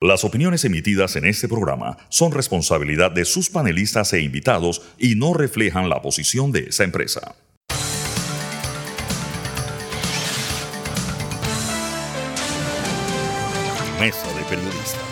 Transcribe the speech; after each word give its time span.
Las 0.00 0.22
opiniones 0.22 0.64
emitidas 0.64 1.16
en 1.16 1.24
este 1.24 1.48
programa 1.48 1.96
son 2.08 2.30
responsabilidad 2.30 3.10
de 3.10 3.24
sus 3.24 3.50
panelistas 3.50 4.12
e 4.12 4.20
invitados 4.20 4.80
y 4.96 5.16
no 5.16 5.34
reflejan 5.34 5.88
la 5.88 6.00
posición 6.00 6.52
de 6.52 6.68
esa 6.68 6.84
empresa. 6.84 7.34
Mesa 13.98 14.32
de 14.34 14.44
Periodistas. 14.44 15.02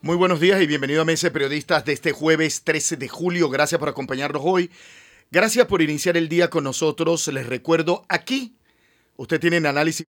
Muy 0.00 0.14
buenos 0.14 0.38
días 0.38 0.62
y 0.62 0.68
bienvenido 0.68 1.02
a 1.02 1.04
Mesa 1.04 1.26
de 1.26 1.32
Periodistas 1.32 1.84
de 1.84 1.92
este 1.92 2.12
jueves 2.12 2.62
13 2.62 2.98
de 2.98 3.08
julio. 3.08 3.50
Gracias 3.50 3.80
por 3.80 3.88
acompañarnos 3.88 4.42
hoy. 4.44 4.70
Gracias 5.32 5.66
por 5.66 5.82
iniciar 5.82 6.16
el 6.16 6.28
día 6.28 6.50
con 6.50 6.62
nosotros. 6.62 7.26
Les 7.26 7.46
recuerdo, 7.46 8.06
aquí 8.08 8.54
usted 9.16 9.40
tiene 9.40 9.56
análisis 9.56 10.06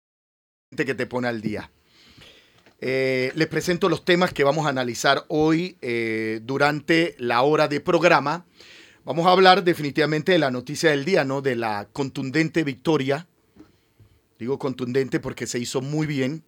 que 0.84 0.94
te 0.94 1.06
pone 1.06 1.28
al 1.28 1.40
día. 1.40 1.70
Eh, 2.80 3.30
les 3.34 3.46
presento 3.46 3.88
los 3.88 4.04
temas 4.04 4.32
que 4.32 4.44
vamos 4.44 4.66
a 4.66 4.70
analizar 4.70 5.24
hoy 5.28 5.76
eh, 5.80 6.40
durante 6.42 7.14
la 7.18 7.42
hora 7.42 7.68
de 7.68 7.80
programa. 7.80 8.44
Vamos 9.04 9.26
a 9.26 9.30
hablar 9.30 9.62
definitivamente 9.62 10.32
de 10.32 10.38
la 10.38 10.50
noticia 10.50 10.90
del 10.90 11.04
día, 11.04 11.24
¿no? 11.24 11.40
De 11.40 11.54
la 11.54 11.88
contundente 11.92 12.64
victoria. 12.64 13.28
Digo 14.38 14.58
contundente 14.58 15.20
porque 15.20 15.46
se 15.46 15.58
hizo 15.58 15.80
muy 15.80 16.06
bien. 16.06 16.42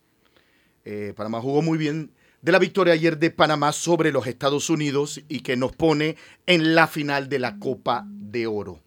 Eh, 0.84 1.12
Panamá 1.16 1.40
jugó 1.40 1.62
muy 1.62 1.78
bien 1.78 2.10
de 2.42 2.52
la 2.52 2.58
victoria 2.58 2.94
ayer 2.94 3.18
de 3.18 3.30
Panamá 3.30 3.72
sobre 3.72 4.12
los 4.12 4.26
Estados 4.26 4.70
Unidos 4.70 5.22
y 5.28 5.40
que 5.40 5.56
nos 5.56 5.72
pone 5.72 6.16
en 6.46 6.74
la 6.74 6.86
final 6.86 7.28
de 7.28 7.38
la 7.38 7.58
Copa 7.58 8.04
de 8.08 8.46
Oro. 8.46 8.85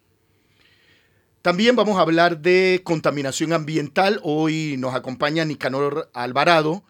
También 1.42 1.74
vamos 1.74 1.96
a 1.96 2.02
hablar 2.02 2.42
de 2.42 2.82
contaminación 2.84 3.54
ambiental. 3.54 4.20
Hoy 4.22 4.76
nos 4.78 4.94
acompaña 4.94 5.42
Nicanor 5.42 6.10
Alvarado. 6.12 6.84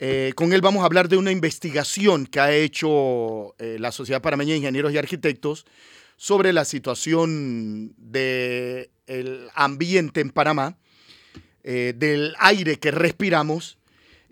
Eh, 0.00 0.32
con 0.34 0.52
él 0.52 0.60
vamos 0.60 0.82
a 0.82 0.86
hablar 0.86 1.08
de 1.08 1.16
una 1.16 1.30
investigación 1.30 2.26
que 2.26 2.40
ha 2.40 2.52
hecho 2.52 3.54
eh, 3.58 3.76
la 3.78 3.92
Sociedad 3.92 4.22
Parameña 4.22 4.52
de 4.52 4.58
Ingenieros 4.58 4.92
y 4.92 4.98
Arquitectos 4.98 5.66
sobre 6.16 6.52
la 6.52 6.64
situación 6.64 7.94
del 7.96 8.88
ambiente 9.54 10.20
en 10.20 10.30
Panamá, 10.30 10.76
eh, 11.62 11.94
del 11.96 12.34
aire 12.40 12.80
que 12.80 12.90
respiramos. 12.90 13.78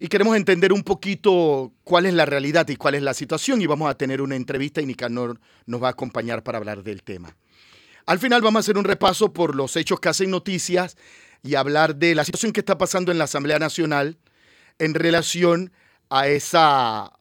Y 0.00 0.08
queremos 0.08 0.36
entender 0.36 0.72
un 0.72 0.82
poquito 0.82 1.72
cuál 1.84 2.06
es 2.06 2.14
la 2.14 2.26
realidad 2.26 2.68
y 2.68 2.74
cuál 2.74 2.96
es 2.96 3.02
la 3.02 3.14
situación. 3.14 3.62
Y 3.62 3.66
vamos 3.66 3.88
a 3.88 3.96
tener 3.96 4.20
una 4.20 4.34
entrevista 4.34 4.80
y 4.80 4.86
Nicanor 4.86 5.38
nos 5.64 5.80
va 5.80 5.86
a 5.86 5.92
acompañar 5.92 6.42
para 6.42 6.58
hablar 6.58 6.82
del 6.82 7.04
tema. 7.04 7.36
Al 8.08 8.18
final 8.18 8.40
vamos 8.40 8.60
a 8.60 8.64
hacer 8.64 8.78
un 8.78 8.84
repaso 8.84 9.34
por 9.34 9.54
los 9.54 9.76
hechos 9.76 10.00
que 10.00 10.08
hacen 10.08 10.30
noticias 10.30 10.96
y 11.42 11.56
hablar 11.56 11.96
de 11.96 12.14
la 12.14 12.24
situación 12.24 12.52
que 12.52 12.60
está 12.60 12.78
pasando 12.78 13.12
en 13.12 13.18
la 13.18 13.24
Asamblea 13.24 13.58
Nacional 13.58 14.16
en 14.78 14.94
relación 14.94 15.72
a 16.08 16.26
esa 16.26 17.12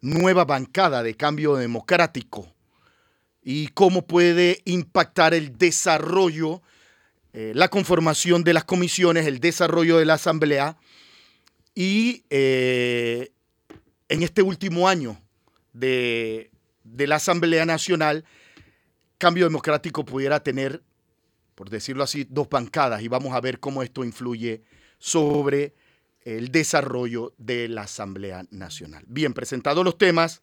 nueva 0.00 0.44
bancada 0.44 1.02
de 1.02 1.16
cambio 1.16 1.56
democrático 1.56 2.46
y 3.42 3.66
cómo 3.74 4.06
puede 4.06 4.62
impactar 4.66 5.34
el 5.34 5.58
desarrollo, 5.58 6.62
eh, 7.32 7.50
la 7.56 7.66
conformación 7.66 8.44
de 8.44 8.54
las 8.54 8.62
comisiones, 8.62 9.26
el 9.26 9.40
desarrollo 9.40 9.98
de 9.98 10.04
la 10.04 10.14
Asamblea 10.14 10.76
y 11.74 12.22
eh, 12.30 13.32
en 14.08 14.22
este 14.22 14.42
último 14.42 14.86
año 14.86 15.20
de, 15.72 16.52
de 16.84 17.08
la 17.08 17.16
Asamblea 17.16 17.66
Nacional 17.66 18.24
cambio 19.18 19.44
democrático 19.44 20.04
pudiera 20.04 20.40
tener, 20.40 20.82
por 21.54 21.70
decirlo 21.70 22.04
así, 22.04 22.26
dos 22.28 22.48
bancadas 22.48 23.02
y 23.02 23.08
vamos 23.08 23.34
a 23.34 23.40
ver 23.40 23.60
cómo 23.60 23.82
esto 23.82 24.04
influye 24.04 24.62
sobre 24.98 25.74
el 26.24 26.50
desarrollo 26.50 27.34
de 27.38 27.68
la 27.68 27.82
Asamblea 27.82 28.44
Nacional. 28.50 29.04
Bien, 29.06 29.32
presentados 29.32 29.84
los 29.84 29.96
temas, 29.96 30.42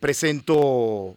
presento 0.00 1.16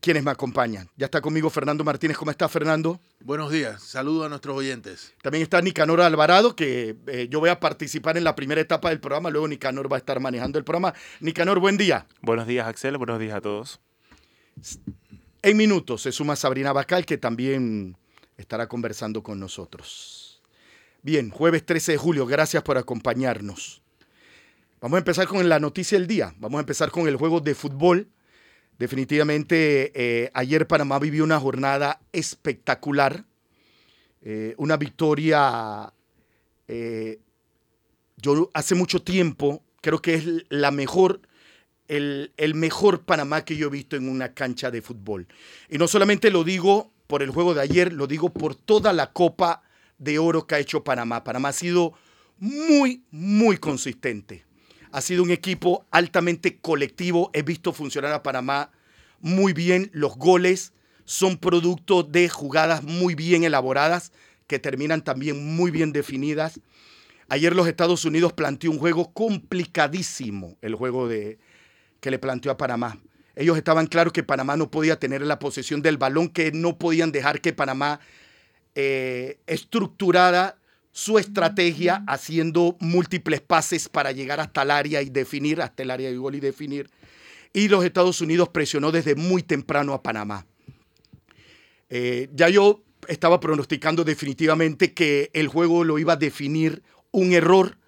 quienes 0.00 0.22
me 0.22 0.30
acompañan. 0.30 0.88
Ya 0.96 1.06
está 1.06 1.22
conmigo 1.22 1.48
Fernando 1.48 1.82
Martínez. 1.82 2.18
¿Cómo 2.18 2.30
está 2.30 2.46
Fernando? 2.46 3.00
Buenos 3.20 3.50
días, 3.50 3.82
saludo 3.82 4.24
a 4.24 4.28
nuestros 4.28 4.54
oyentes. 4.54 5.14
También 5.22 5.42
está 5.42 5.62
Nicanor 5.62 6.02
Alvarado, 6.02 6.54
que 6.54 6.94
eh, 7.06 7.28
yo 7.30 7.40
voy 7.40 7.48
a 7.48 7.58
participar 7.58 8.18
en 8.18 8.24
la 8.24 8.34
primera 8.34 8.60
etapa 8.60 8.90
del 8.90 9.00
programa, 9.00 9.30
luego 9.30 9.48
Nicanor 9.48 9.90
va 9.90 9.96
a 9.96 10.00
estar 10.00 10.20
manejando 10.20 10.58
el 10.58 10.64
programa. 10.64 10.92
Nicanor, 11.20 11.58
buen 11.58 11.78
día. 11.78 12.06
Buenos 12.20 12.46
días, 12.46 12.66
Axel, 12.66 12.98
buenos 12.98 13.18
días 13.18 13.34
a 13.34 13.40
todos. 13.40 13.80
En 15.46 15.58
minutos 15.58 16.00
se 16.00 16.10
suma 16.10 16.36
Sabrina 16.36 16.72
Bacal, 16.72 17.04
que 17.04 17.18
también 17.18 17.98
estará 18.38 18.66
conversando 18.66 19.22
con 19.22 19.38
nosotros. 19.38 20.40
Bien, 21.02 21.28
jueves 21.28 21.66
13 21.66 21.92
de 21.92 21.98
julio, 21.98 22.24
gracias 22.24 22.62
por 22.62 22.78
acompañarnos. 22.78 23.82
Vamos 24.80 24.96
a 24.96 25.00
empezar 25.00 25.26
con 25.28 25.46
la 25.46 25.60
noticia 25.60 25.98
del 25.98 26.06
día. 26.06 26.34
Vamos 26.38 26.56
a 26.56 26.60
empezar 26.60 26.90
con 26.90 27.08
el 27.08 27.16
juego 27.16 27.40
de 27.40 27.54
fútbol. 27.54 28.08
Definitivamente, 28.78 29.92
eh, 29.94 30.30
ayer 30.32 30.66
Panamá 30.66 30.98
vivió 30.98 31.24
una 31.24 31.38
jornada 31.38 32.00
espectacular. 32.10 33.26
Eh, 34.22 34.54
una 34.56 34.78
victoria. 34.78 35.92
Eh, 36.68 37.20
yo 38.16 38.50
hace 38.54 38.74
mucho 38.74 39.02
tiempo 39.02 39.62
creo 39.82 40.00
que 40.00 40.14
es 40.14 40.24
la 40.48 40.70
mejor 40.70 41.20
el, 41.88 42.52
mejor 42.54 43.02
Panamá 43.02 43.44
que 43.44 43.56
yo 43.56 43.68
he 43.68 43.70
visto 43.70 43.96
en 43.96 44.08
una 44.08 44.34
cancha 44.34 44.70
de 44.70 44.82
fútbol. 44.82 45.26
Y 45.68 45.78
no 45.78 45.88
solamente 45.88 46.30
lo 46.30 46.44
digo 46.44 46.92
por 47.06 47.22
el 47.22 47.30
juego 47.30 47.54
de 47.54 47.62
ayer, 47.62 47.92
lo 47.92 48.06
digo 48.06 48.32
por 48.32 48.54
toda 48.54 48.92
la 48.92 49.12
Copa 49.12 49.62
de 49.98 50.18
Oro 50.18 50.46
que 50.46 50.54
ha 50.54 50.58
hecho 50.58 50.84
Panamá. 50.84 51.24
Panamá 51.24 51.50
ha 51.50 51.52
sido 51.52 51.94
muy, 52.38 53.04
muy 53.10 53.58
consistente. 53.58 54.44
Ha 54.92 55.00
sido 55.00 55.22
un 55.22 55.30
equipo 55.30 55.86
altamente 55.90 56.58
colectivo. 56.58 57.30
He 57.32 57.42
visto 57.42 57.72
funcionar 57.72 58.12
a 58.12 58.22
Panamá 58.22 58.70
muy 59.20 59.52
bien. 59.52 59.90
Los 59.92 60.16
goles 60.16 60.72
son 61.04 61.36
producto 61.36 62.02
de 62.02 62.28
jugadas 62.28 62.82
muy 62.82 63.14
bien 63.14 63.44
elaboradas 63.44 64.12
que 64.46 64.58
terminan 64.58 65.02
también 65.02 65.56
muy 65.56 65.70
bien 65.70 65.92
definidas. 65.92 66.60
Ayer 67.28 67.54
los 67.54 67.66
Estados 67.66 68.04
Unidos 68.04 68.32
planteó 68.32 68.70
un 68.70 68.78
juego 68.78 69.12
complicadísimo, 69.12 70.56
el 70.60 70.74
juego 70.74 71.08
de, 71.08 71.38
que 72.04 72.10
le 72.10 72.18
planteó 72.18 72.52
a 72.52 72.58
Panamá. 72.58 72.98
Ellos 73.34 73.56
estaban 73.56 73.86
claros 73.86 74.12
que 74.12 74.22
Panamá 74.22 74.58
no 74.58 74.70
podía 74.70 75.00
tener 75.00 75.22
la 75.22 75.38
posesión 75.38 75.80
del 75.80 75.96
balón, 75.96 76.28
que 76.28 76.52
no 76.52 76.76
podían 76.76 77.12
dejar 77.12 77.40
que 77.40 77.54
Panamá 77.54 77.98
eh, 78.74 79.38
estructurara 79.46 80.58
su 80.92 81.18
estrategia 81.18 82.04
haciendo 82.06 82.76
múltiples 82.78 83.40
pases 83.40 83.88
para 83.88 84.12
llegar 84.12 84.38
hasta 84.38 84.60
el 84.64 84.70
área 84.70 85.00
y 85.00 85.08
definir, 85.08 85.62
hasta 85.62 85.82
el 85.82 85.90
área 85.90 86.10
de 86.10 86.18
gol 86.18 86.34
y 86.34 86.40
definir. 86.40 86.90
Y 87.54 87.68
los 87.68 87.82
Estados 87.86 88.20
Unidos 88.20 88.50
presionó 88.50 88.92
desde 88.92 89.14
muy 89.14 89.42
temprano 89.42 89.94
a 89.94 90.02
Panamá. 90.02 90.44
Eh, 91.88 92.28
ya 92.34 92.50
yo 92.50 92.82
estaba 93.08 93.40
pronosticando 93.40 94.04
definitivamente 94.04 94.92
que 94.92 95.30
el 95.32 95.48
juego 95.48 95.84
lo 95.84 95.98
iba 95.98 96.12
a 96.12 96.16
definir 96.16 96.82
un 97.12 97.32
error 97.32 97.78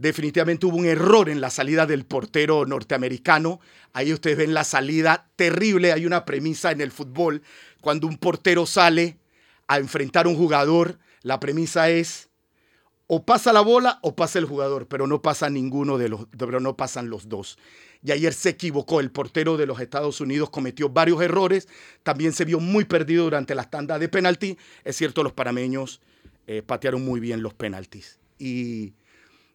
definitivamente 0.00 0.66
hubo 0.66 0.76
un 0.76 0.86
error 0.86 1.28
en 1.28 1.40
la 1.40 1.50
salida 1.50 1.86
del 1.86 2.04
portero 2.04 2.64
norteamericano. 2.64 3.60
Ahí 3.92 4.12
ustedes 4.12 4.38
ven 4.38 4.54
la 4.54 4.64
salida 4.64 5.30
terrible. 5.36 5.92
Hay 5.92 6.06
una 6.06 6.24
premisa 6.24 6.70
en 6.70 6.80
el 6.80 6.90
fútbol. 6.90 7.42
Cuando 7.80 8.06
un 8.06 8.16
portero 8.16 8.66
sale 8.66 9.18
a 9.68 9.78
enfrentar 9.78 10.26
a 10.26 10.28
un 10.30 10.36
jugador, 10.36 10.98
la 11.22 11.38
premisa 11.38 11.90
es 11.90 12.30
o 13.12 13.24
pasa 13.24 13.52
la 13.52 13.60
bola 13.60 13.98
o 14.02 14.14
pasa 14.14 14.38
el 14.38 14.44
jugador, 14.44 14.86
pero 14.86 15.06
no 15.06 15.20
pasa 15.20 15.50
ninguno 15.50 15.98
de 15.98 16.08
los, 16.08 16.26
pero 16.38 16.60
no 16.60 16.76
pasan 16.76 17.10
los 17.10 17.28
dos. 17.28 17.58
Y 18.02 18.12
ayer 18.12 18.32
se 18.32 18.50
equivocó, 18.50 19.00
el 19.00 19.10
portero 19.10 19.56
de 19.56 19.66
los 19.66 19.80
Estados 19.80 20.20
Unidos 20.20 20.48
cometió 20.48 20.88
varios 20.88 21.20
errores, 21.20 21.68
también 22.04 22.32
se 22.32 22.44
vio 22.44 22.60
muy 22.60 22.84
perdido 22.84 23.24
durante 23.24 23.54
las 23.54 23.68
tandas 23.68 24.00
de 24.00 24.08
penalti. 24.08 24.56
Es 24.84 24.96
cierto, 24.96 25.22
los 25.24 25.32
parameños 25.32 26.00
eh, 26.46 26.62
patearon 26.62 27.04
muy 27.04 27.18
bien 27.18 27.42
los 27.42 27.52
penaltis. 27.52 28.20
Y 28.38 28.94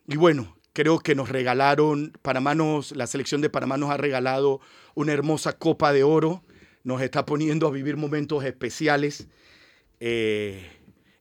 y 0.07 0.17
bueno, 0.17 0.55
creo 0.73 0.99
que 0.99 1.15
nos 1.15 1.29
regalaron, 1.29 2.13
Panamá 2.21 2.53
la 2.55 3.07
selección 3.07 3.41
de 3.41 3.49
Panamá 3.49 3.77
nos 3.77 3.89
ha 3.89 3.97
regalado 3.97 4.59
una 4.93 5.13
hermosa 5.13 5.53
copa 5.53 5.93
de 5.93 6.03
oro, 6.03 6.43
nos 6.83 7.01
está 7.01 7.25
poniendo 7.25 7.67
a 7.67 7.71
vivir 7.71 7.97
momentos 7.97 8.43
especiales 8.43 9.27
eh, 9.99 10.69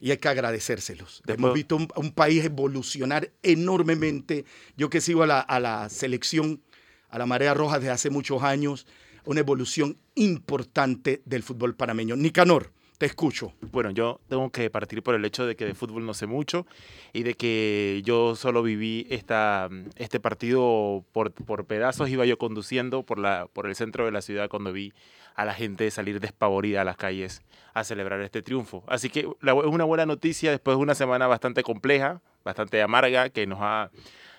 y 0.01 0.11
hay 0.11 0.19
que 0.19 0.29
agradecérselos. 0.29 1.23
Hemos 1.27 1.55
visto 1.55 1.77
un, 1.77 2.13
país 2.13 2.45
evolucionar 2.45 3.31
enormemente. 3.43 4.45
Yo 4.77 4.91
que 4.91 5.01
sigo 5.01 5.23
a 5.23 5.27
la, 5.27 5.41
a 5.41 5.61
la 5.61 5.89
selección, 5.89 6.61
a 7.09 7.19
la 7.19 7.25
Marea 7.25 7.55
Roja 7.55 7.79
desde 7.79 7.93
hace 7.93 8.11
muchos 8.11 8.43
años, 8.43 8.87
una 9.25 9.41
evolución 9.41 9.97
importante 10.15 11.23
del 11.25 11.43
fútbol 11.43 11.75
panameño. 11.75 12.17
Nicanor, 12.17 12.73
Te 12.99 13.07
escucho. 13.07 13.53
Bueno, 13.73 13.91
yo 13.91 14.21
tengo 14.29 14.51
que 14.51 14.71
partir 14.71 15.03
por 15.03 15.15
el 15.15 15.25
hecho 15.25 15.47
de 15.47 15.57
que 15.57 15.65
de 15.65 15.75
fútbol 15.75 16.07
no 16.07 16.15
sé 16.15 16.27
mucho 16.27 16.67
y 17.13 17.25
de 17.25 17.35
que 17.35 18.03
yo 18.05 18.37
solo 18.37 18.63
viví 18.63 19.07
esta, 19.11 19.69
este 19.97 20.21
partido 20.21 21.05
por, 21.13 21.33
por 21.33 21.65
pedazos. 21.65 22.09
Iba 22.09 22.25
yo 22.25 22.39
conduciendo 22.39 23.03
por, 23.03 23.19
la, 23.19 23.49
por 23.53 23.67
el 23.67 23.75
centro 23.75 24.05
de 24.05 24.13
la 24.13 24.23
ciudad 24.23 24.49
cuando 24.49 24.73
vi 24.73 24.93
a 25.35 25.45
la 25.45 25.55
gente 25.55 25.91
salir 25.91 26.21
despavorida 26.21 26.83
a 26.83 26.85
las 26.85 26.97
calles 26.97 27.43
a 27.75 27.83
celebrar 27.83 28.21
este 28.21 28.43
triunfo. 28.43 28.85
Así 28.87 29.11
que 29.11 29.21
es 29.21 29.27
una 29.43 29.85
buena 29.85 30.07
noticia 30.07 30.53
después 30.53 30.77
de 30.77 30.83
una 30.83 30.95
semana 30.95 31.27
bastante 31.27 31.65
compleja, 31.65 32.21
bastante 32.45 32.81
amarga, 32.81 33.29
que 33.31 33.47
nos 33.47 33.59
ha 33.61 33.91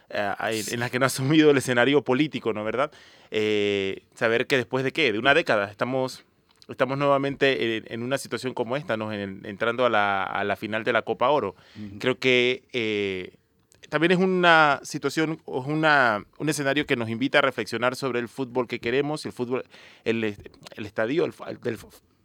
eh, 0.09 0.63
en 0.71 0.79
la 0.79 0.89
que 0.89 0.99
no 0.99 1.05
ha 1.05 1.07
asumido 1.07 1.51
el 1.51 1.57
escenario 1.57 2.03
político, 2.03 2.53
¿no 2.53 2.63
verdad? 2.63 2.91
Eh, 3.31 4.03
saber 4.13 4.47
que 4.47 4.57
después 4.57 4.83
de 4.83 4.91
qué, 4.91 5.11
de 5.11 5.19
una 5.19 5.33
década, 5.33 5.69
estamos, 5.69 6.25
estamos 6.69 6.97
nuevamente 6.97 7.93
en, 7.93 8.03
una 8.03 8.17
situación 8.17 8.53
como 8.53 8.75
esta, 8.75 8.97
¿no? 8.97 9.11
entrando 9.11 9.85
a 9.85 9.89
la, 9.89 10.23
a 10.23 10.43
la, 10.43 10.55
final 10.55 10.83
de 10.83 10.93
la 10.93 11.03
Copa 11.03 11.29
Oro. 11.29 11.55
Creo 11.99 12.17
que 12.17 12.63
eh, 12.73 13.35
también 13.89 14.11
es 14.11 14.17
una 14.17 14.79
situación, 14.83 15.41
es 15.45 15.65
una, 15.65 16.25
un 16.37 16.49
escenario 16.49 16.85
que 16.85 16.95
nos 16.95 17.09
invita 17.09 17.39
a 17.39 17.41
reflexionar 17.41 17.95
sobre 17.95 18.19
el 18.19 18.27
fútbol 18.27 18.67
que 18.67 18.79
queremos, 18.79 19.25
el 19.25 19.31
fútbol, 19.31 19.63
el, 20.03 20.23
el 20.23 20.85
estadio 20.85 21.23
del, 21.23 21.77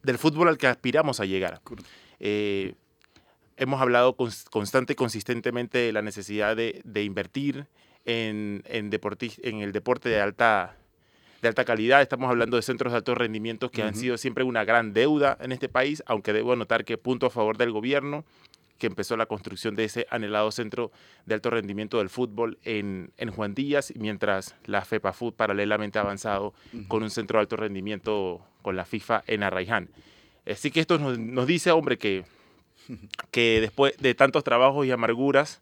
del, 0.03 0.19
fútbol 0.19 0.49
al 0.49 0.59
que 0.59 0.67
aspiramos 0.67 1.21
a 1.21 1.27
llegar. 1.27 1.61
Hemos 3.57 3.81
hablado 3.83 4.17
constante 4.17 4.95
y 4.95 4.97
consistentemente 4.97 5.77
de 5.77 5.93
la 5.93 6.01
necesidad 6.01 6.57
de, 6.57 7.03
invertir 7.03 7.67
en, 8.07 8.63
en, 8.65 8.91
en 8.91 9.61
el 9.61 9.73
deporte 9.73 10.09
de 10.09 10.19
alta, 10.19 10.77
de 11.43 11.49
alta 11.49 11.65
calidad. 11.65 12.03
Estamos 12.03 12.31
hablando 12.31 12.57
de 12.57 12.63
centros 12.63 12.93
de 12.93 12.99
alto 12.99 13.15
rendimiento 13.15 13.71
que 13.71 13.83
han 13.83 13.95
sido 13.95 14.19
siempre 14.19 14.45
una 14.45 14.65
gran 14.65 14.93
deuda 14.93 15.37
en 15.41 15.53
este 15.53 15.69
país, 15.69 16.03
aunque 16.07 16.33
debo 16.33 16.53
anotar 16.53 16.85
que 16.85 16.99
punto 16.99 17.27
a 17.27 17.31
favor 17.31 17.57
del 17.57 17.73
gobierno 17.73 18.25
que 18.79 18.87
empezó 18.87 19.15
la 19.19 19.27
construcción 19.27 19.75
de 19.77 19.85
ese 19.85 20.07
anhelado 20.11 20.51
centro 20.51 20.91
de 21.27 21.35
alto 21.35 21.51
rendimiento 21.51 21.99
del 21.99 22.09
fútbol 22.09 22.59
en, 22.65 23.13
en 23.19 23.31
Juan 23.31 23.55
Díaz, 23.55 23.93
mientras 23.95 24.57
la 24.65 24.83
FEPA 24.87 25.13
Food 25.13 25.35
paralelamente 25.35 25.99
ha 25.99 26.03
avanzado 26.03 26.55
con 26.89 27.03
un 27.03 27.11
centro 27.11 27.39
de 27.39 27.43
alto 27.43 27.57
rendimiento 27.57 28.41
con 28.63 28.77
la 28.77 28.87
FIFA 28.87 29.23
en 29.27 29.43
Arraiján. 29.43 29.91
Así 30.47 30.71
que 30.71 30.81
esto 30.81 30.99
nos, 30.99 31.19
nos 31.19 31.47
dice, 31.47 31.71
hombre, 31.73 31.99
que 31.99 32.25
que 33.31 33.61
después 33.61 33.97
de 33.99 34.15
tantos 34.15 34.45
trabajos 34.45 34.87
y 34.87 34.91
amarguras 34.91 35.61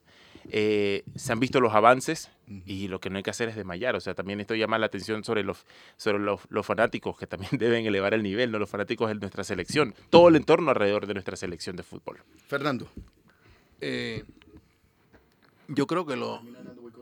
eh, 0.50 1.02
se 1.16 1.32
han 1.32 1.40
visto 1.40 1.60
los 1.60 1.74
avances 1.74 2.30
y 2.66 2.88
lo 2.88 3.00
que 3.00 3.10
no 3.10 3.18
hay 3.18 3.22
que 3.22 3.30
hacer 3.30 3.48
es 3.48 3.56
desmayar. 3.56 3.96
O 3.96 4.00
sea, 4.00 4.14
también 4.14 4.40
esto 4.40 4.54
llama 4.54 4.78
la 4.78 4.86
atención 4.86 5.24
sobre 5.24 5.42
los, 5.42 5.64
sobre 5.96 6.18
los, 6.18 6.66
fanáticos 6.66 7.18
que 7.18 7.26
también 7.26 7.50
deben 7.58 7.86
elevar 7.86 8.14
el 8.14 8.22
nivel, 8.22 8.50
¿no? 8.50 8.58
los 8.58 8.70
fanáticos 8.70 9.08
de 9.08 9.14
nuestra 9.14 9.44
selección, 9.44 9.94
todo 10.10 10.28
el 10.28 10.36
entorno 10.36 10.70
alrededor 10.70 11.06
de 11.06 11.14
nuestra 11.14 11.36
selección 11.36 11.76
de 11.76 11.82
fútbol. 11.82 12.22
Fernando. 12.46 12.88
Eh, 13.80 14.24
yo 15.68 15.86
creo 15.86 16.06
que 16.06 16.16
lo, 16.16 16.42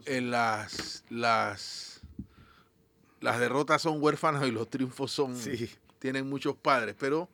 en 0.07 0.31
las, 0.31 1.05
las, 1.09 2.01
las 3.21 3.41
derrotas 3.41 3.83
son 3.83 4.03
huérfanas 4.03 4.47
y 4.47 4.51
los 4.51 4.69
triunfos 4.69 5.13
son, 5.13 5.37
tienen 5.99 6.29
muchos 6.29 6.57
padres, 6.57 6.97
pero 6.99 7.29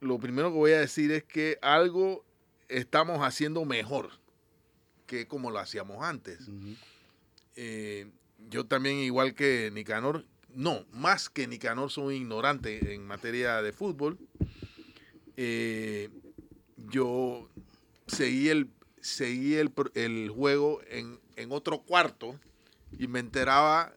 lo 0.00 0.18
primero 0.18 0.50
que 0.50 0.56
voy 0.56 0.72
a 0.72 0.80
decir 0.80 1.12
es 1.12 1.22
que 1.22 1.58
algo 1.62 2.24
estamos 2.68 3.20
haciendo 3.20 3.64
mejor 3.64 4.10
que 5.06 5.26
como 5.26 5.50
lo 5.50 5.58
hacíamos 5.58 6.02
antes. 6.02 6.48
Eh, 7.56 8.10
yo 8.50 8.66
también, 8.66 8.98
igual 8.98 9.34
que 9.34 9.70
Nicanor, 9.72 10.24
no, 10.54 10.84
más 10.92 11.30
que 11.30 11.46
Nicanor, 11.46 11.90
soy 11.90 12.16
ignorante 12.16 12.94
en 12.94 13.06
materia 13.06 13.62
de 13.62 13.72
fútbol. 13.72 14.18
Eh, 15.36 16.10
yo 16.76 17.48
seguí 18.06 18.48
el, 18.48 18.68
seguí 19.00 19.54
el, 19.54 20.30
juego 20.30 20.80
en, 20.88 21.20
otro 21.50 21.80
cuarto 21.80 22.38
y 22.98 23.08
me 23.08 23.18
enteraba, 23.18 23.92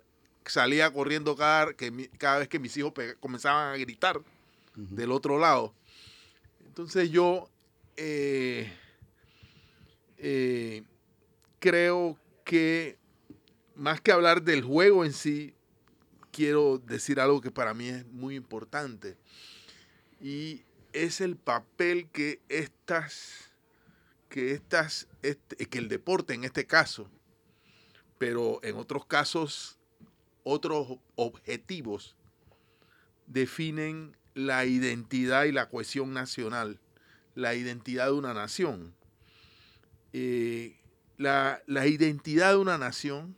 salía 0.46 0.92
corriendo 0.92 1.36
cada, 1.36 1.74
que, 1.74 2.10
cada 2.18 2.40
vez 2.40 2.48
que 2.48 2.60
mis 2.60 2.76
hijos 2.78 2.94
comenzaban 3.20 3.74
a 3.74 3.78
gritar 3.78 4.22
del 4.76 5.12
otro 5.12 5.40
lado. 5.40 5.74
Entonces 6.66 7.10
yo 7.10 7.50
eh, 7.98 8.72
eh, 10.18 10.84
creo 11.60 12.18
que 12.44 12.98
más 13.76 14.02
que 14.02 14.12
hablar 14.12 14.42
del 14.44 14.64
juego 14.64 15.06
en 15.06 15.14
sí, 15.14 15.54
quiero 16.32 16.80
decir 16.80 17.20
algo 17.20 17.42
que 17.42 17.52
para 17.52 17.74
mí 17.74 17.90
es 17.90 18.06
muy 18.08 18.36
importante. 18.36 19.18
Y 20.20 20.64
es 20.94 21.22
el 21.22 21.36
papel 21.36 22.10
que 22.10 22.42
estas, 22.50 23.52
que 24.30 24.52
estas, 24.52 25.08
este, 25.22 25.66
que 25.66 25.78
el 25.78 25.88
deporte 25.88 26.34
en 26.34 26.44
este 26.44 26.66
caso, 26.66 27.10
pero 28.18 28.60
en 28.64 28.78
otros 28.78 29.06
casos, 29.06 29.78
otros 30.44 31.00
objetivos 31.16 32.16
definen 33.28 34.16
la 34.36 34.66
identidad 34.66 35.46
y 35.46 35.52
la 35.52 35.70
cohesión 35.70 36.14
nacional, 36.14 36.80
la 37.34 37.56
identidad 37.56 38.08
de 38.08 38.12
una 38.14 38.34
nación. 38.34 38.94
Eh, 40.14 40.78
la, 41.18 41.62
identidad 41.68 42.52
de 42.52 42.58
una 42.58 42.78
nación 42.78 43.36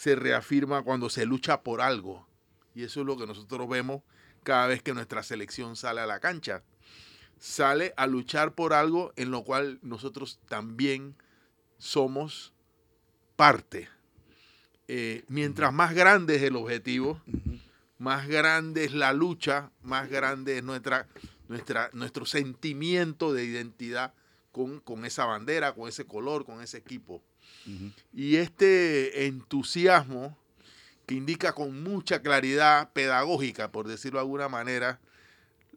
se 0.00 0.16
reafirma 0.16 0.82
cuando 0.82 1.10
se 1.10 1.26
lucha 1.26 1.60
por 1.60 1.82
algo. 1.82 2.26
Y 2.74 2.84
eso 2.84 3.00
es 3.00 3.06
lo 3.06 3.18
que 3.18 3.26
nosotros 3.26 3.68
vemos 3.68 4.00
cada 4.42 4.66
vez 4.66 4.82
que 4.82 4.94
nuestra 4.94 5.22
selección 5.22 5.76
sale 5.76 6.00
a 6.00 6.06
la 6.06 6.20
cancha. 6.20 6.62
Sale 7.38 7.92
a 7.98 8.06
luchar 8.06 8.54
por 8.54 8.72
algo 8.72 9.12
en 9.16 9.30
lo 9.30 9.44
cual 9.44 9.78
nosotros 9.82 10.40
también 10.48 11.16
somos 11.76 12.54
parte. 13.36 13.90
Eh, 14.88 15.22
mientras 15.28 15.70
más 15.70 15.94
grande 15.94 16.36
es 16.36 16.42
el 16.44 16.56
objetivo, 16.56 17.20
más 17.98 18.26
grande 18.26 18.86
es 18.86 18.94
la 18.94 19.12
lucha, 19.12 19.70
más 19.82 20.08
grande 20.08 20.56
es 20.56 20.64
nuestra, 20.64 21.08
nuestra, 21.46 21.90
nuestro 21.92 22.24
sentimiento 22.24 23.34
de 23.34 23.44
identidad 23.44 24.14
con, 24.50 25.04
esa 25.04 25.26
bandera, 25.26 25.74
con 25.74 25.90
ese 25.90 26.06
color, 26.06 26.46
con 26.46 26.62
ese 26.62 26.78
equipo. 26.78 27.22
Y 28.12 28.36
este 28.36 29.26
entusiasmo 29.26 30.36
que 31.06 31.14
indica 31.14 31.52
con 31.52 31.82
mucha 31.82 32.22
claridad 32.22 32.92
pedagógica, 32.92 33.70
por 33.70 33.86
decirlo 33.86 34.18
de 34.18 34.22
alguna 34.22 34.48
manera, 34.48 35.00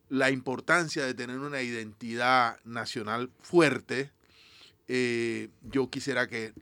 la 0.10 0.30
importancia 0.30 1.06
de 1.06 1.14
tener 1.14 1.40
una 1.40 1.62
identidad 1.62 2.60
nacional 2.66 3.32
fuerte, 3.42 4.12
eh, 4.88 5.50
yo 5.64 5.90
quisiera 5.90 6.28
que 6.28 6.54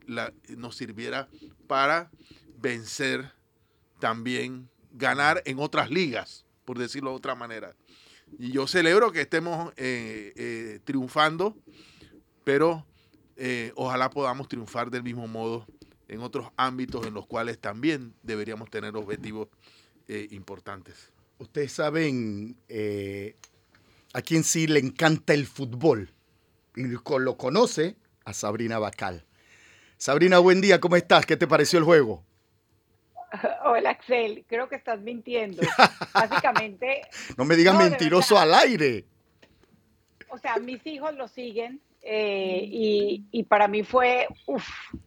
nos 0.56 0.76
sirviera 0.76 1.28
para 1.66 2.10
vencer 2.58 3.32
también 3.98 4.70
ganar 4.92 5.42
en 5.44 5.58
otras 5.58 5.90
ligas, 5.90 6.44
por 6.64 6.78
decirlo 6.78 7.10
de 7.10 7.16
otra 7.16 7.34
manera. 7.34 7.74
Y 8.38 8.52
yo 8.52 8.66
celebro 8.66 9.12
que 9.12 9.20
estemos 9.20 9.72
eh, 9.76 10.32
eh, 10.36 10.80
triunfando, 10.84 11.56
pero 12.44 12.86
eh, 13.36 13.72
ojalá 13.76 14.10
podamos 14.10 14.48
triunfar 14.48 14.90
del 14.90 15.02
mismo 15.02 15.26
modo 15.26 15.66
en 16.08 16.20
otros 16.20 16.48
ámbitos 16.56 17.06
en 17.06 17.14
los 17.14 17.26
cuales 17.26 17.58
también 17.58 18.14
deberíamos 18.22 18.70
tener 18.70 18.96
objetivos 18.96 19.48
importantes. 20.30 21.10
Ustedes 21.38 21.72
saben 21.72 22.54
a 24.12 24.20
quién 24.20 24.44
sí 24.44 24.66
le 24.66 24.78
encanta 24.78 25.32
el 25.32 25.46
fútbol 25.46 26.12
y 26.76 26.84
lo 26.84 27.36
conoce 27.36 27.96
a 28.24 28.34
Sabrina 28.34 28.78
Bacal. 28.78 29.24
Sabrina, 29.96 30.38
buen 30.38 30.60
día, 30.60 30.80
¿cómo 30.80 30.96
estás? 30.96 31.26
¿Qué 31.26 31.36
te 31.36 31.46
pareció 31.46 31.78
el 31.78 31.84
juego? 31.84 32.24
Hola 33.64 33.90
Axel, 33.90 34.44
creo 34.48 34.68
que 34.68 34.76
estás 34.76 35.00
mintiendo. 35.00 35.62
Básicamente. 36.14 37.02
no 37.36 37.44
me 37.44 37.56
digas 37.56 37.76
mentiroso 37.76 38.38
al 38.38 38.52
aire. 38.54 39.06
O 40.28 40.38
sea, 40.38 40.56
mis 40.56 40.84
hijos 40.86 41.14
lo 41.14 41.28
siguen 41.28 41.80
eh, 42.02 42.68
y, 43.30 43.42
para 43.44 43.68
mí 43.68 43.84
fue 43.84 44.26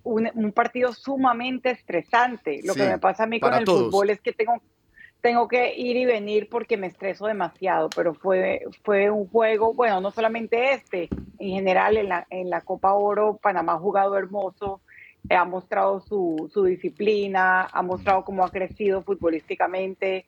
un, 0.04 0.52
partido 0.54 0.94
sumamente 0.94 1.72
estresante. 1.72 2.62
Lo 2.64 2.74
que 2.74 2.88
me 2.88 3.00
pasa 3.00 3.24
a 3.24 3.28
mí 3.28 3.40
con 3.40 3.54
el 3.54 3.66
fútbol 3.66 4.10
es 4.10 4.22
que 4.22 4.32
tengo, 4.32 4.62
tengo 5.22 5.48
que 5.48 5.76
ir 5.76 5.98
y 5.98 6.06
venir 6.06 6.48
porque 6.50 6.78
me 6.78 6.88
estreso 6.88 7.28
demasiado, 7.28 7.90
pero 7.96 8.14
fue, 8.14 8.62
fue 8.84 9.10
un 9.10 9.28
juego, 9.28 9.74
bueno, 9.74 10.00
no 10.00 10.12
solamente 10.12 10.74
este, 10.74 11.10
en 11.40 11.50
general 11.50 11.98
en 11.98 12.10
la, 12.10 12.28
en 12.30 12.50
la 12.50 12.62
Copa 12.62 12.94
Oro, 12.94 13.38
Panamá 13.42 13.74
ha 13.74 13.80
jugado 13.80 14.18
hermoso 14.18 14.82
ha 15.34 15.46
mostrado 15.46 16.02
su, 16.02 16.50
su 16.54 16.64
disciplina, 16.66 17.64
ha 17.72 17.82
mostrado 17.82 18.24
cómo 18.24 18.46
ha 18.46 18.52
crecido 18.52 19.02
futbolísticamente. 19.02 20.28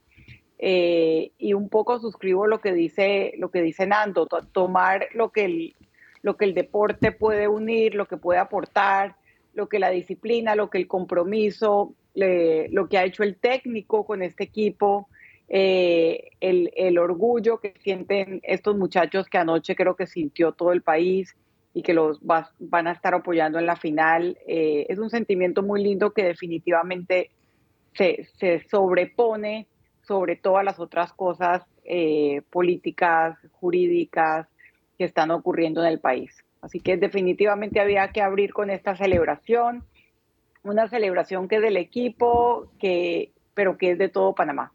Eh, 0.59 1.33
y 1.37 1.53
un 1.53 1.69
poco 1.69 1.99
suscribo 1.99 2.47
lo 2.47 2.61
que 2.61 2.73
dice, 2.73 3.33
lo 3.37 3.51
que 3.51 3.61
dice 3.61 3.85
Nando, 3.85 4.25
tomar 4.25 5.07
lo 5.13 5.29
que, 5.29 5.45
el, 5.45 5.75
lo 6.21 6.37
que 6.37 6.45
el 6.45 6.53
deporte 6.53 7.11
puede 7.11 7.47
unir, 7.47 7.95
lo 7.95 8.07
que 8.07 8.17
puede 8.17 8.39
aportar, 8.39 9.15
lo 9.53 9.69
que 9.69 9.79
la 9.79 9.89
disciplina, 9.89 10.55
lo 10.55 10.69
que 10.69 10.77
el 10.77 10.87
compromiso, 10.87 11.93
lo 12.15 12.89
que 12.89 12.97
ha 12.97 13.05
hecho 13.05 13.23
el 13.23 13.35
técnico 13.35 14.05
con 14.05 14.21
este 14.21 14.43
equipo 14.43 15.07
eh, 15.49 16.31
el, 16.41 16.97
orgullo 16.97 17.59
que 17.59 17.73
sienten 17.79 18.41
estos 18.43 18.77
muchachos 18.77 19.29
que 19.29 19.37
anoche 19.37 19.75
creo 19.75 19.95
que 19.95 20.05
sintió 20.05 20.51
todo 20.51 20.73
el 20.73 20.81
país 20.81 21.35
y 21.73 21.83
que 21.83 21.93
los 21.93 22.19
van 22.21 22.87
a 22.87 22.91
estar 22.91 23.13
apoyando 23.13 23.59
en 23.59 23.65
la 23.65 23.75
final. 23.75 24.37
Eh, 24.47 24.85
es 24.89 24.99
un 24.99 25.09
sentimiento 25.09 25.63
muy 25.63 25.81
lindo 25.83 26.11
que 26.11 26.23
definitivamente 26.23 27.29
se, 27.93 28.27
se 28.37 28.67
sobrepone 28.67 29.67
sobre 30.01 30.35
todas 30.35 30.65
las 30.65 30.79
otras 30.79 31.13
cosas 31.13 31.63
eh, 31.85 32.41
políticas, 32.49 33.37
jurídicas 33.53 34.47
que 34.97 35.05
están 35.05 35.31
ocurriendo 35.31 35.83
en 35.83 35.89
el 35.89 35.99
país. 35.99 36.31
Así 36.61 36.79
que 36.79 36.97
definitivamente 36.97 37.79
había 37.79 38.11
que 38.11 38.21
abrir 38.21 38.53
con 38.53 38.69
esta 38.69 38.95
celebración, 38.95 39.83
una 40.63 40.89
celebración 40.89 41.47
que 41.47 41.57
es 41.57 41.61
del 41.61 41.77
equipo, 41.77 42.71
que, 42.79 43.31
pero 43.53 43.77
que 43.77 43.91
es 43.91 43.97
de 43.97 44.09
todo 44.09 44.33
Panamá. 44.33 44.73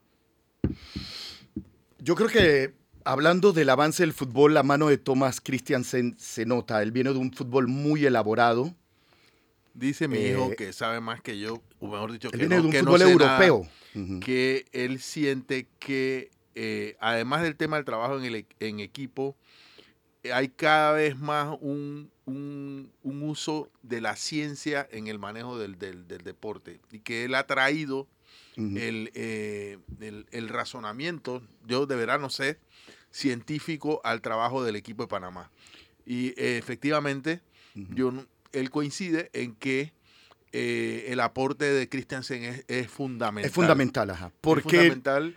Yo 1.99 2.15
creo 2.15 2.29
que 2.29 2.73
hablando 3.05 3.53
del 3.53 3.69
avance 3.69 4.03
del 4.03 4.13
fútbol, 4.13 4.55
la 4.55 4.63
mano 4.63 4.89
de 4.89 4.99
Thomas 4.99 5.41
Christiansen 5.41 6.15
se 6.19 6.47
nota. 6.47 6.83
Él 6.83 6.93
viene 6.93 7.13
de 7.13 7.19
un 7.19 7.33
fútbol 7.33 7.69
muy 7.69 8.07
elaborado. 8.07 8.75
Dice 9.75 10.07
mi 10.07 10.19
hijo 10.19 10.53
eh, 10.53 10.57
que 10.57 10.73
sabe 10.73 11.01
más 11.01 11.23
que 11.23 11.39
yo, 11.39 11.63
o 11.81 11.89
mejor 11.89 12.13
dicho, 12.13 12.31
que 12.31 12.37
viene 12.37 12.57
de 12.57 12.63
un 12.63 12.73
fútbol 12.73 13.03
europeo. 13.03 13.67
Que 14.21 14.67
él 14.73 15.01
siente 15.01 15.67
que, 15.79 16.31
eh, 16.55 16.97
además 17.01 17.43
del 17.43 17.57
tema 17.57 17.77
del 17.77 17.85
trabajo 17.85 18.19
en, 18.19 18.25
el, 18.25 18.47
en 18.61 18.81
equipo, 18.81 19.37
hay 20.31 20.49
cada 20.49 20.93
vez 20.93 21.19
más 21.19 21.57
un, 21.61 22.11
uso 23.03 23.71
de 23.83 24.01
la 24.01 24.15
ciencia 24.17 24.87
en 24.91 25.07
el 25.07 25.19
manejo 25.19 25.59
del, 25.59 25.79
deporte 25.79 26.81
y 26.91 27.01
que 27.01 27.25
él 27.25 27.35
ha 27.35 27.47
traído 27.47 28.07
eh, 28.57 29.79
el, 30.31 30.49
razonamiento, 30.49 31.43
yo 31.67 31.87
de 31.87 31.97
verdad 31.97 32.21
no 32.21 32.31
sé, 32.31 32.59
científico 33.11 34.01
al 34.05 34.21
trabajo 34.21 34.65
del 34.65 34.77
equipo 34.77 35.05
de 35.05 35.09
Panamá. 35.09 35.51
Y 36.07 36.29
eh, 36.41 36.59
efectivamente, 36.59 37.41
yo, 37.75 38.13
él 38.53 38.71
coincide 38.71 39.31
en 39.33 39.55
que 39.55 39.93
eh, 40.53 41.07
el 41.09 41.21
aporte 41.21 41.65
de 41.65 41.89
Christiansen 41.89 42.65
es, 42.69 42.89
fundamental. 42.89 43.49
Es 43.49 43.55
fundamental, 43.55 44.11
ajá. 44.11 44.33
Porque, 44.41 44.91
fundamental. 44.91 45.37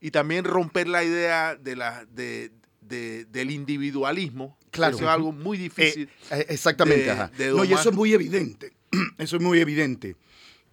y 0.00 0.10
también 0.10 0.44
romper 0.44 0.88
la 0.88 1.04
idea 1.04 1.56
de 1.56 1.76
la, 1.76 2.06
de, 2.06 2.50
del 2.88 3.50
individualismo. 3.50 4.56
Claro. 4.70 4.96
Eso 4.96 5.04
es 5.04 5.10
algo 5.10 5.32
muy 5.32 5.58
difícil. 5.58 6.08
exactamente, 6.30 7.10
ajá. 7.10 7.30
no, 7.54 7.64
y 7.64 7.72
eso 7.72 7.90
es 7.90 7.94
muy 7.94 8.12
evidente. 8.12 8.72
Eso 9.18 9.36
es 9.36 9.42
muy 9.42 9.60
evidente. 9.60 10.16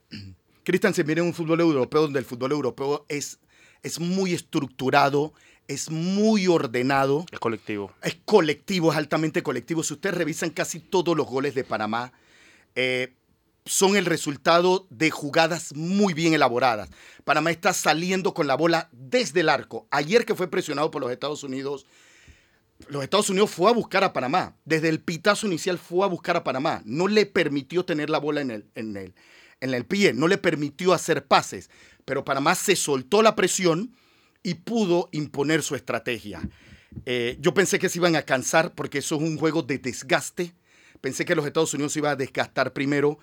Christiansen 0.63 1.05
viene 1.05 1.19
en 1.21 1.27
un 1.27 1.33
fútbol 1.33 1.59
europeo 1.59 2.03
donde 2.03 2.19
el 2.19 2.25
fútbol 2.25 2.53
europeo 2.53 3.05
es, 3.09 3.39
es 3.83 3.99
muy 3.99 4.33
estructurado, 4.33 5.33
es 5.67 5.91
muy 5.91 6.47
ordenado. 6.47 7.25
Es 7.31 7.39
colectivo. 7.39 7.91
Es 8.01 8.17
colectivo, 8.25 8.91
es 8.91 8.97
altamente 8.97 9.43
colectivo. 9.43 9.83
Si 9.83 9.93
ustedes 9.93 10.15
revisan 10.15 10.49
casi 10.49 10.79
todos 10.79 11.15
los 11.17 11.27
goles 11.27 11.55
de 11.55 11.63
Panamá, 11.63 12.13
eh, 12.75 13.13
son 13.65 13.95
el 13.95 14.05
resultado 14.05 14.85
de 14.89 15.09
jugadas 15.09 15.75
muy 15.75 16.13
bien 16.13 16.33
elaboradas. 16.33 16.89
Panamá 17.23 17.49
está 17.51 17.73
saliendo 17.73 18.33
con 18.33 18.47
la 18.47 18.55
bola 18.55 18.89
desde 18.91 19.39
el 19.39 19.49
arco. 19.49 19.87
Ayer 19.89 20.25
que 20.25 20.35
fue 20.35 20.47
presionado 20.47 20.91
por 20.91 21.01
los 21.01 21.11
Estados 21.11 21.43
Unidos, 21.43 21.85
los 22.87 23.03
Estados 23.03 23.29
Unidos 23.29 23.51
fue 23.51 23.69
a 23.69 23.73
buscar 23.73 24.03
a 24.03 24.13
Panamá. 24.13 24.57
Desde 24.65 24.89
el 24.89 25.01
pitazo 25.01 25.47
inicial 25.47 25.77
fue 25.77 26.05
a 26.05 26.09
buscar 26.09 26.35
a 26.35 26.43
Panamá. 26.43 26.81
No 26.85 27.07
le 27.07 27.25
permitió 27.25 27.85
tener 27.85 28.09
la 28.09 28.19
bola 28.19 28.41
en 28.41 28.51
el, 28.51 28.65
en 28.75 28.97
el, 28.97 29.13
en 29.61 29.73
el 29.73 29.85
pie, 29.85 30.13
no 30.13 30.27
le 30.27 30.37
permitió 30.37 30.93
hacer 30.93 31.25
pases, 31.25 31.69
pero 32.03 32.25
Panamá 32.25 32.55
se 32.55 32.75
soltó 32.75 33.21
la 33.21 33.35
presión 33.35 33.95
y 34.43 34.55
pudo 34.55 35.09
imponer 35.11 35.63
su 35.63 35.75
estrategia. 35.75 36.47
Eh, 37.05 37.37
yo 37.39 37.53
pensé 37.53 37.79
que 37.79 37.89
se 37.89 37.99
iban 37.99 38.15
a 38.15 38.21
cansar 38.21 38.73
porque 38.75 38.99
eso 38.99 39.15
es 39.15 39.21
un 39.21 39.37
juego 39.37 39.63
de 39.63 39.79
desgaste. 39.79 40.53
Pensé 41.01 41.25
que 41.25 41.35
los 41.35 41.45
Estados 41.45 41.73
Unidos 41.73 41.93
se 41.93 41.99
iban 41.99 42.11
a 42.11 42.15
desgastar 42.15 42.73
primero. 42.73 43.17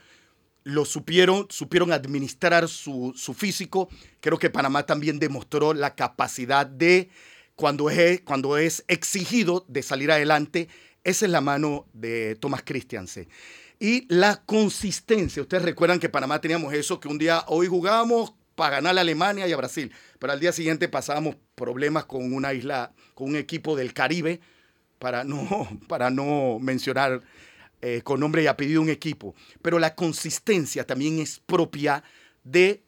Lo 0.65 0.85
supieron, 0.85 1.47
supieron 1.49 1.93
administrar 1.93 2.69
su, 2.69 3.13
su 3.17 3.35
físico. 3.35 3.89
Creo 4.21 4.39
que 4.39 4.51
Panamá 4.51 4.85
también 4.85 5.19
demostró 5.19 5.75
la 5.75 5.95
capacidad 5.95 6.67
de, 6.67 7.11
cuando 7.63 7.91
es, 7.91 8.23
cuando 8.23 8.59
es 8.59 8.85
exigido, 8.89 9.65
de 9.69 9.85
salir 9.85 10.11
adelante. 10.11 10.67
Esa 11.05 11.27
es 11.27 11.31
la 11.31 11.41
mano 11.41 11.87
de 11.93 12.35
Thomas 12.41 12.63
Christiansen 12.65 13.29
y 13.79 14.05
la 14.13 14.43
consistencia. 14.45 15.43
Ustedes 15.43 15.63
recuerdan 15.63 16.01
que 16.01 16.09
Panamá 16.09 16.41
teníamos 16.41 16.75
eso, 16.75 16.99
que 16.99 17.07
un 17.07 17.19
día 17.19 17.45
hoy 17.47 17.69
jugábamos 17.69 18.35
para 18.57 18.79
ganar 18.79 18.99
a 18.99 19.03
Alemania 19.03 19.47
y 19.47 19.53
a 19.53 19.57
Brasil, 19.57 19.93
pero 20.19 20.33
al 20.33 20.41
día 20.41 20.51
siguiente 20.51 20.89
pasábamos 20.89 21.37
problemas 21.55 22.05
con 22.07 22.33
una 22.33 22.53
isla, 22.53 22.93
con 23.15 23.29
un 23.29 23.37
equipo 23.37 23.77
del 23.77 23.95
Caribe, 23.95 24.41
para 24.99 25.23
no, 25.23 25.69
para 25.87 26.11
no 26.11 26.59
mencionar 26.59 27.23
eh, 27.81 28.01
con 28.03 28.19
nombre 28.19 28.43
y 28.43 28.49
apellido 28.49 28.83
un 28.83 28.91
equipo. 28.91 29.37
Pero 29.63 29.79
la 29.79 29.95
consistencia 29.95 30.85
también 30.85 31.21
es 31.21 31.39
propia 31.39 32.03
de 32.43 32.83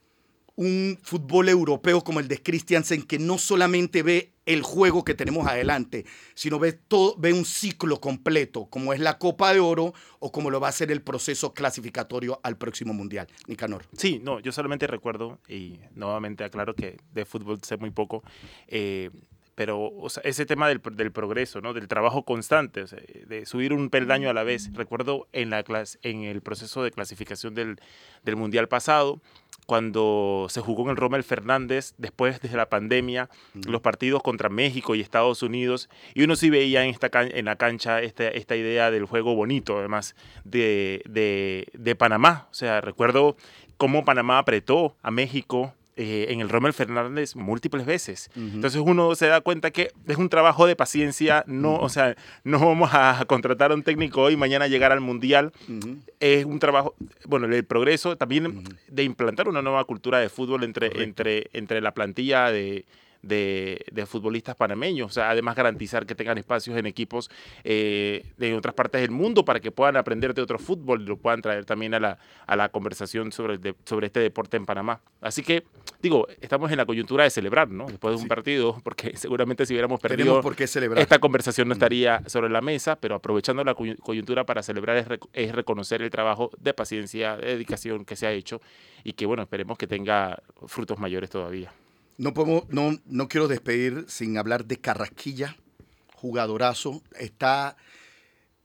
un 0.56 0.98
fútbol 1.00 1.48
europeo 1.48 2.02
como 2.02 2.18
el 2.18 2.26
de 2.26 2.42
Christiansen, 2.42 3.04
que 3.04 3.20
no 3.20 3.38
solamente 3.38 4.02
ve 4.02 4.33
el 4.46 4.62
juego 4.62 5.04
que 5.04 5.14
tenemos 5.14 5.46
adelante, 5.46 6.04
sino 6.34 6.58
ve, 6.58 6.72
todo, 6.72 7.16
ve 7.18 7.32
un 7.32 7.44
ciclo 7.44 8.00
completo, 8.00 8.66
como 8.66 8.92
es 8.92 9.00
la 9.00 9.18
Copa 9.18 9.52
de 9.52 9.60
Oro 9.60 9.94
o 10.18 10.32
como 10.32 10.50
lo 10.50 10.60
va 10.60 10.68
a 10.68 10.72
ser 10.72 10.90
el 10.90 11.02
proceso 11.02 11.54
clasificatorio 11.54 12.40
al 12.42 12.56
próximo 12.56 12.92
Mundial. 12.92 13.26
Nicanor. 13.46 13.84
Sí, 13.96 14.20
no, 14.22 14.40
yo 14.40 14.52
solamente 14.52 14.86
recuerdo, 14.86 15.38
y 15.48 15.78
nuevamente 15.94 16.44
aclaro 16.44 16.74
que 16.74 16.98
de 17.12 17.24
fútbol 17.24 17.60
sé 17.62 17.76
muy 17.76 17.90
poco, 17.90 18.22
eh, 18.68 19.10
pero 19.54 19.92
ese 20.24 20.46
tema 20.46 20.68
del, 20.68 20.80
del, 20.92 21.12
progreso, 21.12 21.60
¿no? 21.60 21.72
del 21.72 21.86
trabajo 21.86 22.24
constante, 22.24 22.84
de 23.26 23.46
subir 23.46 23.72
un 23.72 23.88
peldaño 23.88 24.28
a 24.28 24.32
la 24.32 24.42
vez. 24.42 24.72
Recuerdo 24.74 25.28
en, 25.32 25.50
la 25.50 25.62
clase, 25.62 25.98
en 26.02 26.24
el 26.24 26.40
proceso 26.40 26.82
de 26.82 26.90
clasificación 26.90 27.54
del, 27.54 27.76
del 28.24 28.36
Mundial 28.36 28.68
pasado, 28.68 29.20
cuando 29.66 30.46
se 30.50 30.60
jugó 30.60 30.84
en 30.84 30.90
el 30.90 30.96
Rommel 30.96 31.24
Fernández, 31.24 31.94
después 31.98 32.40
de 32.40 32.56
la 32.56 32.68
pandemia, 32.68 33.30
los 33.66 33.80
partidos 33.80 34.22
contra 34.22 34.48
México 34.48 34.94
y 34.94 35.00
Estados 35.00 35.42
Unidos, 35.42 35.88
y 36.14 36.22
uno 36.22 36.36
sí 36.36 36.50
veía 36.50 36.84
en, 36.84 36.90
esta 36.90 37.08
en 37.12 37.44
la 37.44 37.56
cancha 37.56 38.02
esta, 38.02 38.28
esta 38.28 38.56
idea 38.56 38.90
del 38.90 39.06
juego 39.06 39.34
bonito, 39.34 39.78
además, 39.78 40.14
de, 40.44 41.02
de, 41.06 41.66
de 41.72 41.94
Panamá. 41.94 42.48
O 42.50 42.54
sea, 42.54 42.80
recuerdo 42.80 43.36
cómo 43.76 44.04
Panamá 44.04 44.38
apretó 44.38 44.96
a 45.02 45.10
México 45.10 45.74
eh, 45.96 46.26
en 46.30 46.40
el 46.40 46.48
Rommel 46.48 46.72
Fernández 46.72 47.36
múltiples 47.36 47.86
veces. 47.86 48.30
Entonces 48.36 48.82
uno 48.84 49.14
se 49.14 49.26
da 49.26 49.40
cuenta 49.40 49.70
que 49.70 49.92
es 50.06 50.16
un 50.16 50.28
trabajo 50.28 50.66
de 50.66 50.76
paciencia, 50.76 51.44
no, 51.46 51.76
o 51.76 51.88
sea, 51.88 52.16
no 52.42 52.58
vamos 52.58 52.90
a 52.92 53.24
contratar 53.28 53.70
a 53.70 53.74
un 53.74 53.82
técnico 53.82 54.22
hoy 54.22 54.36
mañana 54.36 54.66
llegar 54.66 54.92
al 54.92 55.00
Mundial. 55.00 55.52
Es 56.20 56.44
un 56.44 56.58
trabajo, 56.58 56.94
bueno, 57.26 57.46
el 57.46 57.64
progreso 57.64 58.16
también 58.16 58.64
de 58.88 59.04
implantar 59.04 59.48
una 59.48 59.62
nueva 59.62 59.84
cultura 59.84 60.18
de 60.18 60.28
fútbol 60.28 60.64
entre, 60.64 61.02
entre, 61.02 61.48
entre 61.52 61.80
la 61.80 61.92
plantilla 61.92 62.50
de, 62.50 62.84
de, 63.26 64.06
futbolistas 64.06 64.54
panameños. 64.56 65.10
O 65.10 65.12
sea, 65.12 65.30
además 65.30 65.56
garantizar 65.56 66.06
que 66.06 66.14
tengan 66.14 66.38
espacios 66.38 66.76
en 66.76 66.86
equipos 66.86 67.30
eh, 67.64 68.24
de 68.36 68.54
otras 68.54 68.74
partes 68.74 69.00
del 69.00 69.10
mundo 69.10 69.44
para 69.44 69.60
que 69.60 69.70
puedan 69.70 69.96
aprender 69.96 70.34
de 70.34 70.42
otro 70.42 70.58
fútbol 70.58 71.02
y 71.02 71.06
lo 71.06 71.16
puedan 71.16 71.42
traer 71.42 71.64
también 71.64 71.94
a 71.94 72.00
la, 72.00 72.18
a 72.46 72.56
la 72.56 72.68
conversación 72.68 73.32
sobre, 73.32 73.58
sobre 73.84 74.06
este 74.06 74.20
deporte 74.20 74.56
en 74.56 74.66
Panamá. 74.66 75.00
Así 75.20 75.42
que, 75.42 75.64
digo, 76.02 76.28
estamos 76.40 76.70
en 76.70 76.76
la 76.76 76.86
coyuntura 76.86 77.24
de 77.24 77.30
celebrar, 77.30 77.70
¿no? 77.70 77.86
Después 77.86 78.16
de 78.16 78.22
un 78.22 78.28
partido, 78.28 78.80
porque 78.84 79.16
seguramente 79.16 79.66
si 79.66 79.72
hubiéramos 79.72 80.00
perdido 80.00 80.40
por 80.42 80.54
qué 80.54 80.66
celebrar. 80.66 81.00
esta 81.00 81.18
conversación 81.18 81.68
no 81.68 81.74
estaría 81.74 82.22
sobre 82.26 82.50
la 82.50 82.60
mesa, 82.60 82.96
pero 82.96 83.14
aprovechando 83.14 83.64
la 83.64 83.74
coyuntura 83.74 84.44
para 84.44 84.62
celebrar 84.62 84.96
es, 84.96 85.06
es 85.32 85.54
reconocer 85.54 86.02
el 86.02 86.10
trabajo 86.10 86.50
de 86.58 86.74
paciencia, 86.74 87.36
de 87.36 87.48
dedicación 87.48 88.04
que 88.04 88.16
se 88.16 88.26
ha 88.26 88.32
hecho 88.32 88.60
y 89.02 89.14
que, 89.14 89.26
bueno, 89.26 89.42
esperemos 89.42 89.78
que 89.78 89.86
tenga 89.86 90.42
frutos 90.66 90.98
mayores 90.98 91.30
todavía. 91.30 91.72
No, 92.16 92.32
podemos, 92.32 92.68
no, 92.68 92.96
no 93.06 93.28
quiero 93.28 93.48
despedir 93.48 94.04
sin 94.06 94.38
hablar 94.38 94.66
de 94.66 94.76
Carrasquilla, 94.76 95.56
jugadorazo. 96.14 97.02
Está, 97.18 97.76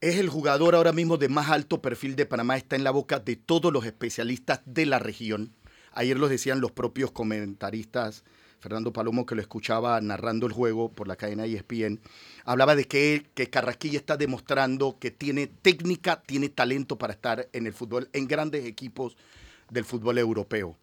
es 0.01 0.17
el 0.17 0.29
jugador 0.29 0.75
ahora 0.75 0.93
mismo 0.93 1.17
de 1.17 1.29
más 1.29 1.49
alto 1.49 1.81
perfil 1.81 2.15
de 2.15 2.27
Panamá, 2.27 2.57
está 2.57 2.75
en 2.75 2.83
la 2.83 2.91
boca 2.91 3.19
de 3.19 3.35
todos 3.35 3.73
los 3.73 3.85
especialistas 3.85 4.61
de 4.65 4.85
la 4.85 4.99
región. 4.99 5.55
Ayer 5.93 6.19
lo 6.19 6.29
decían 6.29 6.61
los 6.61 6.71
propios 6.71 7.11
comentaristas, 7.11 8.23
Fernando 8.59 8.93
Palomo, 8.93 9.25
que 9.25 9.33
lo 9.33 9.41
escuchaba 9.41 9.99
narrando 9.99 10.45
el 10.45 10.53
juego 10.53 10.91
por 10.91 11.07
la 11.07 11.15
cadena 11.15 11.45
ESPN, 11.45 11.99
hablaba 12.45 12.75
de 12.75 12.85
que, 12.85 13.25
que 13.33 13.49
Carrasquilla 13.49 13.97
está 13.97 14.15
demostrando 14.15 14.99
que 14.99 15.09
tiene 15.09 15.47
técnica, 15.47 16.21
tiene 16.21 16.49
talento 16.49 16.99
para 16.99 17.13
estar 17.13 17.49
en 17.51 17.65
el 17.65 17.73
fútbol, 17.73 18.09
en 18.13 18.27
grandes 18.27 18.65
equipos 18.65 19.17
del 19.71 19.85
fútbol 19.85 20.19
europeo. 20.19 20.77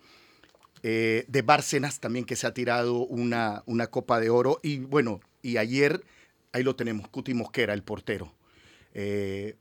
Eh, 0.89 1.25
de 1.27 1.43
Bárcenas 1.43 1.99
también 1.99 2.25
que 2.25 2.37
se 2.37 2.47
ha 2.47 2.55
tirado 2.55 2.99
una, 2.99 3.65
una 3.67 3.89
Copa 3.89 4.21
de 4.21 4.31
Oro. 4.31 4.61
Y 4.63 4.79
bueno, 4.79 5.19
y 5.43 5.57
ayer, 5.57 6.05
ahí 6.53 6.63
lo 6.63 6.77
tenemos, 6.77 7.09
Cuti 7.09 7.35
Mosquera, 7.35 7.75
el 7.75 7.83
portero. 7.83 8.33
Eh, 8.95 9.57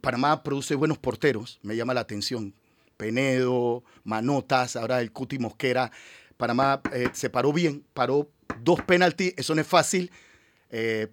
Panamá 0.00 0.44
produce 0.44 0.76
buenos 0.76 0.96
porteros, 0.96 1.58
me 1.64 1.74
llama 1.74 1.92
la 1.92 2.02
atención. 2.02 2.54
Penedo, 2.96 3.82
Manotas, 4.04 4.76
ahora 4.76 5.00
el 5.00 5.10
Cuti 5.10 5.40
Mosquera. 5.40 5.90
Panamá 6.36 6.80
eh, 6.92 7.08
se 7.14 7.30
paró 7.30 7.52
bien, 7.52 7.84
paró 7.92 8.30
dos 8.62 8.80
penaltis, 8.82 9.34
eso 9.36 9.56
no 9.56 9.62
es 9.62 9.66
fácil, 9.66 10.12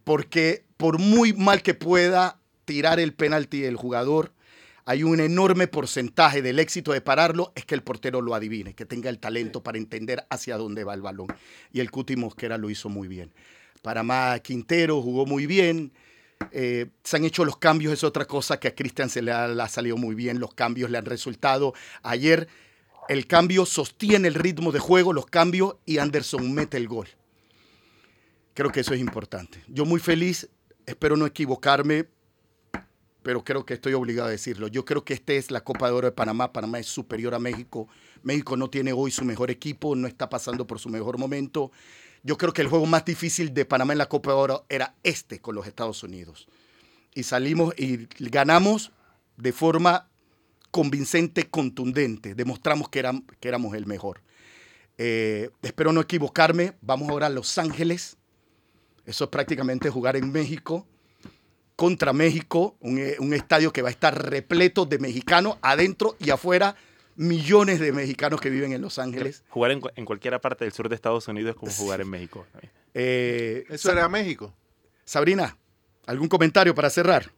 porque 0.03 0.65
por 0.77 0.99
muy 0.99 1.33
mal 1.33 1.63
que 1.63 1.73
pueda 1.73 2.39
tirar 2.65 2.99
el 2.99 3.11
penalti 3.11 3.63
el 3.63 3.75
jugador, 3.75 4.33
hay 4.89 5.03
un 5.03 5.19
enorme 5.19 5.67
porcentaje 5.67 6.41
del 6.41 6.59
éxito 6.59 6.93
de 6.93 7.01
pararlo 7.01 7.51
es 7.55 7.65
que 7.65 7.75
el 7.75 7.83
portero 7.83 8.21
lo 8.21 8.33
adivine, 8.33 8.73
que 8.73 8.85
tenga 8.85 9.09
el 9.09 9.19
talento 9.19 9.61
para 9.61 9.77
entender 9.77 10.25
hacia 10.29 10.55
dónde 10.55 10.85
va 10.85 10.93
el 10.93 11.01
balón. 11.01 11.27
Y 11.73 11.81
el 11.81 11.91
Cuti 11.91 12.15
Mosquera 12.15 12.57
lo 12.57 12.69
hizo 12.69 12.87
muy 12.87 13.09
bien. 13.09 13.33
Panamá 13.81 14.39
Quintero 14.39 15.01
jugó 15.01 15.25
muy 15.25 15.45
bien. 15.45 15.91
Eh, 16.53 16.85
se 17.03 17.17
han 17.17 17.25
hecho 17.25 17.43
los 17.43 17.57
cambios, 17.57 17.91
es 17.91 18.05
otra 18.05 18.23
cosa 18.23 18.61
que 18.61 18.69
a 18.69 18.75
Cristian 18.75 19.09
se 19.09 19.21
le 19.21 19.33
ha, 19.33 19.67
salido 19.67 19.97
muy 19.97 20.15
bien. 20.15 20.39
Los 20.39 20.53
cambios 20.53 20.89
le 20.89 20.97
han 20.97 21.05
resultado. 21.05 21.73
Ayer 22.01 22.47
el 23.09 23.27
cambio 23.27 23.65
sostiene 23.65 24.29
el 24.29 24.35
ritmo 24.35 24.71
de 24.71 24.79
juego, 24.79 25.11
los 25.11 25.25
cambios, 25.25 25.75
y 25.85 25.97
Anderson 25.97 26.53
mete 26.53 26.77
el 26.77 26.87
gol. 26.87 27.09
Creo 28.53 28.71
que 28.71 28.79
eso 28.79 28.93
es 28.93 29.01
importante. 29.01 29.61
Yo 29.67 29.83
muy 29.83 29.99
feliz, 29.99 30.47
espero 30.85 31.17
no 31.17 31.25
equivocarme, 31.25 32.05
pero 33.27 33.43
creo 33.43 33.65
que 33.65 33.73
estoy 33.73 33.93
obligado 33.93 34.29
a 34.29 34.31
decirlo. 34.31 34.69
Yo 34.69 34.85
creo 34.85 35.03
que 35.03 35.13
esta 35.13 35.33
es 35.33 35.51
la 35.51 35.59
Copa 35.59 35.87
de 35.87 35.91
Oro 35.91 36.07
de 36.07 36.13
Panamá. 36.13 36.53
Panamá 36.53 36.79
es 36.79 36.85
superior 36.85 37.35
a 37.35 37.39
México. 37.39 37.89
México 38.23 38.55
no 38.55 38.69
tiene 38.69 38.93
hoy 38.93 39.11
su 39.11 39.25
mejor 39.25 39.51
equipo, 39.51 39.97
no 39.97 40.07
está 40.07 40.29
pasando 40.29 40.65
por 40.65 40.79
su 40.79 40.87
mejor 40.87 41.17
momento. 41.17 41.69
Yo 42.23 42.37
creo 42.37 42.53
que 42.53 42.61
el 42.61 42.69
juego 42.69 42.85
más 42.85 43.03
difícil 43.03 43.53
de 43.53 43.65
Panamá 43.65 43.91
en 43.91 43.97
la 43.97 44.07
Copa 44.07 44.31
de 44.31 44.37
Oro 44.37 44.65
era 44.69 44.95
este 45.03 45.41
con 45.41 45.55
los 45.55 45.67
Estados 45.67 46.03
Unidos. 46.03 46.47
Y 47.15 47.23
salimos 47.23 47.73
y 47.77 48.07
ganamos 48.17 48.93
de 49.35 49.51
forma 49.51 50.07
convincente, 50.71 51.49
contundente. 51.49 52.33
Demostramos 52.33 52.87
que, 52.87 53.03
que 53.41 53.47
éramos 53.49 53.75
el 53.75 53.87
mejor. 53.87 54.21
Eh, 54.97 55.49
espero 55.63 55.91
no 55.91 55.99
equivocarme. 55.99 56.75
Vamos 56.79 57.09
ahora 57.09 57.25
a 57.25 57.29
Los 57.29 57.57
Ángeles. 57.57 58.15
Eso 59.05 59.25
es 59.25 59.29
prácticamente 59.29 59.89
jugar 59.89 60.15
en 60.15 60.31
México 60.31 60.87
contra 61.77 62.11
México, 62.11 62.75
eh, 62.81 63.15
un, 63.19 63.33
estadio 63.33 63.71
que 63.71 63.83
va 63.83 63.89
a 63.89 63.91
estar 63.91 64.29
repleto 64.29 64.85
de 64.85 64.97
mexicanos 64.97 65.57
adentro 65.61 66.15
y 66.19 66.31
afuera, 66.31 66.75
millones 67.15 67.79
de 67.79 67.91
mexicanos 67.91 68.41
que 68.41 68.49
viven 68.49 68.73
en 68.73 68.81
Los 68.81 68.97
Ángeles. 68.97 69.43
Jugar 69.49 69.71
en, 69.71 69.81
en 69.95 70.03
cualquier 70.03 70.37
parte 70.41 70.65
del 70.65 70.73
sur 70.73 70.89
de 70.89 70.95
Estados 70.95 71.27
Unidos 71.27 71.51
es 71.51 71.55
como 71.55 71.71
jugar 71.71 72.01
en 72.01 72.09
México. 72.09 72.47
Eh, 72.95 73.63
Eso 73.69 73.91
era 73.91 74.09
México. 74.09 74.51
Sabrina, 75.05 75.55
¿algún 76.07 76.27
comentario 76.27 76.73
para 76.73 76.89
cerrar? 76.89 77.31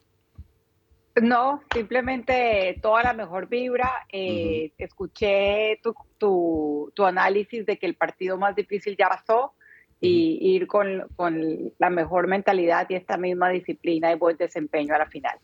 No, 1.20 1.62
simplemente 1.74 2.78
toda 2.80 3.02
la 3.02 3.12
mejor 3.12 3.46
vibra. 3.46 4.06
Eh, 4.10 4.72
escuché 4.78 5.80
tu, 5.82 5.94
tu, 6.16 6.90
tu, 6.94 7.04
análisis 7.04 7.66
de 7.66 7.78
que 7.78 7.84
el 7.84 7.94
partido 7.94 8.38
más 8.38 8.56
difícil 8.56 8.96
ya 8.96 9.10
pasó 9.10 9.52
y 10.00 10.38
ir 10.54 10.66
con, 10.66 11.06
con, 11.16 11.72
la 11.78 11.90
mejor 11.90 12.26
mentalidad 12.26 12.86
y 12.88 12.94
esta 12.94 13.16
misma 13.16 13.50
disciplina 13.50 14.10
y 14.12 14.16
buen 14.16 14.36
desempeño 14.36 14.94
a 14.94 14.98
la 14.98 15.06
final. 15.06 15.38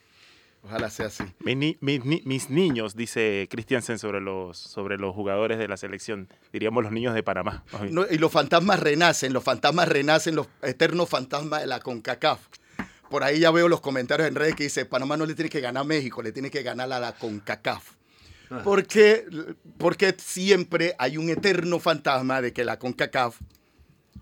Ojalá 0.67 0.91
sea 0.91 1.07
así. 1.07 1.23
Mis, 1.45 1.77
mis, 1.81 2.51
niños, 2.51 2.97
dice 2.97 3.47
Christiansen 3.51 3.99
sobre 3.99 4.21
los, 4.21 4.59
sobre 4.59 4.99
los 4.99 5.15
jugadores 5.15 5.59
de 5.59 5.69
la 5.69 5.77
selección, 5.77 6.29
diríamos 6.53 6.83
los 6.83 6.93
niños 6.93 7.15
de 7.15 7.23
Panamá. 7.23 7.65
y 8.11 8.19
los 8.19 8.33
fantasmas 8.33 8.81
renacen, 8.81 9.33
los 9.33 9.45
fantasmas 9.45 9.89
renacen, 9.89 10.35
los 10.35 10.49
eternos 10.63 11.09
fantasmas 11.09 11.61
de 11.61 11.69
la 11.69 11.79
CONCACAF. 11.79 12.41
Por 13.09 13.23
ahí 13.23 13.39
ya 13.39 13.53
veo 13.53 13.69
los 13.69 13.81
comentarios 13.81 14.27
en 14.27 14.35
redes 14.35 14.57
que 14.57 14.65
dice, 14.65 14.85
Panamá 14.87 15.17
no 15.17 15.27
le 15.27 15.35
tiene 15.35 15.49
que 15.49 15.61
ganar 15.61 15.83
a 15.83 15.85
México, 15.85 16.21
le 16.23 16.33
tiene 16.33 16.51
que 16.51 16.65
ganar 16.65 16.93
a 16.93 16.99
la 16.99 17.13
CONCACAF. 17.13 17.93
Ah. 18.51 18.63
Porque, 18.65 19.25
porque 19.79 20.15
siempre 20.19 20.97
hay 20.99 21.17
un 21.17 21.31
eterno 21.31 21.79
fantasma 21.79 22.41
de 22.41 22.53
que 22.53 22.65
la 22.65 22.81
CONCACAF 22.81 23.39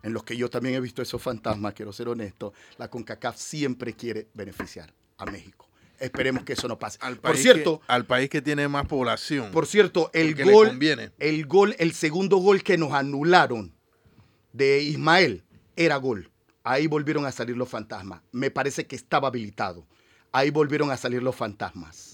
en 0.04 0.12
los 0.12 0.22
que 0.22 0.36
yo 0.36 0.50
también 0.50 0.74
he 0.74 0.80
visto 0.80 1.00
esos 1.00 1.20
fantasmas, 1.20 1.72
quiero 1.72 1.90
ser 1.90 2.08
honesto, 2.08 2.52
la 2.76 2.88
CONCACAF 2.88 3.36
siempre 3.36 3.94
quiere 3.94 4.28
beneficiar 4.34 4.92
a 5.16 5.24
México. 5.24 5.66
Esperemos 5.98 6.44
que 6.44 6.52
eso 6.52 6.68
no 6.68 6.78
pase. 6.78 6.98
Al 7.00 7.16
por 7.16 7.38
cierto, 7.38 7.80
al 7.86 8.04
país 8.04 8.28
que 8.28 8.42
tiene 8.42 8.68
más 8.68 8.86
población. 8.86 9.50
Por 9.50 9.66
cierto, 9.66 10.10
el 10.12 10.34
gol, 10.34 10.78
el 11.18 11.46
gol, 11.46 11.74
el 11.78 11.94
segundo 11.94 12.36
gol 12.36 12.62
que 12.62 12.76
nos 12.76 12.92
anularon 12.92 13.72
de 14.52 14.82
Ismael 14.82 15.42
era 15.74 15.96
gol. 15.96 16.30
Ahí 16.64 16.86
volvieron 16.86 17.24
a 17.24 17.32
salir 17.32 17.56
los 17.56 17.70
fantasmas. 17.70 18.20
Me 18.30 18.50
parece 18.50 18.86
que 18.86 18.96
estaba 18.96 19.28
habilitado. 19.28 19.86
Ahí 20.32 20.50
volvieron 20.50 20.90
a 20.90 20.98
salir 20.98 21.22
los 21.22 21.34
fantasmas 21.34 22.13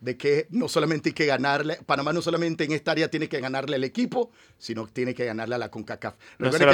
de 0.00 0.16
que 0.16 0.46
no 0.50 0.68
solamente 0.68 1.10
hay 1.10 1.12
que 1.12 1.26
ganarle, 1.26 1.78
Panamá 1.86 2.12
no 2.12 2.22
solamente 2.22 2.64
en 2.64 2.72
esta 2.72 2.92
área 2.92 3.08
tiene 3.08 3.28
que 3.28 3.40
ganarle 3.40 3.76
al 3.76 3.84
equipo, 3.84 4.32
sino 4.58 4.86
tiene 4.86 5.14
que 5.14 5.24
ganarle 5.24 5.54
a 5.54 5.58
la 5.58 5.70
CONCACAF. 5.70 6.14
No 6.38 6.50
que 6.50 6.66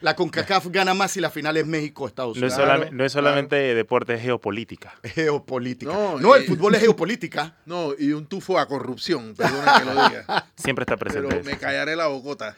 la, 0.00 0.16
CONCACAF 0.16 0.68
gana 0.68 0.94
más 0.94 1.12
si 1.12 1.20
la 1.20 1.30
final 1.30 1.56
es 1.56 1.66
México-Estados 1.66 2.36
Unidos. 2.36 2.92
No 2.92 3.04
es, 3.04 3.12
solamente 3.12 3.56
deporte, 3.74 4.14
es 4.14 4.22
geopolítica. 4.22 4.94
Geopolítica. 5.02 5.92
No, 5.92 6.34
el 6.36 6.44
fútbol 6.44 6.74
es 6.74 6.80
geopolítica. 6.80 7.56
No, 7.70 7.92
y 7.96 8.12
un 8.12 8.26
tufo 8.26 8.58
a 8.58 8.66
corrupción, 8.66 9.34
perdona 9.36 9.78
que 9.78 9.84
lo 9.84 9.92
diga. 9.92 10.46
Siempre 10.56 10.82
está 10.82 10.96
presente. 10.96 11.28
Pero 11.28 11.44
me 11.44 11.56
callaré 11.56 11.94
la 11.94 12.08
bocota. 12.08 12.56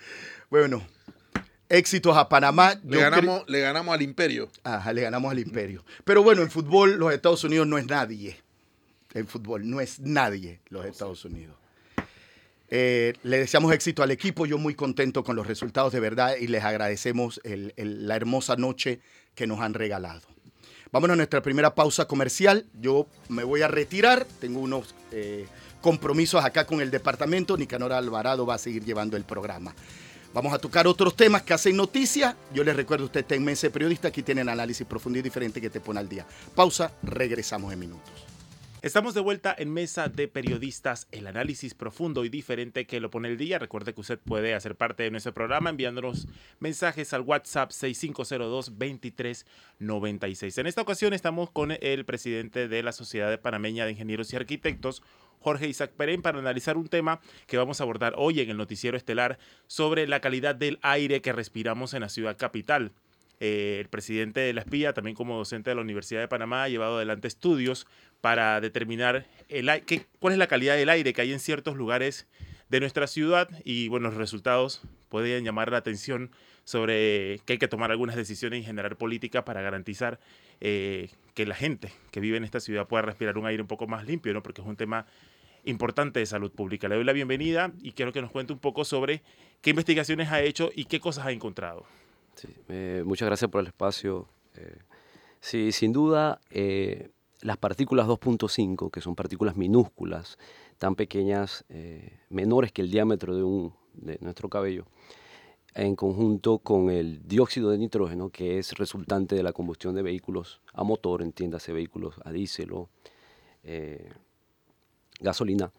Bueno, 0.49 0.83
éxitos 1.69 2.17
a 2.17 2.29
Panamá. 2.29 2.81
Le 2.85 2.99
ganamos, 2.99 3.45
le 3.47 3.61
ganamos 3.61 3.95
al 3.95 4.01
imperio. 4.01 4.51
Ajá, 4.65 4.93
le 4.93 5.03
ganamos 5.03 5.31
al 5.31 5.39
imperio. 5.39 5.85
Pero 6.05 6.23
bueno, 6.23 6.43
en 6.43 6.51
fútbol 6.51 6.97
los 6.97 7.13
Estados 7.13 7.45
Unidos 7.45 7.67
no 7.67 7.77
es 7.77 7.87
nadie 7.87 8.43
en 9.15 9.27
fútbol. 9.27 9.69
No 9.69 9.81
es 9.81 10.01
nadie 10.01 10.61
los 10.69 10.85
Estados 10.87 11.25
Unidos. 11.25 11.57
Eh, 12.75 13.13
le 13.23 13.39
deseamos 13.39 13.73
éxito 13.75 14.03
al 14.03 14.11
equipo. 14.11 14.47
Yo 14.47 14.57
muy 14.57 14.75
contento 14.75 15.23
con 15.23 15.37
los 15.37 15.47
resultados 15.47 15.93
de 15.93 16.01
verdad 16.01 16.37
y 16.41 16.47
les 16.47 16.65
agradecemos 16.65 17.41
la 17.45 18.17
hermosa 18.17 18.57
noche 18.57 19.01
que 19.35 19.47
nos 19.47 19.61
han 19.61 19.75
regalado. 19.75 20.23
Vámonos 20.91 21.15
a 21.15 21.17
nuestra 21.17 21.43
primera 21.43 21.75
pausa 21.75 22.07
comercial. 22.07 22.67
Yo 22.81 23.07
me 23.29 23.45
voy 23.45 23.63
a 23.63 23.69
retirar. 23.69 24.27
Tengo 24.41 24.61
unos 24.61 24.95
eh, 25.11 25.47
compromisos 25.81 26.45
acá 26.45 26.67
con 26.67 26.81
el 26.81 26.91
departamento. 26.91 27.57
Nicanor 27.57 27.93
Alvarado 27.93 28.47
va 28.47 28.55
a 28.55 28.59
seguir 28.59 28.85
llevando 28.85 29.17
el 29.17 29.25
programa. 29.25 29.75
Vamos 30.35 30.55
a 30.55 30.59
tocar 30.59 30.87
otros 30.87 31.15
temas 31.15 31.43
que 31.43 31.53
hacen 31.53 31.77
noticia. 31.77 32.37
Yo 32.55 32.65
les 32.65 32.75
recuerdo, 32.75 33.05
usted 33.05 33.21
está 33.21 33.35
en 33.35 33.45
Periodista. 33.71 34.09
Aquí 34.09 34.23
tienen 34.23 34.49
análisis 34.49 34.87
profundo 34.87 35.19
y 35.19 35.23
diferente 35.23 35.61
que 35.61 35.69
te 35.69 35.81
pone 35.81 36.01
al 36.01 36.09
día. 36.09 36.27
Pausa, 36.55 36.93
regresamos 37.03 37.71
en 37.73 37.81
minutos. 37.81 38.32
Estamos 38.83 39.15
de 39.15 39.21
vuelta 39.21 39.55
en 39.57 39.73
Mesa 39.73 40.09
de 40.09 40.27
Periodistas, 40.27 41.07
el 41.13 41.29
análisis 41.29 41.73
profundo 41.73 42.25
y 42.25 42.29
diferente 42.29 42.85
que 42.85 42.99
lo 42.99 43.13
pone 43.13 43.29
el 43.29 43.37
día. 43.37 43.61
Recuerde 43.61 43.95
que 43.95 44.01
usted 44.01 44.19
puede 44.19 44.55
hacer 44.55 44.75
parte 44.75 45.05
de 45.05 45.13
nuestro 45.13 45.33
programa 45.33 45.71
enviándonos 45.71 46.27
mensajes 46.59 47.13
al 47.13 47.21
WhatsApp 47.21 47.71
6502-2396. 47.71 50.59
En 50.59 50.67
esta 50.67 50.83
ocasión 50.83 51.13
estamos 51.13 51.53
con 51.53 51.71
el 51.71 52.05
presidente 52.05 52.67
de 52.67 52.83
la 52.83 52.91
Sociedad 52.91 53.41
Panameña 53.41 53.85
de 53.85 53.93
Ingenieros 53.93 54.33
y 54.33 54.37
Arquitectos, 54.37 55.05
Jorge 55.39 55.69
Isaac 55.69 55.93
Perén, 55.97 56.21
para 56.21 56.41
analizar 56.41 56.77
un 56.77 56.89
tema 56.89 57.21
que 57.47 57.59
vamos 57.59 57.81
a 57.81 57.85
abordar 57.85 58.15
hoy 58.17 58.41
en 58.41 58.51
el 58.51 58.57
noticiero 58.57 58.97
estelar 58.97 59.39
sobre 59.69 60.09
la 60.09 60.21
calidad 60.21 60.57
del 60.57 60.81
aire 60.83 61.23
que 61.23 61.33
respiramos 61.33 61.95
en 61.95 62.01
la 62.01 62.09
ciudad 62.09 62.37
capital. 62.37 62.91
Eh, 63.45 63.81
el 63.81 63.89
presidente 63.89 64.39
de 64.39 64.53
la 64.53 64.61
espía, 64.61 64.93
también 64.93 65.17
como 65.17 65.37
docente 65.37 65.71
de 65.71 65.75
la 65.75 65.83
Universidad 65.83 66.21
de 66.21 66.29
Panamá, 66.29 66.63
ha 66.63 66.69
llevado 66.69 66.99
adelante 66.99 67.27
estudios 67.27 67.89
para 68.21 68.61
determinar 68.61 69.27
el, 69.49 69.69
qué, 69.85 70.07
cuál 70.21 70.35
es 70.35 70.39
la 70.39 70.47
calidad 70.47 70.77
del 70.77 70.89
aire 70.89 71.13
que 71.13 71.23
hay 71.23 71.33
en 71.33 71.41
ciertos 71.41 71.75
lugares 71.75 72.29
de 72.69 72.79
nuestra 72.79 73.09
ciudad 73.09 73.49
y 73.65 73.89
bueno, 73.89 74.11
los 74.11 74.17
resultados 74.17 74.83
pueden 75.09 75.43
llamar 75.43 75.73
la 75.73 75.79
atención 75.79 76.31
sobre 76.63 77.41
que 77.45 77.55
hay 77.55 77.59
que 77.59 77.67
tomar 77.67 77.91
algunas 77.91 78.15
decisiones 78.15 78.61
y 78.61 78.63
generar 78.63 78.95
políticas 78.95 79.43
para 79.43 79.61
garantizar 79.61 80.21
eh, 80.61 81.11
que 81.35 81.45
la 81.45 81.57
gente 81.57 81.91
que 82.13 82.21
vive 82.21 82.37
en 82.37 82.45
esta 82.45 82.61
ciudad 82.61 82.87
pueda 82.87 83.03
respirar 83.03 83.39
un 83.39 83.47
aire 83.47 83.61
un 83.61 83.67
poco 83.67 83.89
más 83.89 84.07
limpio, 84.07 84.33
¿no? 84.33 84.45
porque 84.45 84.61
es 84.61 84.69
un 84.69 84.77
tema 84.77 85.05
importante 85.65 86.21
de 86.21 86.27
salud 86.27 86.53
pública. 86.53 86.87
Le 86.87 86.95
doy 86.95 87.05
la 87.05 87.13
bienvenida 87.13 87.73
y 87.83 87.91
quiero 87.91 88.13
que 88.13 88.23
nos 88.23 88.31
cuente 88.31 88.53
un 88.53 88.61
poco 88.61 88.85
sobre 88.85 89.21
qué 89.63 89.71
investigaciones 89.71 90.31
ha 90.31 90.43
hecho 90.43 90.71
y 90.73 90.85
qué 90.85 91.01
cosas 91.01 91.27
ha 91.27 91.33
encontrado. 91.33 91.85
Sí, 92.35 92.49
eh, 92.69 93.03
muchas 93.05 93.27
gracias 93.27 93.51
por 93.51 93.61
el 93.61 93.69
espacio. 93.69 94.27
Eh, 94.57 94.79
sí, 95.41 95.73
sin 95.73 95.93
duda, 95.93 96.41
eh, 96.51 97.11
las 97.41 97.57
partículas 97.57 98.07
2.5, 98.07 98.91
que 98.91 99.01
son 99.01 99.15
partículas 99.15 99.57
minúsculas, 99.57 100.39
tan 100.79 100.95
pequeñas, 100.97 101.65
menores 102.29 102.73
que 102.73 102.83
el 102.83 102.91
diámetro 102.91 103.37
de, 103.37 103.43
un, 103.45 103.73
de 103.95 104.19
nuestro 104.21 104.49
cabello, 104.49 104.87
en 105.75 105.95
conjunto 105.95 106.59
con 106.59 106.91
el 106.91 107.27
dióxido 107.27 107.71
de 107.71 107.79
nitrógeno, 107.79 108.31
que 108.31 108.59
es 108.59 108.73
resultante 108.75 109.37
de 109.37 109.43
la 109.43 109.53
combustión 109.53 109.95
de 109.95 110.03
vehículos 110.03 110.61
a 110.73 110.83
motor, 110.83 111.23
entiéndase 111.23 111.73
vehículos 111.73 112.17
a 112.25 112.33
diésel 112.33 112.73
o 112.73 112.89
gasolina, 115.21 115.71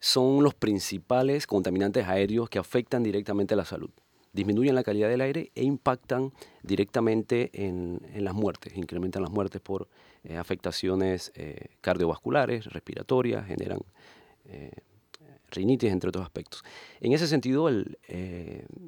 son 0.00 0.42
los 0.42 0.54
principales 0.54 1.46
contaminantes 1.46 2.06
aéreos 2.06 2.50
que 2.50 2.58
afectan 2.58 3.02
directamente 3.02 3.54
a 3.54 3.56
la 3.56 3.64
salud 3.64 3.90
disminuyen 4.36 4.74
la 4.74 4.84
calidad 4.84 5.08
del 5.08 5.22
aire 5.22 5.50
e 5.54 5.64
impactan 5.64 6.32
directamente 6.62 7.50
en, 7.54 8.00
las 8.14 8.34
muertes, 8.34 8.76
incrementan 8.76 9.22
las 9.22 9.32
muertes 9.32 9.60
por 9.60 9.88
eh, 10.24 10.36
afectaciones 10.36 11.32
eh, 11.34 11.68
cardiovasculares, 11.80 12.66
respiratorias, 12.66 13.46
generan 13.46 13.80
eh, 14.44 14.70
rinitis, 15.50 15.90
entre 15.90 16.10
otros 16.10 16.24
aspectos. 16.24 16.64
En 17.00 17.12
ese 17.12 17.26
sentido, 17.26 17.68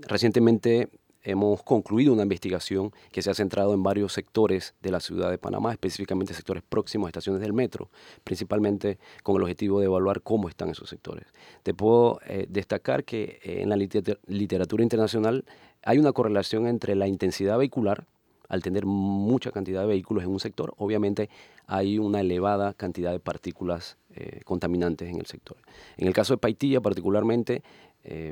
recientemente 0.03 0.91
hemos 1.31 1.63
concluido 1.63 2.15
una 2.15 2.23
investigación 2.23 2.91
que 3.13 3.21
se 3.21 3.31
ha 3.31 3.35
centrado 3.35 3.75
en 3.75 3.83
varios 3.83 4.15
sectores 4.15 4.75
de 4.81 4.91
la 4.91 4.99
ciudad 4.99 5.31
de 5.31 5.37
Panamá, 5.37 5.73
específicamente 5.73 6.33
sectores 6.33 6.63
próximos 6.67 7.07
a 7.07 7.11
estaciones 7.11 7.43
del 7.43 7.53
metro, 7.53 7.91
principalmente 8.25 8.99
con 9.23 9.37
el 9.37 9.43
objetivo 9.43 9.79
de 9.81 9.87
evaluar 9.87 10.23
cómo 10.23 10.49
están 10.49 10.71
esos 10.71 10.89
sectores. 10.89 11.27
Te 11.63 11.75
puedo 11.75 12.19
eh, 12.27 12.47
destacar 12.49 13.05
que 13.05 13.41
eh, 13.43 13.61
en 13.61 13.69
la 13.69 13.77
literatura 13.77 14.83
internacional 14.83 15.45
hay 15.83 15.99
una 15.99 16.13
correlación 16.13 16.67
entre 16.67 16.95
la 16.95 17.07
intensidad 17.07 17.59
vehicular, 17.59 18.07
al 18.49 18.63
tener 18.63 18.87
mucha 18.87 19.51
cantidad 19.51 19.83
de 19.83 19.89
vehículos 19.89 20.25
en 20.25 20.31
un 20.31 20.41
sector, 20.41 20.73
obviamente 20.79 21.29
hay 21.67 21.99
una 21.99 22.23
elevada 22.23 22.73
cantidad 22.73 23.13
de 23.13 23.21
partículas 23.21 23.99
eh, 24.15 24.41
contaminantes 24.47 25.11
en 25.11 25.19
el 25.19 25.27
sector. 25.27 25.59
En 25.99 26.09
el 26.09 26.15
caso 26.15 26.33
de 26.33 26.39
Paitilla, 26.39 26.81
particularmente, 26.81 27.63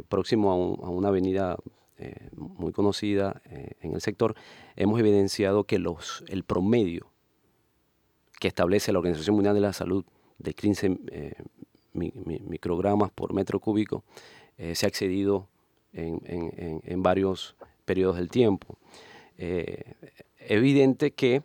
próximo 0.09 0.53
a, 0.53 0.87
a 0.87 0.89
una 0.89 1.09
avenida 1.09 1.59
eh, 1.99 2.29
muy 2.33 2.73
conocida 2.73 3.41
eh, 3.47 3.73
en 3.81 3.95
el 3.95 4.03
sector, 4.03 4.35
hemos 4.77 5.01
evidenciado 5.01 5.65
que 5.65 5.79
los, 5.79 6.25
el 6.29 6.45
promedio 6.45 7.11
que 8.39 8.49
establece 8.49 8.93
la 8.93 8.99
Organización 8.99 9.37
Mundial 9.37 9.55
de 9.55 9.63
la 9.63 9.73
Salud 9.73 10.05
de 10.39 10.53
15 10.53 10.99
eh, 11.07 11.35
microgramas 11.95 13.11
por 13.11 13.33
metro 13.33 13.59
cúbico 13.61 14.05
se 14.59 14.85
ha 14.85 14.89
excedido 14.89 15.49
en, 15.95 16.21
en, 16.85 17.03
varios 17.03 17.57
periodos 17.87 18.17
del 18.17 18.29
tiempo. 18.29 18.77
evidente 20.39 21.13
que 21.13 21.43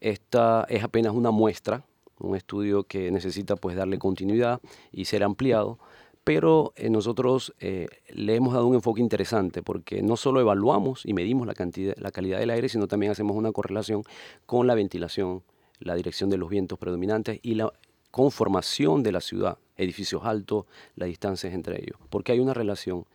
esta 0.00 0.66
es 0.68 0.82
apenas 0.82 1.14
una 1.14 1.30
muestra, 1.30 1.86
un 2.18 2.36
estudio 2.36 2.84
que 2.84 3.10
necesita 3.10 3.56
pues 3.56 3.76
darle 3.76 3.98
continuidad 3.98 4.60
y 4.92 5.06
ser 5.06 5.22
ampliado, 5.22 5.78
pero 6.24 6.72
eh, 6.76 6.88
nosotros 6.88 7.52
eh, 7.58 7.88
le 8.10 8.36
hemos 8.36 8.54
dado 8.54 8.66
un 8.66 8.74
enfoque 8.74 9.00
interesante 9.00 9.62
porque 9.62 10.02
no 10.02 10.16
solo 10.16 10.40
evaluamos 10.40 11.04
y 11.04 11.14
medimos 11.14 11.46
la, 11.46 11.54
cantidad, 11.54 11.94
la 11.96 12.12
calidad 12.12 12.38
del 12.38 12.50
aire, 12.50 12.68
sino 12.68 12.86
también 12.86 13.12
hacemos 13.12 13.36
una 13.36 13.52
correlación 13.52 14.04
con 14.46 14.66
la 14.66 14.74
ventilación, 14.74 15.42
la 15.80 15.94
dirección 15.94 16.30
de 16.30 16.38
los 16.38 16.48
vientos 16.48 16.78
predominantes 16.78 17.40
y 17.42 17.54
la 17.54 17.72
conformación 18.10 19.02
de 19.02 19.10
la 19.10 19.20
ciudad, 19.20 19.58
edificios 19.76 20.22
altos, 20.24 20.66
las 20.94 21.08
distancias 21.08 21.54
entre 21.54 21.82
ellos, 21.82 21.98
porque 22.10 22.32
hay 22.32 22.40
una 22.40 22.54
relación. 22.54 23.06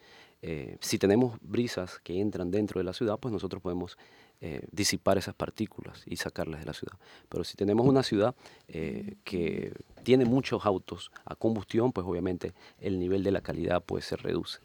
Eh, 0.42 0.78
si 0.82 1.00
tenemos 1.00 1.38
brisas 1.42 2.00
que 2.04 2.20
entran 2.20 2.52
dentro 2.52 2.80
de 2.80 2.84
la 2.84 2.94
ciudad, 2.94 3.18
pues 3.20 3.32
nosotros 3.32 3.62
podemos 3.62 3.98
eh, 4.40 4.68
disipar 4.72 5.18
esas 5.18 5.34
partículas 5.34 6.04
y 6.06 6.18
sacarlas 6.18 6.60
de 6.60 6.68
la 6.68 6.74
ciudad. 6.74 6.98
Pero 7.28 7.44
si 7.44 7.58
tenemos 7.58 7.88
una 7.88 8.04
ciudad 8.04 8.36
eh, 8.68 9.16
que 9.24 9.74
tiene 10.04 10.26
muchos 10.26 10.66
autos 10.66 11.12
a 11.26 11.36
combustión, 11.36 11.92
pues 11.92 12.06
obviamente 12.06 12.54
el 12.80 13.00
nivel 13.00 13.24
de 13.24 13.32
la 13.32 13.42
calidad 13.42 13.84
pues 13.84 14.06
se 14.06 14.16
reduce. 14.16 14.60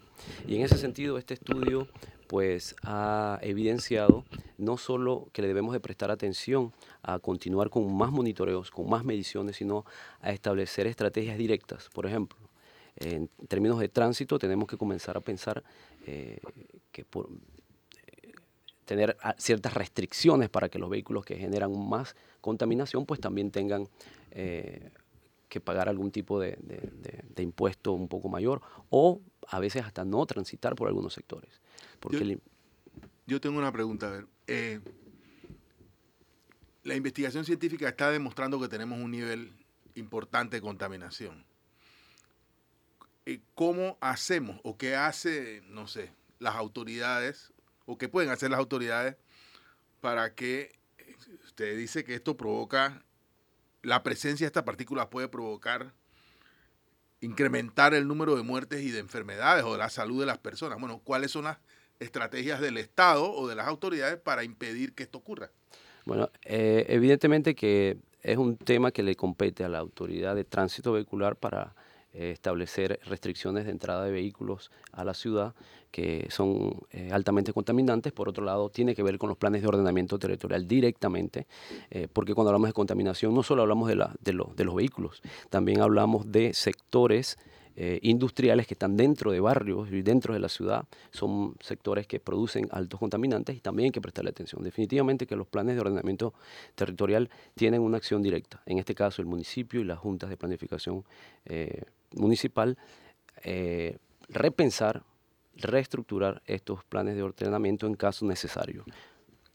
Y 0.47 0.57
en 0.57 0.61
ese 0.61 0.77
sentido 0.77 1.17
este 1.17 1.33
estudio 1.33 1.87
pues 2.27 2.75
ha 2.83 3.39
evidenciado 3.41 4.25
no 4.57 4.77
solo 4.77 5.27
que 5.33 5.41
le 5.41 5.47
debemos 5.47 5.73
de 5.73 5.79
prestar 5.79 6.11
atención 6.11 6.71
a 7.01 7.17
continuar 7.17 7.69
con 7.69 7.91
más 7.95 8.11
monitoreos, 8.11 8.69
con 8.69 8.89
más 8.89 9.03
mediciones, 9.03 9.57
sino 9.57 9.85
a 10.21 10.31
establecer 10.31 10.87
estrategias 10.87 11.37
directas. 11.37 11.89
Por 11.93 12.05
ejemplo, 12.05 12.37
en 12.95 13.27
términos 13.47 13.79
de 13.79 13.89
tránsito 13.89 14.37
tenemos 14.37 14.67
que 14.67 14.77
comenzar 14.77 15.17
a 15.17 15.21
pensar 15.21 15.63
eh, 16.05 16.39
que 16.91 17.03
por, 17.05 17.29
tener 18.85 19.17
ah, 19.21 19.35
ciertas 19.37 19.73
restricciones 19.73 20.49
para 20.49 20.69
que 20.69 20.79
los 20.79 20.89
vehículos 20.89 21.25
que 21.25 21.35
generan 21.35 21.71
más 21.87 22.15
contaminación 22.41 23.05
pues 23.05 23.19
también 23.19 23.51
tengan 23.51 23.87
eh, 24.31 24.91
que 25.49 25.61
pagar 25.61 25.87
algún 25.87 26.11
tipo 26.11 26.39
de, 26.39 26.57
impuesto 27.37 27.93
un 27.93 28.07
poco 28.07 28.29
mayor 28.29 28.61
o 28.89 29.21
a 29.47 29.59
veces 29.59 29.85
hasta 29.85 30.03
no 30.03 30.25
transitar 30.25 30.75
por 30.75 30.87
algunos 30.87 31.13
sectores. 31.13 31.61
Porque 31.99 32.39
yo, 33.25 33.39
tengo 33.39 33.57
una 33.59 33.71
pregunta, 33.71 34.07
a 34.07 34.11
ver. 34.11 34.27
Eh, 34.47 34.79
la 36.83 36.95
investigación 36.95 37.45
científica 37.45 37.87
está 37.87 38.11
demostrando 38.11 38.59
que 38.59 38.67
tenemos 38.67 38.99
un 38.99 39.11
nivel 39.11 39.53
importante 39.95 40.57
de 40.57 40.61
contaminación. 40.61 41.45
Eh, 43.25 43.39
¿Cómo 43.55 43.97
hacemos 44.01 44.59
o 44.63 44.77
qué 44.77 44.95
hace, 44.95 45.61
no 45.67 45.87
sé, 45.87 46.11
las 46.39 46.55
autoridades 46.55 47.52
o 47.85 47.97
qué 47.97 48.09
pueden 48.09 48.29
hacer 48.29 48.49
las 48.49 48.59
autoridades 48.59 49.15
para 50.01 50.33
que 50.35 50.71
usted 51.45 51.77
dice 51.77 52.03
que 52.03 52.15
esto 52.15 52.35
provoca, 52.35 53.03
la 53.81 54.03
presencia 54.03 54.45
de 54.45 54.47
estas 54.47 54.63
partículas 54.63 55.07
puede 55.07 55.27
provocar, 55.27 55.93
incrementar 57.21 57.93
el 57.93 58.07
número 58.07 58.35
de 58.35 58.43
muertes 58.43 58.81
y 58.81 58.91
de 58.91 58.99
enfermedades 58.99 59.63
o 59.63 59.73
de 59.73 59.77
la 59.77 59.89
salud 59.89 60.19
de 60.19 60.25
las 60.25 60.37
personas. 60.37 60.79
Bueno, 60.79 61.01
¿cuáles 61.03 61.31
son 61.31 61.45
las 61.45 61.57
estrategias 61.99 62.59
del 62.59 62.77
Estado 62.77 63.31
o 63.31 63.47
de 63.47 63.55
las 63.55 63.67
autoridades 63.67 64.17
para 64.17 64.43
impedir 64.43 64.93
que 64.93 65.03
esto 65.03 65.19
ocurra? 65.19 65.51
Bueno, 66.05 66.29
eh, 66.43 66.85
evidentemente 66.89 67.55
que 67.55 67.97
es 68.21 68.37
un 68.37 68.57
tema 68.57 68.91
que 68.91 69.03
le 69.03 69.15
compete 69.15 69.63
a 69.63 69.69
la 69.69 69.79
autoridad 69.79 70.35
de 70.35 70.43
tránsito 70.43 70.93
vehicular 70.93 71.35
para 71.35 71.75
eh, 71.77 71.82
establecer 72.13 72.99
restricciones 73.05 73.65
de 73.65 73.71
entrada 73.71 74.05
de 74.05 74.11
vehículos 74.11 74.71
a 74.91 75.03
la 75.03 75.13
ciudad 75.13 75.55
que 75.93 76.25
son 76.31 76.81
eh, 76.91 77.11
altamente 77.11 77.53
contaminantes. 77.53 78.11
Por 78.11 78.27
otro 78.27 78.43
lado, 78.43 78.69
tiene 78.69 78.95
que 78.95 79.03
ver 79.03 79.19
con 79.19 79.29
los 79.29 79.37
planes 79.37 79.61
de 79.61 79.67
ordenamiento 79.67 80.17
territorial 80.17 80.67
directamente, 80.67 81.45
eh, 81.91 82.07
porque 82.11 82.33
cuando 82.33 82.49
hablamos 82.49 82.69
de 82.69 82.73
contaminación 82.73 83.33
no 83.33 83.43
solo 83.43 83.61
hablamos 83.61 83.87
de, 83.87 83.95
la, 83.95 84.15
de, 84.19 84.31
de 84.55 84.63
los 84.65 84.75
vehículos, 84.75 85.21
también 85.51 85.81
hablamos 85.81 86.31
de 86.31 86.53
sectores 86.53 87.37
industriales 88.03 88.67
que 88.67 88.75
están 88.75 88.95
dentro 88.95 89.31
de 89.31 89.39
barrios 89.39 89.91
y 89.91 90.03
dentro 90.03 90.35
de 90.35 90.39
la 90.39 90.47
ciudad, 90.47 90.85
son 91.09 91.55
sectores 91.59 92.05
que 92.05 92.19
producen 92.19 92.67
altos 92.69 92.99
contaminantes 92.99 93.57
y 93.57 93.61
también 93.61 93.85
hay 93.85 93.91
que 93.91 93.99
prestarle 93.99 94.29
atención. 94.29 94.63
Definitivamente 94.63 95.25
que 95.25 95.35
los 95.35 95.47
planes 95.47 95.73
de 95.73 95.81
ordenamiento 95.81 96.35
territorial 96.75 97.31
tienen 97.55 97.81
una 97.81 97.97
acción 97.97 98.21
directa, 98.21 98.61
en 98.67 98.77
este 98.77 98.93
caso 98.93 99.23
el 99.23 99.27
municipio 99.27 99.81
y 99.81 99.85
las 99.85 99.97
juntas 99.97 100.29
de 100.29 100.37
planificación 100.37 101.03
municipal 102.15 102.77
eh, 103.43 103.97
repensar, 104.29 105.03
reestructurar 105.55 106.41
estos 106.45 106.83
planes 106.85 107.15
de 107.15 107.23
ordenamiento 107.23 107.87
en 107.87 107.95
caso 107.95 108.25
necesario. 108.25 108.85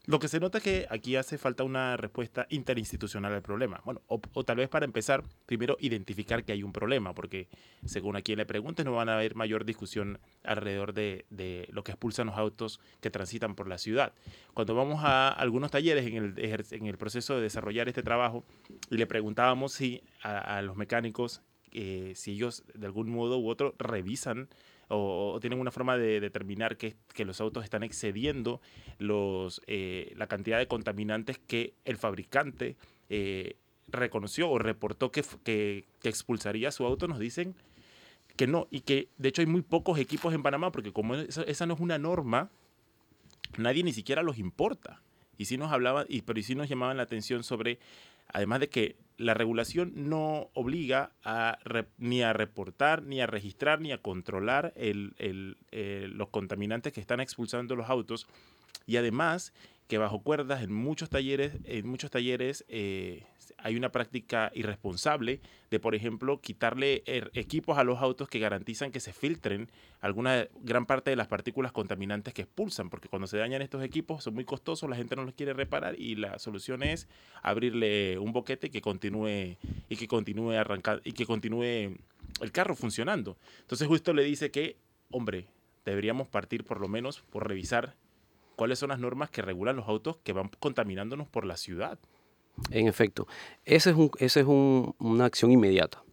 Lo 0.09 0.17
que 0.17 0.27
se 0.27 0.39
nota 0.39 0.57
es 0.57 0.63
que 0.63 0.87
aquí 0.89 1.17
hace 1.17 1.37
falta 1.37 1.63
una 1.63 1.95
respuesta 1.95 2.47
interinstitucional 2.49 3.31
al 3.31 3.43
problema. 3.43 3.79
Bueno, 3.85 4.01
o, 4.07 4.43
tal 4.43 4.57
vez 4.57 4.67
para 4.67 4.85
empezar, 4.85 5.23
primero 5.45 5.77
identificar 5.79 6.43
que 6.43 6.51
hay 6.51 6.63
un 6.63 6.73
problema, 6.73 7.13
porque 7.13 7.47
según 7.85 8.15
a 8.15 8.23
quien 8.23 8.39
le 8.39 8.47
preguntes 8.47 8.85
no 8.85 8.93
van 8.93 9.09
a 9.09 9.13
haber 9.13 9.35
mayor 9.35 9.65
discusión 9.65 10.17
alrededor 10.43 10.93
de, 10.93 11.25
de, 11.29 11.67
lo 11.71 11.83
que 11.83 11.91
expulsan 11.91 12.25
los 12.25 12.37
autos 12.37 12.79
que 13.01 13.11
transitan 13.11 13.53
por 13.53 13.67
la 13.67 13.77
ciudad. 13.77 14.13
Cuando 14.55 14.73
vamos 14.73 15.01
a 15.03 15.29
algunos 15.29 15.69
talleres 15.69 16.07
en 16.07 16.15
el, 16.15 16.65
en 16.71 16.87
el 16.87 16.97
proceso 16.97 17.35
de 17.35 17.43
desarrollar 17.43 17.87
este 17.87 18.01
trabajo 18.01 18.43
y 18.89 18.97
le 18.97 19.05
preguntábamos 19.05 19.73
si 19.73 20.01
a 20.23 20.59
los 20.63 20.75
mecánicos 20.75 21.43
eh, 21.71 22.13
si 22.15 22.31
ellos 22.31 22.63
de 22.73 22.85
algún 22.85 23.09
modo 23.09 23.39
u 23.39 23.49
otro 23.49 23.75
revisan 23.77 24.49
o, 24.87 25.37
tienen 25.39 25.59
una 25.59 25.71
forma 25.71 25.97
de 25.97 26.19
determinar 26.19 26.77
que, 26.77 26.95
que 27.13 27.25
los 27.25 27.39
autos 27.41 27.63
están 27.63 27.83
excediendo 27.83 28.59
los, 28.97 29.61
eh, 29.67 30.13
la 30.15 30.27
cantidad 30.27 30.57
de 30.57 30.67
contaminantes 30.67 31.37
que 31.37 31.73
el 31.85 31.97
fabricante 31.97 32.75
eh, 33.09 33.55
reconoció 33.87 34.49
o 34.49 34.57
reportó 34.57 35.11
que, 35.11 35.23
que, 35.43 35.85
expulsaría 36.03 36.71
su 36.71 36.85
auto, 36.85 37.07
nos 37.07 37.19
dicen 37.19 37.55
que 38.35 38.47
no, 38.47 38.67
y 38.71 38.81
que 38.81 39.09
de 39.17 39.29
hecho 39.29 39.41
hay 39.41 39.47
muy 39.47 39.61
pocos 39.61 39.99
equipos 39.99 40.33
en 40.33 40.41
Panamá, 40.41 40.71
porque 40.71 40.91
como 40.91 41.15
esa 41.15 41.65
no 41.65 41.73
es 41.75 41.79
una 41.79 41.97
norma, 41.97 42.49
nadie 43.57 43.83
ni 43.83 43.93
siquiera 43.93 44.23
los 44.23 44.37
importa. 44.37 45.01
Y 45.37 45.45
sí 45.45 45.57
nos 45.57 45.71
hablaban, 45.71 46.05
y, 46.09 46.21
pero 46.21 46.41
sí 46.41 46.55
nos 46.55 46.67
llamaban 46.67 46.97
la 46.97 47.03
atención 47.03 47.43
sobre 47.43 47.79
Además 48.31 48.59
de 48.59 48.69
que 48.69 48.95
la 49.19 49.33
regulación 49.33 49.91
no 49.95 50.49
obliga 50.53 51.11
a 51.23 51.59
ni 51.97 52.23
a 52.23 52.31
reportar, 52.31 53.03
ni 53.03 53.19
a 53.19 53.27
registrar, 53.27 53.81
ni 53.81 53.91
a 53.91 54.01
controlar 54.01 54.73
los 54.79 56.29
contaminantes 56.29 56.93
que 56.93 57.01
están 57.01 57.19
expulsando 57.19 57.75
los 57.75 57.89
autos. 57.89 58.27
Y 58.87 58.95
además 58.95 59.53
que 59.89 59.97
bajo 59.97 60.21
cuerdas 60.21 60.61
en 60.61 60.71
muchos 60.71 61.09
talleres, 61.09 61.53
en 61.65 61.87
muchos 61.87 62.11
talleres 62.11 62.63
eh, 62.67 63.23
hay 63.57 63.75
una 63.75 63.91
práctica 63.91 64.51
irresponsable 64.53 65.41
de, 65.71 65.79
por 65.79 65.95
ejemplo, 65.95 66.39
quitarle 66.41 67.01
er, 67.07 67.31
equipos 67.33 67.79
a 67.79 67.83
los 67.83 67.97
autos 67.97 68.29
que 68.29 68.37
garantizan 68.37 68.91
que 68.91 68.99
se 68.99 69.13
filtren 69.13 69.71
alguna 69.99 70.47
gran 70.61 70.85
parte 70.85 71.09
de 71.09 71.15
las 71.15 71.27
partículas 71.27 71.71
contaminantes 71.71 72.35
que 72.35 72.43
expulsan, 72.43 72.91
porque 72.91 73.09
cuando 73.09 73.25
se 73.25 73.39
dañan 73.39 73.63
estos 73.63 73.83
equipos 73.83 74.23
son 74.23 74.35
muy 74.35 74.45
costosos, 74.45 74.87
la 74.87 74.95
gente 74.95 75.15
no 75.15 75.23
los 75.23 75.33
quiere 75.33 75.53
reparar 75.53 75.99
y 75.99 76.13
la 76.13 76.37
solución 76.37 76.83
es 76.83 77.07
abrirle 77.41 78.19
un 78.19 78.31
boquete 78.31 78.69
que 78.69 78.81
continúe 78.81 79.57
y 79.89 79.95
que 79.97 80.07
continúe 80.07 80.51
arrancando 80.51 81.01
y 81.03 81.13
que 81.13 81.25
continúe 81.25 81.97
el 82.41 82.51
carro 82.51 82.75
funcionando. 82.75 83.39
Entonces 83.61 83.87
justo 83.87 84.13
le 84.13 84.23
dice 84.23 84.51
que, 84.51 84.77
hombre, 85.09 85.47
deberíamos 85.83 86.27
partir 86.27 86.63
por 86.63 86.79
lo 86.79 86.87
menos 86.87 87.21
por 87.31 87.47
revisar 87.47 87.95
cuáles 88.59 88.77
son 88.77 88.89
las 88.89 88.99
normas 88.99 89.29
que 89.29 89.41
regulan 89.41 89.77
los 89.77 89.87
autos 89.87 90.17
que 90.17 90.33
van 90.33 90.51
contaminándonos 90.59 91.29
por 91.29 91.45
la 91.45 91.55
ciudad. 91.55 91.97
En 92.71 92.89
efecto, 92.89 93.25
esa 93.63 93.89
es, 93.89 93.95
un, 93.95 94.11
es 94.17 94.35
una 94.35 95.23
acción 95.23 95.49
inmediata. 95.49 96.03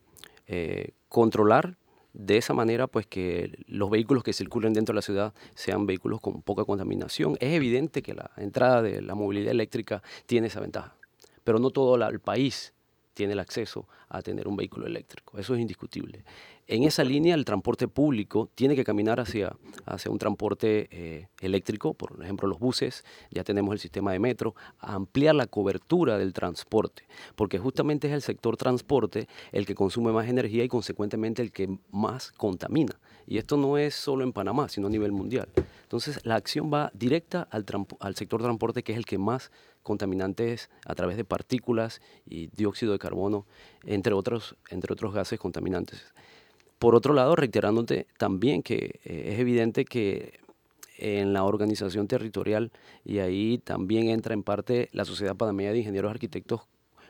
Eh, 0.47 0.93
controlar 1.09 1.77
de 2.13 2.37
esa 2.37 2.55
manera 2.55 2.87
pues 2.87 3.05
que 3.09 3.65
los 3.67 3.91
vehículos 3.91 4.23
que 4.23 4.33
circulen 4.33 4.75
dentro 4.75 4.93
de 4.93 4.99
la 4.99 5.03
ciudad 5.03 5.35
sean 5.57 5.87
vehículos 5.87 6.21
con 6.21 6.41
poca 6.41 6.65
contaminación. 6.65 7.37
Es 7.41 7.53
evidente 7.53 8.01
que 8.01 8.15
la 8.15 8.31
entrada 8.37 8.81
de 8.81 9.03
la 9.03 9.17
movilidad 9.17 9.51
eléctrica 9.51 10.05
tiene 10.27 10.47
esa 10.47 10.61
ventaja, 10.61 10.95
pero 11.43 11.59
no 11.59 11.71
todo 11.71 11.97
el 11.97 12.21
país 12.21 12.75
tiene 13.17 13.33
el 13.33 13.39
acceso 13.41 13.89
a 14.11 14.21
tener 14.21 14.47
un 14.47 14.57
vehículo 14.57 14.87
eléctrico. 14.87 15.39
Eso 15.39 15.55
es 15.55 15.61
indiscutible. 15.61 16.23
En 16.69 16.83
esa 16.83 17.03
línea, 17.03 17.35
el 17.35 17.45
transporte 17.45 17.89
público 17.89 18.51
tiene 18.55 18.77
que 18.77 18.85
caminar 18.85 19.21
hacia, 19.21 19.57
hacia 19.87 20.11
un 20.11 20.19
transporte 20.19 20.87
eh, 20.91 21.29
eléctrico, 21.41 21.95
por 21.95 22.23
ejemplo, 22.23 22.47
los 22.47 22.59
buses, 22.59 23.05
ya 23.31 23.43
tenemos 23.43 23.73
el 23.73 23.79
sistema 23.79 24.13
de 24.13 24.19
metro, 24.19 24.55
ampliar 24.81 25.35
la 25.35 25.47
cobertura 25.47 26.19
del 26.19 26.35
transporte, 26.35 27.05
porque 27.37 27.59
justamente 27.59 28.09
es 28.09 28.13
el 28.13 28.23
sector 28.23 28.57
transporte 28.57 29.29
el 29.51 29.65
que 29.65 29.75
consume 29.75 30.13
más 30.13 30.29
energía 30.29 30.65
y 30.65 30.69
consecuentemente 30.69 31.41
el 31.41 31.53
que 31.53 31.79
más 31.91 32.33
contamina. 32.33 32.99
Y 33.27 33.39
esto 33.39 33.57
no 33.57 33.77
es 33.77 33.95
solo 33.95 34.25
en 34.25 34.33
Panamá, 34.33 34.69
sino 34.69 34.87
a 34.87 34.91
nivel 34.91 35.13
mundial. 35.13 35.49
Entonces, 35.83 36.25
la 36.25 36.37
acción 36.37 36.71
va 36.73 36.91
directa 36.95 37.47
al, 37.51 37.65
al 38.01 38.15
sector 38.15 38.43
transporte, 38.43 38.83
que 38.83 38.93
es 38.93 38.99
el 38.99 39.05
que 39.05 39.19
más 39.19 39.51
contaminantes 39.83 40.71
a 40.85 40.95
través 40.95 41.17
de 41.17 41.25
partículas 41.25 42.01
y 42.25 42.49
dióxido 42.49 42.93
de 42.93 42.99
carbono, 42.99 43.47
entre 43.85 44.15
otros, 44.15 44.57
entre 44.71 44.93
otros 44.93 45.13
gases 45.13 45.39
contaminantes. 45.39 46.13
Por 46.79 46.95
otro 46.95 47.15
lado, 47.15 47.37
reiterándote 47.37 48.07
también 48.19 48.63
que 48.63 49.01
eh, 49.05 49.33
es 49.33 49.39
evidente 49.39 49.85
que 49.85 50.41
en 50.99 51.33
la 51.33 51.45
organización 51.45 52.09
territorial, 52.09 52.73
y 53.05 53.19
ahí 53.19 53.59
también 53.59 54.09
entra 54.09 54.35
en 54.35 54.43
parte 54.43 54.89
la 54.93 55.05
Sociedad 55.05 55.37
Panameña 55.37 55.73
de 55.73 55.79
Ingenieros 55.79 56.11
Arquitectos 56.11 56.63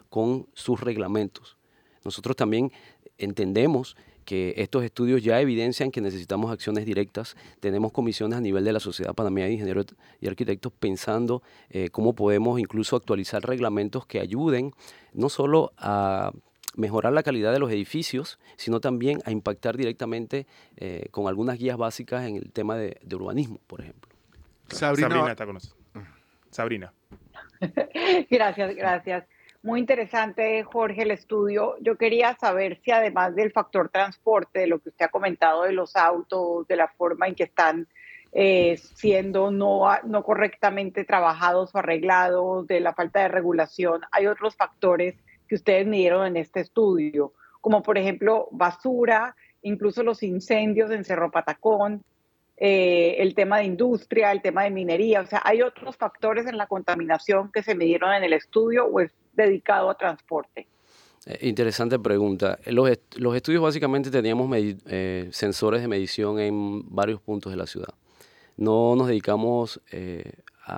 con 0.09 0.49
sus 0.55 0.81
reglamentos. 0.81 1.57
Nosotros 2.05 2.37
también 2.37 2.73
entendemos 3.19 3.97
que 4.27 4.53
estos 4.59 4.85
estudios 4.85 5.23
ya 5.23 5.41
evidencian 5.41 5.91
que 5.91 6.03
necesitamos 6.03 6.53
acciones 6.53 6.85
directas. 6.85 7.37
Tenemos 7.61 7.93
comisiones 7.93 8.37
a 8.37 8.43
nivel 8.43 8.65
de 8.65 8.73
la 8.75 8.81
Sociedad 8.81 9.15
Panameña 9.15 9.47
de 9.47 9.55
Ingenieros 9.55 9.87
y 10.21 10.27
Arquitectos 10.27 10.73
pensando 10.79 11.43
eh, 11.71 11.89
cómo 11.91 12.15
podemos 12.15 12.61
incluso 12.61 12.97
actualizar 12.97 13.43
reglamentos 13.43 14.05
que 14.05 14.21
ayuden 14.21 14.73
no 15.15 15.31
solo 15.31 15.73
a 15.79 16.33
mejorar 16.75 17.15
la 17.15 17.23
calidad 17.23 17.53
de 17.53 17.59
los 17.59 17.71
edificios, 17.71 18.39
sino 18.57 18.81
también 18.81 19.21
a 19.25 19.31
impactar 19.31 19.79
directamente 19.79 20.47
eh, 20.77 21.07
con 21.11 21.27
algunas 21.27 21.59
guías 21.59 21.79
básicas 21.79 22.27
en 22.27 22.37
el 22.37 22.53
tema 22.53 22.77
de, 22.77 22.99
urbanismo, 23.15 23.61
por 23.67 23.81
ejemplo. 23.81 24.11
Sabrina, 24.69 25.09
Sabrina 25.09 25.31
está 25.31 25.47
con 25.47 25.55
nosotros. 25.55 25.81
Sabrina. 26.51 26.93
gracias, 28.31 28.75
gracias. 28.75 29.25
Muy 29.63 29.81
interesante, 29.81 30.63
Jorge, 30.63 31.03
el 31.03 31.11
estudio. 31.11 31.77
Yo 31.81 31.97
quería 31.97 32.37
saber 32.37 32.81
si 32.85 32.91
además 32.91 33.35
del 33.35 33.53
factor 33.53 33.89
transporte, 33.89 34.61
de 34.61 34.67
lo 34.67 34.79
que 34.79 34.91
usted 34.91 35.07
ha 35.07 35.11
comentado 35.11 35.65
de 35.65 35.73
los 35.73 35.97
autos, 35.97 36.67
de 36.69 36.77
la 36.77 36.89
forma 36.89 37.27
en 37.27 37.35
que 37.35 37.45
están 37.45 37.89
eh, 38.33 38.77
siendo 38.77 39.51
no, 39.51 39.87
no 40.05 40.23
correctamente 40.23 41.05
trabajados 41.05 41.75
o 41.75 41.79
arreglados, 41.79 42.67
de 42.67 42.81
la 42.81 42.93
falta 42.93 43.21
de 43.21 43.29
regulación, 43.29 44.03
hay 44.13 44.27
otros 44.27 44.57
factores 44.57 45.15
que 45.49 45.55
ustedes 45.55 45.87
midieron 45.87 46.27
en 46.27 46.37
este 46.37 46.61
estudio, 46.61 47.33
como 47.61 47.83
por 47.83 47.99
ejemplo 47.99 48.49
basura, 48.51 49.35
incluso 49.63 50.03
los 50.03 50.23
incendios 50.23 50.91
en 50.91 51.05
Cerro 51.05 51.31
Patacón, 51.31 52.05
eh, 52.57 53.17
el 53.19 53.35
tema 53.35 53.59
de 53.59 53.65
industria, 53.65 54.33
el 54.33 54.41
tema 54.41 54.65
de 54.65 54.71
minería, 54.71 55.21
o 55.21 55.27
sea, 55.27 55.43
¿hay 55.45 55.63
otros 55.63 55.97
factores 55.97 56.47
en 56.47 56.57
la 56.57 56.67
contaminación 56.67 57.51
que 57.53 57.63
se 57.63 57.75
midieron 57.75 58.15
en 58.15 58.25
el 58.25 58.33
estudio 58.33 58.87
o 58.87 59.01
es 59.01 59.13
dedicado 59.35 59.91
a 59.91 59.97
transporte? 59.97 60.67
Eh, 61.27 61.39
interesante 61.43 61.99
pregunta. 61.99 62.59
Los, 62.67 62.91
los, 63.17 63.37
estudios 63.37 63.63
básicamente 63.63 64.11
teníamos 64.11 64.51
eh, 64.57 65.29
sensores 65.33 65.83
de 65.83 65.89
medición 65.89 66.39
en 66.39 66.83
varios 66.95 67.21
puntos 67.21 67.53
de 67.53 67.57
la 67.57 67.67
ciudad. 67.67 67.93
No 68.57 68.97
nos 68.97 69.09
dedicamos 69.09 69.81
eh, 70.67 70.73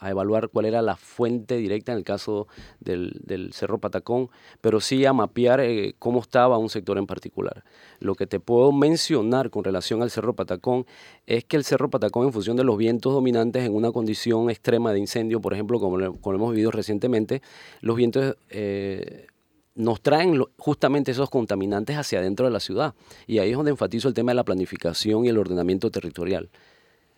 a, 0.00 0.10
evaluar 0.10 0.48
cuál 0.48 0.64
era 0.64 0.80
la 0.80 0.96
fuente 0.96 1.56
directa 1.58 1.92
en 1.92 1.98
el 1.98 2.04
caso 2.04 2.48
del, 2.80 3.50
Cerro 3.52 3.78
Patacón, 3.78 4.30
pero 4.62 4.80
sí 4.80 5.04
a 5.04 5.12
mapear 5.12 5.60
cómo 5.98 6.20
estaba 6.20 6.56
un 6.56 6.70
sector 6.70 6.96
en 6.96 7.06
particular. 7.06 7.64
Lo 7.98 8.14
que 8.14 8.26
te 8.26 8.40
puedo 8.40 8.72
mencionar 8.72 9.50
con 9.50 9.62
relación 9.62 10.02
al 10.02 10.10
Cerro 10.10 10.34
Patacón 10.34 10.86
es 11.26 11.44
que 11.44 11.56
el 11.56 11.64
Cerro 11.64 11.90
Patacón, 11.90 12.26
en 12.26 12.32
función 12.32 12.56
de 12.56 12.64
los 12.64 12.78
vientos 12.78 13.12
dominantes 13.12 13.64
en 13.64 13.74
una 13.74 13.92
condición 13.92 14.48
extrema 14.48 14.92
de 14.92 15.00
incendio, 15.00 15.40
por 15.42 15.52
ejemplo, 15.52 15.78
como 15.78 15.98
lo, 15.98 16.16
hemos 16.24 16.50
vivido 16.52 16.70
recientemente, 16.70 17.42
los 17.82 17.96
vientos 17.96 18.36
eh, 18.48 19.26
nos 19.74 20.00
traen 20.00 20.42
justamente 20.56 21.10
esos 21.10 21.30
contaminantes 21.30 21.96
hacia 21.96 22.20
adentro 22.20 22.46
de 22.46 22.52
la 22.52 22.60
ciudad. 22.60 22.94
Y 23.26 23.38
ahí 23.38 23.50
es 23.50 23.56
donde 23.56 23.70
enfatizo 23.70 24.08
el 24.08 24.14
tema 24.14 24.32
de 24.32 24.36
la 24.36 24.44
planificación 24.44 25.24
y 25.24 25.28
el 25.28 25.38
ordenamiento 25.38 25.90
territorial 25.90 26.50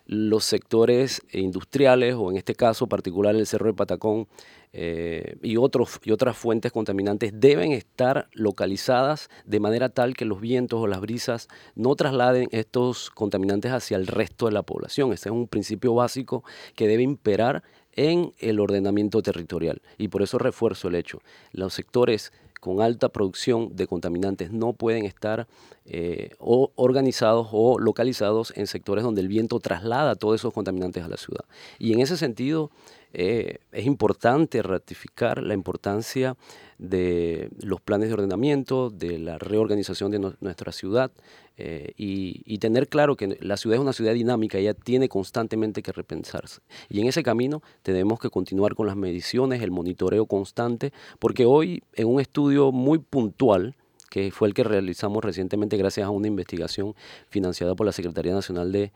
los 0.06 0.44
sectores 0.44 1.22
industriales, 1.32 2.14
o 2.16 2.30
en 2.30 2.36
este 2.36 2.54
caso 2.54 2.86
particular 2.86 3.34
el 3.34 3.46
Cerro 3.46 3.66
de 3.66 3.74
Patacón, 3.74 4.26
eh, 4.74 5.36
y, 5.42 5.58
otros, 5.58 6.00
y 6.02 6.12
otras 6.12 6.36
fuentes 6.36 6.72
contaminantes 6.72 7.32
deben 7.34 7.72
estar 7.72 8.28
localizadas 8.32 9.28
de 9.44 9.60
manera 9.60 9.90
tal 9.90 10.14
que 10.14 10.24
los 10.24 10.40
vientos 10.40 10.80
o 10.80 10.86
las 10.86 11.02
brisas 11.02 11.48
no 11.74 11.94
trasladen 11.94 12.48
estos 12.52 13.10
contaminantes 13.10 13.70
hacia 13.72 13.98
el 13.98 14.06
resto 14.06 14.46
de 14.46 14.52
la 14.52 14.62
población. 14.62 15.12
Ese 15.12 15.28
es 15.28 15.34
un 15.34 15.46
principio 15.46 15.94
básico 15.94 16.42
que 16.74 16.88
debe 16.88 17.02
imperar 17.02 17.62
en 17.94 18.32
el 18.38 18.60
ordenamiento 18.60 19.20
territorial. 19.20 19.82
Y 19.98 20.08
por 20.08 20.22
eso 20.22 20.38
refuerzo 20.38 20.88
el 20.88 20.94
hecho. 20.94 21.20
Los 21.52 21.74
sectores 21.74 22.32
con 22.62 22.80
alta 22.80 23.08
producción 23.08 23.74
de 23.74 23.88
contaminantes 23.88 24.52
no 24.52 24.72
pueden 24.72 25.04
estar 25.04 25.48
eh, 25.84 26.30
organizados 26.38 27.48
o 27.50 27.80
localizados 27.80 28.52
en 28.54 28.68
sectores 28.68 29.02
donde 29.02 29.20
el 29.20 29.26
viento 29.26 29.58
traslada 29.58 30.14
todos 30.14 30.40
esos 30.40 30.54
contaminantes 30.54 31.02
a 31.02 31.08
la 31.08 31.16
ciudad. 31.16 31.44
Y 31.80 31.92
en 31.92 31.98
ese 31.98 32.16
sentido 32.16 32.70
eh, 33.14 33.58
es 33.72 33.84
importante 33.84 34.62
ratificar 34.62 35.42
la 35.42 35.54
importancia 35.54 36.36
de 36.82 37.48
los 37.60 37.80
planes 37.80 38.08
de 38.08 38.14
ordenamiento, 38.14 38.90
de 38.90 39.16
la 39.20 39.38
reorganización 39.38 40.10
de 40.10 40.18
nuestra 40.40 40.72
ciudad 40.72 41.12
eh, 41.56 41.92
y, 41.96 42.58
tener 42.58 42.88
claro 42.88 43.16
que 43.16 43.38
la 43.40 43.56
ciudad 43.56 43.76
es 43.76 43.80
una 43.80 43.92
ciudad 43.92 44.14
dinámica, 44.14 44.58
ella 44.58 44.74
tiene 44.74 45.08
constantemente 45.08 45.82
que 45.82 45.92
repensarse. 45.92 46.60
Y 46.88 47.00
en 47.00 47.06
ese 47.06 47.22
camino 47.22 47.62
tenemos 47.82 48.18
que 48.18 48.30
continuar 48.30 48.74
con 48.74 48.88
las 48.88 48.96
mediciones, 48.96 49.62
el 49.62 49.70
monitoreo 49.70 50.26
constante, 50.26 50.92
porque 51.20 51.44
hoy 51.44 51.84
en 51.94 52.08
un 52.08 52.20
estudio 52.20 52.72
muy 52.72 52.98
puntual, 52.98 53.76
que 54.10 54.32
fue 54.32 54.48
el 54.48 54.54
que 54.54 54.64
realizamos 54.64 55.24
recientemente 55.24 55.76
gracias 55.76 56.06
a 56.06 56.10
una 56.10 56.26
investigación 56.26 56.94
financiada 57.28 57.76
por 57.76 57.86
la 57.86 57.92
Secretaría 57.92 58.32
Nacional 58.32 58.72
de, 58.72 58.92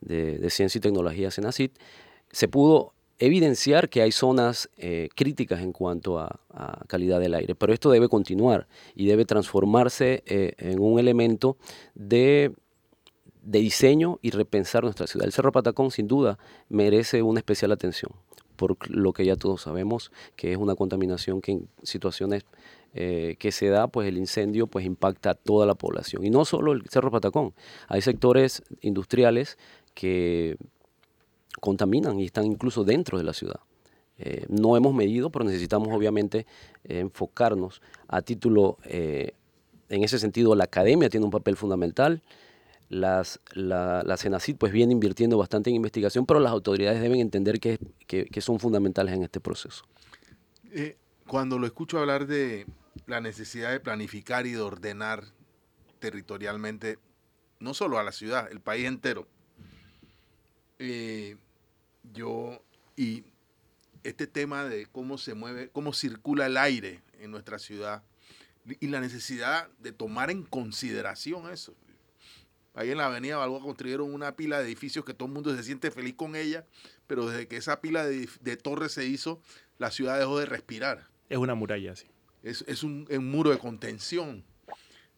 de, 0.00 0.50
Ciencia 0.50 0.78
y 0.78 0.82
Tecnología, 0.82 1.32
CENACIT, 1.32 1.72
se 2.30 2.46
pudo 2.46 2.94
evidenciar 3.18 3.88
que 3.88 4.02
hay 4.02 4.12
zonas 4.12 4.70
eh, 4.76 5.08
críticas 5.14 5.60
en 5.60 5.72
cuanto 5.72 6.18
a, 6.18 6.40
calidad 6.86 7.18
del 7.18 7.34
aire, 7.34 7.56
pero 7.56 7.72
esto 7.72 7.90
debe 7.90 8.08
continuar 8.08 8.68
y 8.94 9.06
debe 9.06 9.24
transformarse 9.24 10.22
eh, 10.26 10.52
en 10.58 10.78
un 10.78 11.00
elemento 11.00 11.56
de, 11.96 12.52
de, 13.42 13.58
diseño 13.58 14.20
y 14.22 14.30
repensar 14.30 14.84
nuestra 14.84 15.08
ciudad. 15.08 15.26
El 15.26 15.32
Cerro 15.32 15.50
Patacón 15.50 15.90
sin 15.90 16.06
duda 16.06 16.38
merece 16.68 17.22
una 17.22 17.40
especial 17.40 17.72
atención, 17.72 18.12
por 18.54 18.76
lo 18.88 19.12
que 19.12 19.24
ya 19.24 19.34
todos 19.34 19.62
sabemos 19.62 20.12
que 20.36 20.52
es 20.52 20.58
una 20.58 20.76
contaminación 20.76 21.40
que 21.40 21.52
en 21.52 21.68
situaciones 21.82 22.44
eh, 22.96 23.34
que 23.40 23.50
se 23.50 23.68
da, 23.68 23.88
pues 23.88 24.06
el 24.06 24.16
incendio 24.16 24.68
pues 24.68 24.86
impacta 24.86 25.30
a 25.30 25.34
toda 25.34 25.66
la 25.66 25.74
población. 25.74 26.24
Y 26.24 26.30
no 26.30 26.44
solo 26.44 26.70
el 26.70 26.84
Cerro 26.88 27.10
Patacón, 27.10 27.52
hay 27.88 28.00
sectores 28.00 28.62
industriales 28.82 29.58
que 29.94 30.56
contaminan 31.60 32.20
y 32.20 32.26
están 32.26 32.46
incluso 32.46 32.84
dentro 32.84 33.18
de 33.18 33.24
la 33.24 33.32
ciudad. 33.32 33.60
Eh, 34.16 34.46
no 34.48 34.76
hemos 34.76 34.94
medido, 34.94 35.30
pero 35.30 35.44
necesitamos 35.44 35.88
obviamente 35.92 36.46
enfocarnos 36.84 37.82
a 38.06 38.22
título, 38.22 38.78
eh, 38.84 39.32
en 39.88 40.04
ese 40.04 40.18
sentido, 40.18 40.54
la 40.54 40.64
academia 40.64 41.08
tiene 41.08 41.26
un 41.26 41.32
papel 41.32 41.56
fundamental, 41.56 42.22
las, 42.88 43.40
la, 43.52 44.02
la 44.04 44.16
CENACID 44.16 44.56
pues 44.56 44.72
viene 44.72 44.92
invirtiendo 44.92 45.36
bastante 45.36 45.70
en 45.70 45.76
investigación, 45.76 46.26
pero 46.26 46.38
las 46.38 46.52
autoridades 46.52 47.00
deben 47.00 47.20
entender 47.20 47.58
que, 47.58 47.78
que, 48.06 48.40
son 48.40 48.60
fundamentales 48.60 49.14
en 49.14 49.22
este 49.22 49.40
proceso. 49.40 49.84
Eh, 50.70 50.96
cuando 51.26 51.58
lo 51.58 51.66
escucho 51.66 51.98
hablar 51.98 52.26
de 52.26 52.66
la 53.06 53.20
necesidad 53.20 53.70
de 53.70 53.80
planificar 53.80 54.46
y 54.46 54.52
de 54.52 54.60
ordenar 54.60 55.24
territorialmente, 55.98 56.98
no 57.58 57.74
solo 57.74 57.98
a 57.98 58.04
la 58.04 58.12
ciudad, 58.12 58.50
el 58.50 58.60
país 58.60 58.86
entero, 58.86 59.26
eh, 60.78 61.36
yo, 62.14 62.62
y 62.96 63.24
este 64.04 64.26
tema 64.26 64.64
de 64.64 64.86
cómo 64.86 65.18
se 65.18 65.34
mueve, 65.34 65.68
cómo 65.70 65.92
circula 65.92 66.46
el 66.46 66.56
aire 66.56 67.02
en 67.20 67.30
nuestra 67.30 67.58
ciudad 67.58 68.02
y 68.80 68.86
la 68.86 69.00
necesidad 69.00 69.68
de 69.78 69.92
tomar 69.92 70.30
en 70.30 70.42
consideración 70.42 71.50
eso. 71.50 71.74
Ahí 72.74 72.90
en 72.90 72.98
la 72.98 73.06
avenida 73.06 73.36
Balboa 73.36 73.60
construyeron 73.60 74.12
una 74.12 74.34
pila 74.36 74.58
de 74.58 74.66
edificios 74.66 75.04
que 75.04 75.14
todo 75.14 75.28
el 75.28 75.34
mundo 75.34 75.54
se 75.54 75.62
siente 75.62 75.90
feliz 75.90 76.14
con 76.14 76.34
ella, 76.34 76.66
pero 77.06 77.28
desde 77.28 77.46
que 77.46 77.56
esa 77.56 77.80
pila 77.80 78.04
de, 78.04 78.56
torres 78.56 78.92
se 78.92 79.06
hizo, 79.06 79.40
la 79.78 79.90
ciudad 79.90 80.18
dejó 80.18 80.38
de 80.38 80.46
respirar. 80.46 81.06
Es 81.28 81.38
una 81.38 81.54
muralla, 81.54 81.94
sí. 81.94 82.06
Es, 82.42 82.82
un, 82.82 83.06
un, 83.08 83.30
muro 83.30 83.50
de 83.50 83.58
contención. 83.58 84.44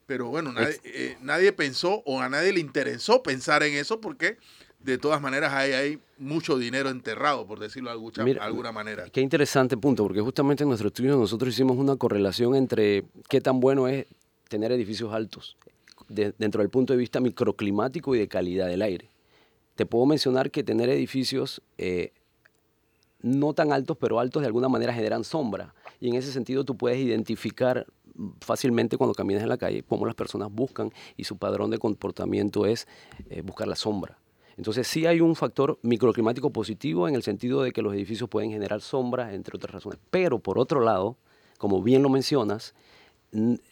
Pero 0.06 0.28
bueno, 0.28 0.52
nadie, 0.52 0.80
eh, 0.84 1.16
nadie, 1.20 1.52
pensó 1.52 2.02
o 2.04 2.20
a 2.20 2.28
nadie 2.28 2.52
le 2.52 2.60
interesó 2.60 3.22
pensar 3.22 3.62
en 3.64 3.74
eso 3.74 4.00
porque 4.00 4.38
de 4.80 4.98
todas 4.98 5.20
maneras 5.20 5.52
hay, 5.52 5.72
hay 5.72 5.98
mucho 6.18 6.58
dinero 6.58 6.90
enterrado, 6.90 7.46
por 7.46 7.58
decirlo 7.58 7.90
de 7.90 8.38
alguna, 8.40 8.72
manera. 8.72 9.08
Qué 9.10 9.20
interesante 9.20 9.76
punto, 9.76 10.04
porque 10.04 10.20
justamente 10.20 10.62
en 10.62 10.68
nuestro 10.68 10.88
estudio 10.88 11.16
nosotros 11.16 11.52
hicimos 11.52 11.76
una 11.76 11.96
correlación 11.96 12.54
entre 12.54 13.04
qué 13.28 13.40
tan 13.40 13.60
bueno 13.60 13.88
es 13.88 14.06
tener 14.48 14.72
edificios 14.72 15.12
altos 15.12 15.56
dentro 16.08 16.60
del 16.60 16.70
punto 16.70 16.92
de 16.92 16.98
vista 16.98 17.20
microclimático 17.20 18.14
y 18.14 18.18
de 18.18 18.28
calidad 18.28 18.68
del 18.68 18.82
aire. 18.82 19.10
Te 19.74 19.86
puedo 19.86 20.06
mencionar 20.06 20.50
que 20.50 20.62
tener 20.62 20.88
edificios 20.88 21.62
eh, 21.78 22.12
no 23.20 23.54
tan 23.54 23.72
altos, 23.72 23.96
pero 23.98 24.20
altos 24.20 24.42
de 24.42 24.46
alguna 24.46 24.68
manera 24.68 24.94
generan 24.94 25.24
sombra. 25.24 25.74
Y 26.00 26.08
en 26.08 26.14
ese 26.14 26.32
sentido 26.32 26.64
tú 26.64 26.76
puedes 26.76 26.98
identificar 26.98 27.86
fácilmente 28.40 28.96
cuando 28.96 29.14
caminas 29.14 29.42
en 29.42 29.48
la 29.48 29.58
calle 29.58 29.82
cómo 29.82 30.06
las 30.06 30.14
personas 30.14 30.50
buscan 30.50 30.90
y 31.16 31.24
su 31.24 31.36
padrón 31.36 31.70
de 31.70 31.78
comportamiento 31.78 32.66
es 32.66 32.86
eh, 33.28 33.42
buscar 33.42 33.68
la 33.68 33.76
sombra. 33.76 34.18
Entonces 34.56 34.86
sí 34.86 35.06
hay 35.06 35.20
un 35.20 35.36
factor 35.36 35.78
microclimático 35.82 36.50
positivo 36.50 37.08
en 37.08 37.14
el 37.14 37.22
sentido 37.22 37.62
de 37.62 37.72
que 37.72 37.82
los 37.82 37.92
edificios 37.94 38.28
pueden 38.28 38.50
generar 38.50 38.80
sombra, 38.80 39.34
entre 39.34 39.56
otras 39.56 39.72
razones. 39.72 39.98
Pero 40.10 40.38
por 40.38 40.58
otro 40.58 40.80
lado, 40.80 41.16
como 41.58 41.82
bien 41.82 42.02
lo 42.02 42.08
mencionas, 42.08 42.74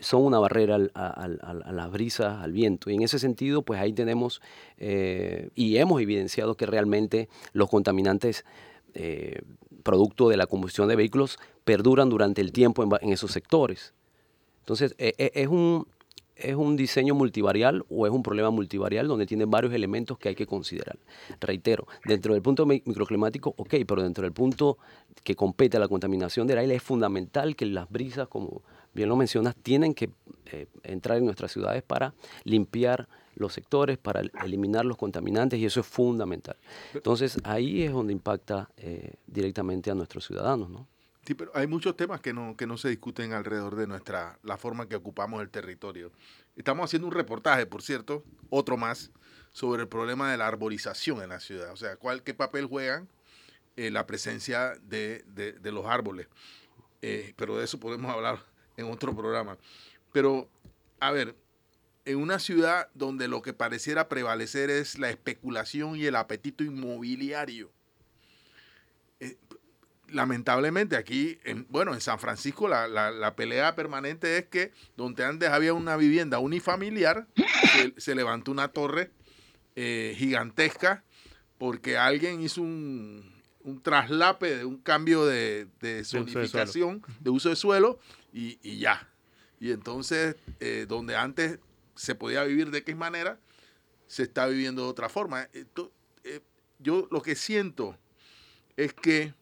son 0.00 0.22
una 0.24 0.38
barrera 0.38 0.76
a, 0.94 1.72
las 1.72 1.90
brisas, 1.90 2.42
al 2.42 2.52
viento. 2.52 2.90
Y 2.90 2.94
en 2.94 3.02
ese 3.02 3.18
sentido, 3.18 3.62
pues 3.62 3.80
ahí 3.80 3.92
tenemos 3.92 4.42
eh, 4.76 5.50
y 5.54 5.76
hemos 5.78 6.02
evidenciado 6.02 6.56
que 6.56 6.66
realmente 6.66 7.28
los 7.52 7.70
contaminantes 7.70 8.44
eh, 8.94 9.40
producto 9.82 10.28
de 10.28 10.36
la 10.36 10.46
combustión 10.46 10.88
de 10.88 10.96
vehículos 10.96 11.38
perduran 11.64 12.10
durante 12.10 12.40
el 12.40 12.52
tiempo 12.52 12.84
en, 13.00 13.12
esos 13.12 13.32
sectores. 13.32 13.94
Entonces, 14.60 14.94
e, 14.98 15.14
e, 15.18 15.30
es 15.34 15.48
un, 15.48 15.86
es 16.36 16.54
un 16.54 16.76
diseño 16.76 17.14
multivarial 17.14 17.84
o 17.88 18.06
es 18.06 18.12
un 18.12 18.22
problema 18.22 18.50
multivarial 18.50 19.06
donde 19.08 19.26
tiene 19.26 19.44
varios 19.44 19.72
elementos 19.72 20.18
que 20.18 20.30
hay 20.30 20.34
que 20.34 20.46
considerar. 20.46 20.98
Reitero, 21.40 21.86
dentro 22.04 22.34
del 22.34 22.42
punto 22.42 22.66
microclimático, 22.66 23.54
ok, 23.56 23.74
pero 23.86 24.02
dentro 24.02 24.22
del 24.22 24.32
punto 24.32 24.78
que 25.22 25.34
compete 25.34 25.76
a 25.76 25.80
la 25.80 25.88
contaminación 25.88 26.46
del 26.46 26.58
aire 26.58 26.74
es 26.74 26.82
fundamental 26.82 27.56
que 27.56 27.66
las 27.66 27.88
brisas, 27.90 28.28
como 28.28 28.62
bien 28.92 29.08
lo 29.08 29.16
mencionas, 29.16 29.54
tienen 29.56 29.94
que 29.94 30.10
eh, 30.46 30.66
entrar 30.82 31.18
en 31.18 31.24
nuestras 31.24 31.52
ciudades 31.52 31.82
para 31.82 32.14
limpiar 32.44 33.08
los 33.36 33.52
sectores, 33.52 33.98
para 33.98 34.22
eliminar 34.44 34.84
los 34.84 34.96
contaminantes 34.96 35.58
y 35.58 35.66
eso 35.66 35.80
es 35.80 35.86
fundamental. 35.86 36.56
Entonces 36.94 37.38
ahí 37.44 37.82
es 37.82 37.92
donde 37.92 38.12
impacta 38.12 38.70
eh, 38.76 39.14
directamente 39.26 39.90
a 39.90 39.94
nuestros 39.94 40.26
ciudadanos, 40.26 40.70
¿no? 40.70 40.86
Sí, 41.26 41.34
pero 41.34 41.50
hay 41.54 41.66
muchos 41.66 41.96
temas 41.96 42.20
que 42.20 42.34
no, 42.34 42.54
que 42.56 42.66
no 42.66 42.76
se 42.76 42.90
discuten 42.90 43.32
alrededor 43.32 43.76
de 43.76 43.86
nuestra, 43.86 44.38
la 44.42 44.58
forma 44.58 44.88
que 44.88 44.96
ocupamos 44.96 45.40
el 45.40 45.48
territorio. 45.48 46.12
Estamos 46.54 46.84
haciendo 46.84 47.08
un 47.08 47.14
reportaje, 47.14 47.64
por 47.64 47.82
cierto, 47.82 48.22
otro 48.50 48.76
más, 48.76 49.10
sobre 49.52 49.82
el 49.82 49.88
problema 49.88 50.30
de 50.30 50.36
la 50.36 50.46
arborización 50.46 51.22
en 51.22 51.30
la 51.30 51.40
ciudad. 51.40 51.72
O 51.72 51.76
sea, 51.76 51.96
cuál, 51.96 52.22
qué 52.22 52.34
papel 52.34 52.66
juegan 52.66 53.08
eh, 53.76 53.90
la 53.90 54.06
presencia 54.06 54.74
de, 54.82 55.24
de, 55.26 55.72
los 55.72 55.86
árboles. 55.86 56.28
Eh, 57.00 57.32
pero 57.36 57.56
de 57.56 57.64
eso 57.64 57.80
podemos 57.80 58.14
hablar 58.14 58.44
en 58.76 58.90
otro 58.90 59.16
programa. 59.16 59.56
Pero, 60.12 60.48
a 61.00 61.10
ver, 61.10 61.34
en 62.04 62.18
una 62.18 62.38
ciudad 62.38 62.88
donde 62.94 63.28
lo 63.28 63.40
que 63.40 63.54
pareciera 63.54 64.08
prevalecer 64.08 64.68
es 64.68 64.98
la 64.98 65.08
especulación 65.08 65.96
y 65.96 66.04
el 66.04 66.16
apetito 66.16 66.64
inmobiliario, 66.64 67.70
lamentablemente 70.14 70.96
aquí, 70.96 71.38
en, 71.44 71.66
bueno, 71.68 71.92
en 71.92 72.00
San 72.00 72.18
Francisco 72.18 72.68
la, 72.68 73.34
pelea 73.36 73.74
permanente 73.74 74.38
es 74.38 74.46
que 74.46 74.72
donde 74.96 75.24
antes 75.24 75.50
había 75.50 75.74
una 75.74 75.96
vivienda 75.96 76.38
unifamiliar, 76.38 77.26
se, 77.96 78.14
levantó 78.14 78.52
una 78.52 78.68
torre 78.68 79.10
eh, 79.74 80.14
gigantesca 80.16 81.04
porque 81.58 81.98
alguien 81.98 82.40
hizo 82.40 82.62
un, 82.62 83.32
traslape 83.82 84.58
de 84.58 84.64
un 84.64 84.78
cambio 84.78 85.24
de, 85.24 85.66
de 85.80 86.04
zonificación, 86.04 87.02
de, 87.20 87.30
uso 87.30 87.48
de 87.48 87.56
suelo 87.56 87.98
y, 88.32 88.78
ya. 88.78 89.08
Y 89.58 89.72
entonces, 89.72 90.36
eh, 90.60 90.84
donde 90.86 91.16
antes 91.16 91.58
se 91.94 92.14
podía 92.14 92.44
vivir 92.44 92.70
de 92.70 92.84
qué 92.84 92.94
manera, 92.94 93.38
se 94.06 94.22
está 94.22 94.46
viviendo 94.46 94.82
de 94.82 94.88
otra 94.88 95.08
forma. 95.08 95.48
Eh, 95.54 96.40
yo 96.78 97.08
lo 97.10 97.22
que 97.22 97.34
siento 97.34 97.98
es 98.76 98.92
que 98.92 99.32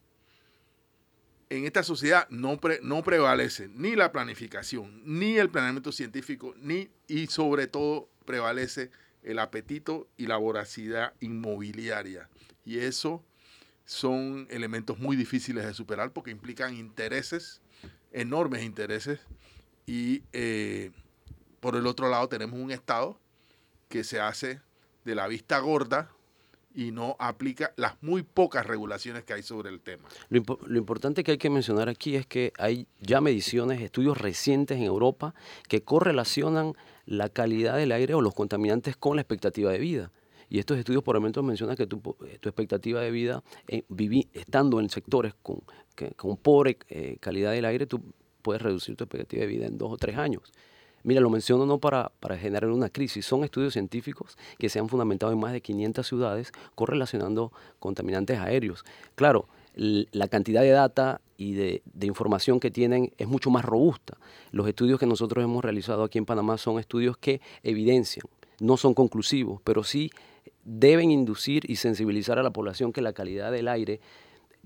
en 1.53 1.67
esta 1.67 1.83
sociedad 1.83 2.27
no, 2.31 2.59
no 2.83 3.03
prevalece 3.03 3.69
ni 3.69 3.95
la 3.95 4.11
planificación, 4.11 5.03
ni 5.05 5.37
el 5.37 5.51
planeamiento 5.51 5.93
científico, 5.93 6.55
ni 6.57 6.89
y 7.09 7.27
sobre 7.27 7.67
todo 7.67 8.09
prevalece 8.25 8.91
el 9.23 9.39
apetito 9.39 10.09
y 10.17 10.27
la 10.27 10.39
voracidad 10.39 11.13
inmobiliaria. 11.21 12.31
Y 12.65 12.79
eso 12.79 13.23
son 13.85 14.47
elementos 14.49 14.99
muy 14.99 15.15
difíciles 15.15 15.67
de 15.67 15.75
superar 15.75 16.13
porque 16.13 16.31
implican 16.31 16.75
intereses, 16.75 17.61
enormes 18.13 18.63
intereses, 18.63 19.21
y 19.85 20.23
eh, 20.33 20.91
por 21.61 21.77
el 21.77 21.87
otro 21.87 22.09
lado 22.09 22.29
tenemos 22.29 22.59
un 22.59 22.71
Estado 22.71 23.21
que 23.91 24.05
se 24.05 24.21
hace 24.21 24.63
de 25.05 25.15
la 25.15 25.29
vista 25.29 25.59
gorda 25.59 26.11
y 26.75 26.91
no 26.91 27.17
aplica 27.19 27.73
las 27.77 28.03
muy 28.03 28.23
pocas 28.23 28.67
regulaciones 28.67 29.25
que 29.25 29.33
hay 29.33 29.43
sobre 29.43 29.71
el 29.71 29.81
tema. 29.81 30.09
Lo, 30.29 30.79
importante 30.79 31.25
que 31.25 31.33
hay 31.33 31.39
que 31.39 31.51
mencionar 31.51 31.89
aquí 31.89 32.17
es 32.17 32.27
que 32.27 32.53
hay 32.59 32.87
ya 33.01 33.21
mediciones, 33.21 33.81
estudios 33.81 34.19
recientes 34.19 34.79
en 34.79 34.85
Europa 34.85 35.35
que 35.69 35.83
correlacionan 35.83 36.75
la 37.07 37.29
calidad 37.29 37.77
del 37.77 37.93
aire 37.93 38.15
o 38.15 38.21
los 38.21 38.35
contaminantes 38.35 38.97
con 38.97 39.17
la 39.17 39.23
expectativa 39.23 39.71
de 39.71 39.79
vida. 39.79 40.13
Y 40.49 40.59
estos 40.59 40.79
estudios 40.79 41.03
por 41.03 41.17
ejemplo 41.17 41.43
mencionan 41.43 41.77
que 41.77 41.87
tu, 41.87 42.17
eh, 42.27 42.39
expectativa 42.43 43.01
de 43.01 43.11
vida, 43.11 43.43
eh, 43.69 43.85
estando 44.35 44.81
en 44.81 44.91
sectores 44.91 45.35
con, 45.43 45.63
con 46.17 46.37
pobre 46.37 46.79
eh, 46.89 47.17
calidad 47.21 47.53
del 47.53 47.65
aire, 47.65 47.87
tú 47.87 48.03
puedes 48.43 48.61
reducir 48.61 48.97
tu 48.97 49.05
expectativa 49.05 49.43
de 49.43 49.47
vida 49.47 49.67
en 49.67 49.79
dos 49.79 49.93
o 49.93 49.97
tres 49.97 50.19
años. 50.19 50.53
Mira, 51.05 51.21
lo 51.21 51.31
menciono 51.31 51.67
no 51.67 51.79
para, 51.79 52.13
para 52.21 52.37
generar 52.39 52.71
una 52.71 52.89
crisis, 52.89 53.27
son 53.27 53.45
estudios 53.45 53.73
científicos 53.73 54.37
que 54.59 54.69
se 54.69 54.79
han 54.79 54.89
fundamentado 54.89 55.33
en 55.33 55.41
más 55.41 55.53
de 55.53 55.61
500 55.61 56.07
ciudades 56.07 56.53
correlacionando 56.75 57.53
contaminantes 57.79 58.39
aéreos. 58.39 58.85
Claro, 59.15 59.49
la 59.75 60.29
cantidad 60.29 60.63
de 60.63 60.71
data 60.71 61.21
y 61.37 61.55
de, 61.55 61.83
de, 61.93 62.07
información 62.07 62.61
que 62.61 62.71
tienen 62.71 63.13
es 63.19 63.27
mucho 63.27 63.51
más 63.51 63.65
robusta. 63.65 64.19
Los 64.51 64.69
estudios 64.69 65.01
que 65.01 65.07
nosotros 65.07 65.43
hemos 65.43 65.65
realizado 65.65 66.05
aquí 66.05 66.19
en 66.19 66.27
Panamá 66.27 66.59
son 66.59 66.79
estudios 66.79 67.17
que 67.17 67.41
evidencian, 67.63 68.27
no 68.61 68.77
son 68.77 68.95
conclusivos, 68.95 69.61
pero 69.65 69.83
sí 69.83 70.11
deben 70.65 71.11
inducir 71.11 71.69
y 71.69 71.77
sensibilizar 71.77 72.39
a 72.39 72.43
la 72.43 72.51
población 72.51 72.93
que 72.93 73.03
la 73.03 73.13
calidad 73.13 73.51
del 73.51 73.69
aire 73.69 74.01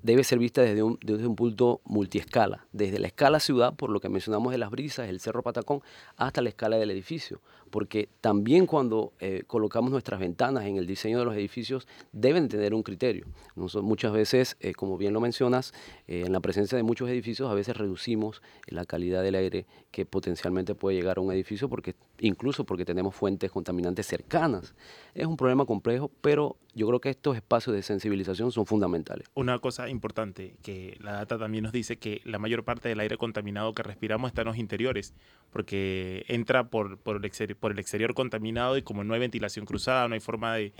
debe 0.03 0.25
ser 0.25 0.39
vista 0.39 0.63
desde 0.63 0.83
un, 0.83 0.99
desde 1.03 1.27
un 1.27 1.37
punto 1.37 1.81
multiescala, 1.85 2.67
desde 2.73 2.99
la 2.99 3.07
escala 3.07 3.41
ciudad, 3.41 3.75
por 3.75 3.91
lo 3.91 4.01
que 4.01 4.09
mencionamos 4.09 4.53
de 4.53 4.59
las 4.59 4.71
brisas, 4.71 5.09
el 5.09 5.21
Cerro 5.21 5.43
Patacón, 5.43 5.83
hasta 6.17 6.43
la 6.43 6.49
escala 6.49 6.77
del 6.77 6.91
edificio, 6.91 7.41
porque 7.71 8.09
también 8.21 8.67
cuando 8.67 9.13
eh, 9.21 9.43
colocamos 9.47 9.91
nuestras 9.91 10.21
ventanas 10.21 10.65
en 10.65 10.77
el 10.77 10.87
diseño 10.87 11.19
de 11.19 11.25
los 11.25 11.35
edificios 11.35 11.87
deben 12.13 12.49
tener 12.49 12.75
un 12.75 12.83
criterio. 12.83 13.27
muchas 13.55 14.13
veces, 14.13 14.57
eh, 14.61 14.73
como 14.73 14.97
bien 14.97 15.13
lo 15.13 15.21
mencionas, 15.21 15.73
eh, 16.07 16.25
en 16.27 16.33
la 16.33 16.41
presencia 16.41 16.77
de 16.77 16.83
muchos 16.83 17.09
edificios 17.09 17.51
a 17.51 17.55
veces 17.55 17.77
reducimos 17.77 18.43
la 18.67 18.85
calidad 18.85 19.23
del 19.23 19.35
aire 19.35 19.67
que 19.91 20.07
potencialmente 20.07 20.75
puede 20.75 20.97
llegar 20.97 21.19
a 21.19 21.21
un 21.21 21.33
edificio, 21.33 21.69
porque 21.69 21.95
incluso 22.21 22.65
porque 22.65 22.85
tenemos 22.85 23.15
fuentes 23.15 23.51
contaminantes 23.51 24.07
cercanas. 24.07 24.75
Es 25.15 25.27
un 25.27 25.37
problema 25.37 25.65
complejo, 25.65 26.11
pero 26.21 26.57
yo 26.75 26.87
creo 26.87 27.01
que 27.01 27.09
estos 27.09 27.37
espacios 27.37 27.75
de 27.75 27.83
sensibilización 27.83 28.53
son 28.53 28.67
fundamentales. 28.67 29.29
Una 29.35 29.59
cosa 29.61 29.89
importante 29.89 30.57
que 30.63 30.99
la 31.01 31.13
data 31.13 31.39
también 31.39 31.65
nos 31.65 31.73
dice 31.73 31.97
que 31.97 32.21
la 32.25 32.39
mayor 32.39 32.65
parte 32.65 32.91
del 32.91 33.01
aire 33.01 33.17
contaminado 33.17 33.73
que 33.73 33.83
respiramos 33.83 34.29
está 34.29 34.43
en 34.43 34.49
los 34.49 34.59
interiores, 34.59 35.15
porque 35.51 36.27
entra 36.29 36.69
por, 36.69 36.99
por, 36.99 37.17
el, 37.17 37.25
exterior, 37.25 37.56
por 37.57 37.73
el 37.73 37.79
exterior 37.79 38.14
contaminado 38.14 38.77
y 38.77 38.83
como 38.83 39.05
no 39.05 39.14
hay 39.14 39.21
ventilación 39.21 39.66
cruzada, 39.66 40.09
no 40.09 40.14
hay 40.14 40.21
forma 40.21 40.55
de, 40.57 40.73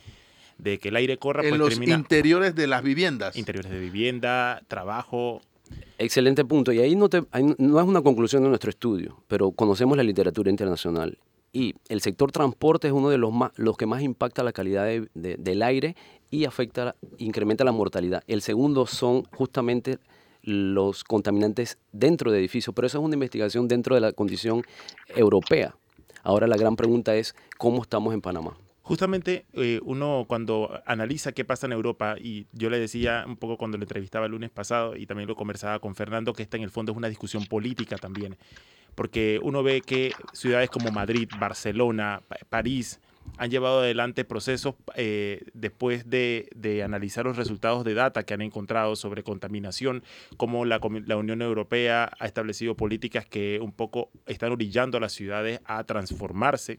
que 0.79 0.89
el 0.89 0.97
aire 0.97 1.19
corra. 1.19 1.43
En 1.43 1.51
pues 1.51 1.59
los 1.59 1.89
interiores 1.89 2.55
de 2.55 2.67
las 2.67 2.83
viviendas. 2.83 3.37
Interiores 3.37 3.71
de 3.71 3.81
vivienda, 3.81 4.63
trabajo, 4.69 5.41
Excelente 5.99 6.45
punto. 6.45 6.73
Y 6.73 6.79
ahí 6.79 6.95
no, 6.95 7.09
te, 7.09 7.23
no 7.59 7.81
es 7.81 7.87
una 7.87 8.03
conclusión 8.03 8.43
de 8.43 8.49
nuestro 8.49 8.71
estudio, 8.71 9.23
pero 9.29 9.51
conocemos 9.53 9.97
la 9.97 10.03
literatura 10.03 10.51
internacional. 10.51 11.19
Y 11.53 11.75
el 11.89 12.03
sector 12.03 12.33
transporte 12.33 12.89
es 12.89 12.93
uno 12.93 13.09
de 13.09 13.19
los, 13.19 13.33
más, 13.33 13.51
los 13.57 13.77
que 13.77 13.87
más 13.87 14.03
impacta 14.03 14.43
la 14.43 14.53
calidad 14.53 14.87
del 15.15 15.63
aire 15.63 15.97
y 16.31 16.45
afecta, 16.45 16.97
incrementa 17.19 17.65
la 17.65 17.73
mortalidad. 17.73 18.23
El 18.27 18.43
segundo 18.43 18.87
son 18.87 19.25
justamente 19.25 19.99
los 20.43 21.03
contaminantes 21.03 21.79
dentro 21.93 22.31
de 22.31 22.39
edificios, 22.39 22.75
pero 22.75 22.87
eso 22.87 22.99
es 22.99 23.05
una 23.05 23.15
investigación 23.15 23.69
dentro 23.69 23.95
de 23.95 24.03
la 24.03 24.13
condición 24.13 24.63
europea. 25.09 25.75
Ahora 26.27 26.49
la 26.49 26.57
gran 26.57 26.75
pregunta 26.75 27.15
es, 27.15 27.37
¿cómo 27.57 27.83
estamos 27.83 28.13
en 28.13 28.21
Panamá? 28.21 28.59
Justamente 28.83 29.47
eh, 29.53 29.79
uno 29.85 30.25
cuando 30.27 30.83
analiza 30.85 31.31
qué 31.31 31.45
pasa 31.45 31.67
en 31.67 31.73
Europa, 31.73 32.17
y 32.19 32.49
yo 32.51 32.69
le 32.69 32.81
decía 32.81 33.23
un 33.29 33.37
poco 33.37 33.57
cuando 33.57 33.79
lo 33.79 33.85
entrevistaba 33.85 34.27
el 34.27 34.33
lunes 34.33 34.51
pasado 34.51 34.97
y 34.97 35.07
también 35.07 35.29
lo 35.29 35.37
conversaba 35.37 35.79
con 35.79 35.95
Fernando, 35.95 36.33
que 36.33 36.43
esta 36.43 36.57
en 36.57 36.65
el 36.65 36.71
fondo 36.71 36.91
es 36.91 36.99
una 36.99 37.07
discusión 37.09 37.47
política 37.47 37.97
también, 37.97 38.37
porque 38.97 39.39
uno 39.41 39.63
ve 39.63 39.83
que 39.83 40.15
ciudades 40.33 40.69
como 40.69 40.91
Madrid, 40.91 41.29
Barcelona, 41.39 42.21
París, 42.49 42.99
han 43.39 43.51
llevado 43.51 43.81
adelante 43.81 44.25
procesos 44.25 44.75
eh, 44.95 45.45
después 45.53 46.09
de, 46.09 46.49
analizar 46.85 47.25
los 47.25 47.37
resultados 47.37 47.85
de 47.85 47.95
data 47.95 48.25
que 48.25 48.35
han 48.35 48.43
encontrado 48.43 48.97
sobre 48.97 49.23
contaminación, 49.23 50.03
como 50.37 50.65
la, 50.65 50.79
Unión 50.79 51.43
Europea 51.43 52.11
ha 52.19 52.27
establecido 52.27 52.75
políticas 52.77 53.27
que 53.27 53.59
un 53.63 53.73
poco 53.73 54.11
están 54.27 54.53
orillando 54.53 54.99
a 54.99 55.01
las 55.01 55.13
ciudades 55.13 55.61
a 55.65 55.85
transformarse. 55.85 56.79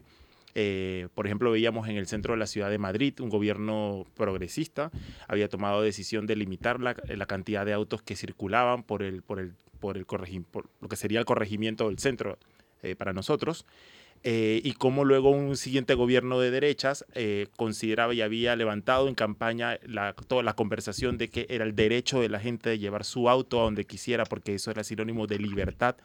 Eh, 0.54 1.08
por 1.14 1.26
ejemplo, 1.26 1.50
veíamos 1.50 1.88
en 1.88 1.96
el 1.96 2.06
centro 2.06 2.34
de 2.34 2.38
la 2.38 2.46
ciudad 2.46 2.70
de 2.70 2.78
Madrid 2.78 3.20
un 3.20 3.28
gobierno 3.28 4.06
progresista 4.16 4.90
había 5.28 5.48
tomado 5.48 5.82
decisión 5.82 6.26
de 6.26 6.36
limitar 6.36 6.80
la, 6.80 6.94
cantidad 7.26 7.64
de 7.66 7.74
autos 7.74 8.02
que 8.02 8.16
circulaban 8.16 8.82
por, 8.82 9.02
el, 9.02 9.22
por, 9.22 9.38
el, 9.38 9.54
por, 9.78 9.96
el 9.96 10.06
por 10.06 10.68
lo 10.80 10.88
que 10.88 10.96
sería 10.96 11.20
el 11.20 11.26
corregimiento 11.26 11.86
del 11.88 11.98
centro 11.98 12.38
eh, 12.82 12.96
para 12.96 13.12
nosotros. 13.12 13.66
Eh, 14.24 14.60
y 14.64 14.72
cómo 14.72 15.04
luego 15.04 15.30
un 15.30 15.56
siguiente 15.56 15.94
gobierno 15.94 16.40
de 16.40 16.50
derechas 16.50 17.04
eh, 17.14 17.46
consideraba 17.56 18.12
y 18.14 18.20
había 18.20 18.56
levantado 18.56 19.08
en 19.08 19.14
campaña 19.14 19.78
la, 19.86 20.12
toda 20.12 20.42
la 20.42 20.54
conversación 20.54 21.18
de 21.18 21.30
que 21.30 21.46
era 21.48 21.64
el 21.64 21.76
derecho 21.76 22.20
de 22.20 22.28
la 22.28 22.40
gente 22.40 22.70
de 22.70 22.78
llevar 22.78 23.04
su 23.04 23.28
auto 23.28 23.60
a 23.60 23.64
donde 23.64 23.84
quisiera, 23.84 24.24
porque 24.24 24.54
eso 24.54 24.70
era 24.70 24.82
sinónimo 24.82 25.26
de 25.26 25.38
libertad. 25.38 25.96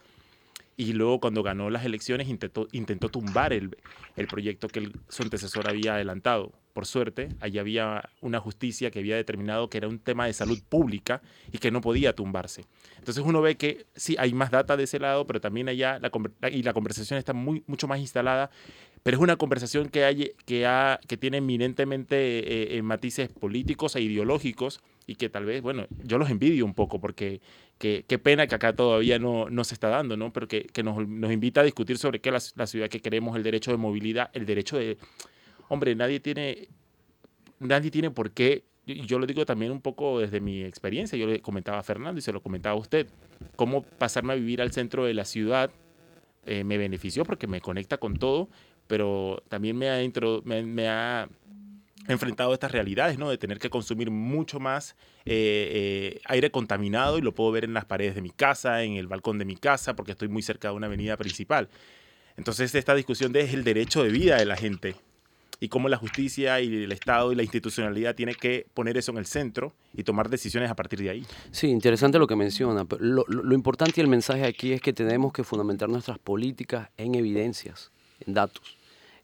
Y 0.76 0.92
luego 0.92 1.20
cuando 1.20 1.42
ganó 1.42 1.70
las 1.70 1.84
elecciones 1.84 2.28
intentó, 2.28 2.68
intentó 2.72 3.08
tumbar 3.08 3.52
el, 3.52 3.76
el 4.16 4.26
proyecto 4.26 4.68
que 4.68 4.90
su 5.08 5.22
antecesor 5.22 5.68
había 5.68 5.94
adelantado 5.94 6.52
por 6.74 6.86
suerte, 6.86 7.28
allí 7.40 7.58
había 7.58 8.10
una 8.20 8.40
justicia 8.40 8.90
que 8.90 8.98
había 8.98 9.14
determinado 9.14 9.70
que 9.70 9.78
era 9.78 9.86
un 9.86 10.00
tema 10.00 10.26
de 10.26 10.32
salud 10.32 10.60
pública 10.68 11.22
y 11.52 11.58
que 11.58 11.70
no 11.70 11.80
podía 11.80 12.14
tumbarse. 12.14 12.64
Entonces 12.98 13.22
uno 13.24 13.40
ve 13.40 13.56
que 13.56 13.86
sí, 13.94 14.16
hay 14.18 14.34
más 14.34 14.50
data 14.50 14.76
de 14.76 14.82
ese 14.82 14.98
lado, 14.98 15.24
pero 15.24 15.40
también 15.40 15.68
allá 15.68 16.00
la, 16.00 16.10
y 16.50 16.64
la 16.64 16.72
conversación 16.72 17.16
está 17.16 17.32
muy, 17.32 17.62
mucho 17.68 17.86
más 17.86 18.00
instalada, 18.00 18.50
pero 19.04 19.16
es 19.16 19.22
una 19.22 19.36
conversación 19.36 19.88
que, 19.88 20.04
hay, 20.04 20.32
que, 20.46 20.66
ha, 20.66 20.98
que 21.06 21.16
tiene 21.16 21.36
eminentemente 21.36 22.16
eh, 22.16 22.76
eh, 22.76 22.82
matices 22.82 23.28
políticos 23.28 23.94
e 23.94 24.00
ideológicos 24.00 24.80
y 25.06 25.14
que 25.14 25.28
tal 25.28 25.44
vez, 25.44 25.62
bueno, 25.62 25.86
yo 26.02 26.18
los 26.18 26.28
envidio 26.28 26.64
un 26.64 26.74
poco 26.74 27.00
porque 27.00 27.40
qué 27.78 28.18
pena 28.18 28.48
que 28.48 28.54
acá 28.56 28.74
todavía 28.74 29.20
no, 29.20 29.48
no, 29.48 29.62
se 29.62 29.74
está 29.74 29.90
dando, 29.90 30.16
¿no? 30.16 30.32
Pero 30.32 30.48
que, 30.48 30.64
que 30.64 30.82
nos, 30.82 31.06
nos, 31.06 31.30
invita 31.30 31.60
a 31.60 31.64
discutir 31.64 31.98
sobre 31.98 32.20
qué 32.20 32.32
la, 32.32 32.40
la 32.56 32.66
ciudad 32.66 32.88
que 32.88 33.00
queremos, 33.00 33.36
el 33.36 33.42
derecho 33.44 33.70
de 33.70 33.76
movilidad, 33.76 34.30
el 34.32 34.46
derecho 34.46 34.78
de 34.78 34.96
hombre, 35.68 35.94
nadie 35.94 36.20
tiene, 36.20 36.68
nadie 37.58 37.90
tiene 37.90 38.10
por 38.10 38.30
qué, 38.30 38.64
yo 38.86 39.18
lo 39.18 39.26
digo 39.26 39.46
también 39.46 39.72
un 39.72 39.80
poco 39.80 40.20
desde 40.20 40.40
mi 40.40 40.62
experiencia, 40.62 41.18
yo 41.18 41.26
le 41.26 41.40
comentaba 41.40 41.78
a 41.78 41.82
Fernando 41.82 42.18
y 42.18 42.22
se 42.22 42.32
lo 42.32 42.42
comentaba 42.42 42.74
a 42.74 42.78
usted, 42.78 43.06
cómo 43.56 43.82
pasarme 43.82 44.32
a 44.32 44.36
vivir 44.36 44.60
al 44.60 44.72
centro 44.72 45.04
de 45.04 45.14
la 45.14 45.24
ciudad 45.24 45.70
eh, 46.46 46.62
me 46.62 46.76
benefició 46.76 47.24
porque 47.24 47.46
me 47.46 47.60
conecta 47.60 47.96
con 47.96 48.18
todo, 48.18 48.50
pero 48.86 49.42
también 49.48 49.78
me 49.78 49.88
ha, 49.88 49.98
me, 50.44 50.88
ha 50.88 51.28
enfrentado 52.06 52.50
a 52.50 52.54
estas 52.54 52.70
realidades, 52.70 53.18
¿no? 53.18 53.30
De 53.30 53.38
tener 53.38 53.58
que 53.58 53.70
consumir 53.70 54.10
mucho 54.10 54.60
más 54.60 54.94
eh, 55.24 56.12
eh, 56.14 56.20
aire 56.26 56.50
contaminado 56.50 57.16
y 57.16 57.22
lo 57.22 57.32
puedo 57.34 57.50
ver 57.50 57.64
en 57.64 57.72
las 57.72 57.86
paredes 57.86 58.14
de 58.14 58.20
mi 58.20 58.30
casa, 58.30 58.82
en 58.82 58.96
el 58.96 59.06
balcón 59.06 59.38
de 59.38 59.46
mi 59.46 59.56
casa, 59.56 59.96
porque 59.96 60.12
estoy 60.12 60.28
muy 60.28 60.42
cerca 60.42 60.68
de 60.68 60.74
una 60.74 60.86
avenida 60.86 61.16
principal. 61.16 61.70
Entonces 62.36 62.74
esta 62.74 62.94
discusión 62.94 63.32
de 63.32 63.40
es 63.40 63.54
el 63.54 63.64
derecho 63.64 64.02
de 64.02 64.10
vida 64.10 64.36
de 64.36 64.44
la 64.44 64.56
gente, 64.56 64.96
y 65.60 65.68
cómo 65.68 65.88
la 65.88 65.96
justicia 65.96 66.60
y 66.60 66.84
el 66.84 66.92
Estado 66.92 67.32
y 67.32 67.34
la 67.34 67.42
institucionalidad 67.42 68.14
tiene 68.14 68.34
que 68.34 68.66
poner 68.74 68.96
eso 68.96 69.12
en 69.12 69.18
el 69.18 69.26
centro 69.26 69.72
y 69.92 70.02
tomar 70.04 70.28
decisiones 70.28 70.70
a 70.70 70.74
partir 70.74 71.00
de 71.00 71.10
ahí. 71.10 71.26
Sí, 71.50 71.68
interesante 71.68 72.18
lo 72.18 72.26
que 72.26 72.36
menciona. 72.36 72.86
Lo, 72.98 73.24
lo, 73.28 73.54
importante 73.54 73.94
y 73.96 74.02
el 74.02 74.08
mensaje 74.08 74.44
aquí 74.44 74.72
es 74.72 74.80
que 74.80 74.92
tenemos 74.92 75.32
que 75.32 75.44
fundamentar 75.44 75.88
nuestras 75.88 76.18
políticas 76.18 76.90
en 76.96 77.14
evidencias, 77.14 77.90
en 78.26 78.34
datos. 78.34 78.76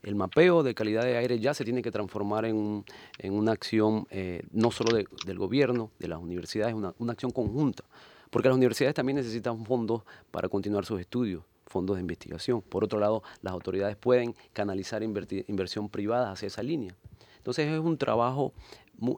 El 0.03 0.15
mapeo 0.15 0.63
de 0.63 0.75
calidad 0.75 1.03
de 1.03 1.19
aire 1.19 1.39
ya 1.39 1.53
se 1.53 1.65
tiene 1.65 1.83
que 1.83 1.91
transformar 1.91 2.47
en, 2.47 2.85
en 3.19 3.33
una 3.35 3.53
acción 3.53 4.07
eh, 4.11 4.43
no 4.51 4.71
solo 4.71 4.97
del 4.97 5.39
gobierno, 5.39 5.91
de 5.99 6.09
las 6.09 6.19
universidades, 6.19 6.75
una, 6.75 6.95
una 6.99 7.13
acción 7.13 7.33
conjunta, 7.33 7.85
porque 8.31 8.49
las 8.49 8.57
universidades 8.57 8.95
también 8.95 9.17
necesitan 9.17 9.65
fondos 9.67 10.03
para 10.31 10.49
continuar 10.49 10.87
sus 10.87 11.01
estudios 11.01 11.43
fondos 11.71 11.97
de 11.97 12.01
investigación. 12.03 12.61
Por 12.61 12.85
otro 12.85 12.99
lado, 12.99 13.23
las 13.41 13.53
autoridades 13.53 13.97
pueden 13.97 14.35
canalizar 14.53 15.03
inversión 15.03 15.89
privada 15.89 16.33
hacia 16.33 16.49
esa 16.49 16.63
línea. 16.63 16.97
Entonces 17.39 17.69
es 17.69 17.79
un 17.79 17.97
trabajo 17.97 18.53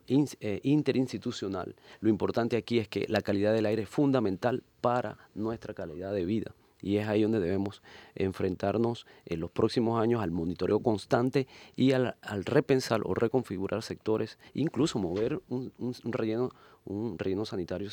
eh, 0.06 0.60
interinstitucional. 0.62 1.74
Lo 2.00 2.08
importante 2.08 2.56
aquí 2.56 2.78
es 2.78 2.86
que 2.86 3.06
la 3.08 3.22
calidad 3.22 3.52
del 3.52 3.66
aire 3.66 3.82
es 3.82 3.88
fundamental 3.88 4.62
para 4.80 5.18
nuestra 5.34 5.74
calidad 5.74 6.12
de 6.12 6.24
vida. 6.24 6.54
Y 6.80 6.98
es 6.98 7.08
ahí 7.08 7.22
donde 7.22 7.40
debemos 7.40 7.82
enfrentarnos 8.14 9.06
en 9.24 9.40
los 9.40 9.50
próximos 9.50 10.00
años 10.00 10.20
al 10.20 10.30
monitoreo 10.30 10.80
constante 10.80 11.46
y 11.74 11.92
al, 11.92 12.16
repensar 12.44 13.00
o 13.04 13.14
reconfigurar 13.14 13.82
sectores, 13.82 14.38
incluso 14.52 14.98
mover 14.98 15.40
un, 15.48 15.72
relleno, 16.04 16.50
un 16.84 17.18
relleno 17.18 17.44
sanitario 17.44 17.88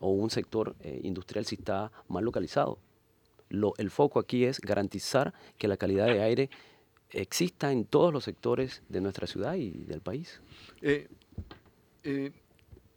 o 0.00 0.10
un 0.10 0.30
sector 0.30 0.74
eh, 0.80 1.00
industrial 1.04 1.44
si 1.44 1.56
está 1.56 1.92
mal 2.08 2.24
localizado 2.24 2.78
el 3.78 3.90
foco 3.90 4.18
aquí 4.18 4.44
es 4.44 4.60
garantizar 4.60 5.34
que 5.58 5.68
la 5.68 5.76
calidad 5.76 6.06
de 6.06 6.22
aire 6.22 6.50
exista 7.10 7.72
en 7.72 7.84
todos 7.84 8.12
los 8.12 8.24
sectores 8.24 8.82
de 8.88 9.00
nuestra 9.00 9.26
ciudad 9.26 9.54
y 9.54 9.84
del 9.84 10.00
país. 10.00 10.40
Eh, 10.80 11.08
eh, 12.04 12.32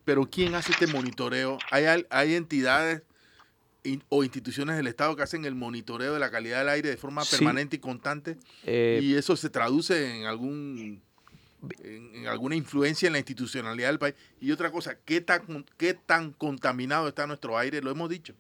pero 0.04 0.30
¿quién 0.30 0.56
hace 0.56 0.72
este 0.72 0.88
monitoreo? 0.88 1.58
¿Hay, 1.72 1.86
hay 2.10 2.36
entidades 2.36 3.04
o 4.10 4.24
instituciones 4.24 4.78
del 4.78 4.88
Estado 4.88 5.16
que 5.16 5.24
hacen 5.24 5.46
el 5.46 5.56
monitoreo 5.56 6.14
de 6.14 6.20
la 6.20 6.32
calidad 6.32 6.60
del 6.60 6.70
aire 6.70 6.90
de 6.90 6.98
forma 6.98 7.24
permanente 7.26 7.76
y 7.76 7.80
constante? 7.80 8.38
Eh, 8.64 9.00
¿Y 9.02 9.16
eso 9.16 9.36
se 9.36 9.50
traduce 9.50 10.16
en 10.16 10.26
algún 10.26 11.02
en, 11.84 12.28
alguna 12.28 12.56
influencia 12.56 13.08
en 13.08 13.14
la 13.14 13.20
institucionalidad 13.20 13.90
del 13.90 14.00
país? 14.00 14.16
Y 14.40 14.52
otra 14.52 14.72
cosa, 14.72 14.98
¿qué 15.06 15.22
tan, 15.22 15.66
¿qué 15.78 15.94
tan 15.94 16.32
contaminado 16.32 17.08
está 17.08 17.28
nuestro 17.28 17.58
aire? 17.58 17.82
Lo 17.82 17.92
hemos 17.92 18.10
dicho. 18.10 18.34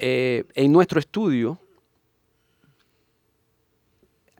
Eh, 0.00 0.44
en 0.54 0.70
nuestro 0.70 1.00
estudio, 1.00 1.58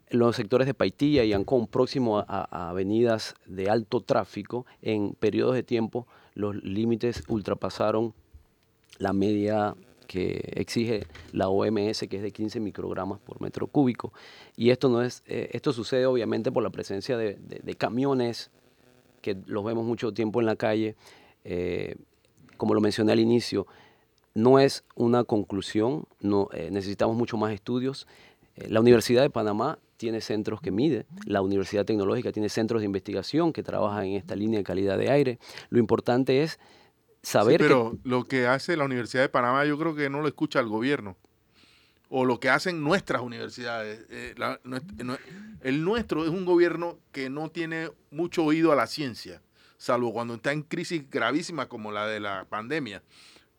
los 0.09 0.37
sectores 0.37 0.65
de 0.65 0.73
Paitilla 0.73 1.25
y 1.25 1.33
Ancón, 1.33 1.67
próximos 1.67 2.23
a, 2.29 2.69
avenidas 2.69 3.35
de 3.45 3.69
alto 3.69 3.99
tráfico, 3.99 4.65
en 4.81 5.15
periodos 5.19 5.55
de 5.55 5.63
tiempo 5.63 6.07
los 6.33 6.55
límites 6.63 7.23
ultrapasaron 7.27 8.13
la 8.99 9.11
media 9.11 9.75
que 10.07 10.53
exige 10.55 11.05
la 11.33 11.49
OMS, 11.49 12.07
que 12.09 12.15
es 12.15 12.23
de 12.23 12.31
15 12.31 12.61
microgramas 12.61 13.19
por 13.19 13.41
metro 13.41 13.67
cúbico. 13.67 14.13
Y 14.55 14.69
esto, 14.69 14.87
no 14.87 15.01
es, 15.01 15.23
eh, 15.27 15.49
esto 15.51 15.73
sucede 15.73 16.05
obviamente 16.05 16.53
por 16.53 16.63
la 16.63 16.69
presencia 16.69 17.17
de, 17.17 17.75
camiones, 17.77 18.49
que 19.21 19.35
los 19.45 19.65
vemos 19.65 19.85
mucho 19.85 20.13
tiempo 20.13 20.39
en 20.39 20.45
la 20.45 20.55
calle. 20.55 20.95
Eh, 21.43 21.97
como 22.55 22.73
lo 22.73 22.79
mencioné 22.79 23.11
al 23.11 23.19
inicio, 23.19 23.67
no 24.33 24.59
es 24.59 24.83
una 24.95 25.23
conclusión, 25.23 26.05
no, 26.19 26.49
eh, 26.53 26.69
necesitamos 26.71 27.15
mucho 27.15 27.37
más 27.37 27.53
estudios. 27.53 28.07
Eh, 28.55 28.67
la 28.69 28.79
Universidad 28.79 29.21
de 29.21 29.29
Panamá 29.29 29.79
tiene 29.97 30.21
centros 30.21 30.61
que 30.61 30.71
mide, 30.71 31.05
la 31.25 31.41
Universidad 31.41 31.85
Tecnológica 31.85 32.31
tiene 32.31 32.49
centros 32.49 32.81
de 32.81 32.85
investigación 32.85 33.51
que 33.51 33.63
trabajan 33.63 34.05
en 34.05 34.13
esta 34.13 34.35
línea 34.35 34.59
de 34.59 34.63
calidad 34.63 34.97
de 34.97 35.11
aire. 35.11 35.39
Lo 35.69 35.79
importante 35.79 36.43
es 36.43 36.59
saber 37.21 37.59
sí, 37.59 37.67
pero 37.67 37.97
lo 38.03 38.25
que 38.25 38.47
hace 38.47 38.77
la 38.77 38.85
Universidad 38.85 39.23
de 39.23 39.29
Panamá 39.29 39.65
yo 39.65 39.77
creo 39.77 39.95
que 39.95 40.09
no 40.09 40.21
lo 40.21 40.27
escucha 40.27 40.59
el 40.59 40.67
gobierno. 40.67 41.17
O 42.11 42.25
lo 42.25 42.39
que 42.39 42.49
hacen 42.49 42.83
nuestras 42.83 43.21
universidades. 43.21 44.03
Eh, 44.09 44.33
el 45.61 45.83
nuestro 45.83 46.23
es 46.23 46.31
un 46.31 46.43
gobierno 46.43 46.97
que 47.11 47.29
no 47.29 47.49
tiene 47.49 47.91
mucho 48.09 48.43
oído 48.43 48.71
a 48.71 48.75
la 48.75 48.87
ciencia, 48.87 49.43
salvo 49.77 50.11
cuando 50.11 50.33
está 50.33 50.51
en 50.51 50.63
crisis 50.63 51.07
gravísimas 51.07 51.67
como 51.67 51.91
la 51.91 52.07
de 52.07 52.19
la 52.19 52.45
pandemia 52.49 53.03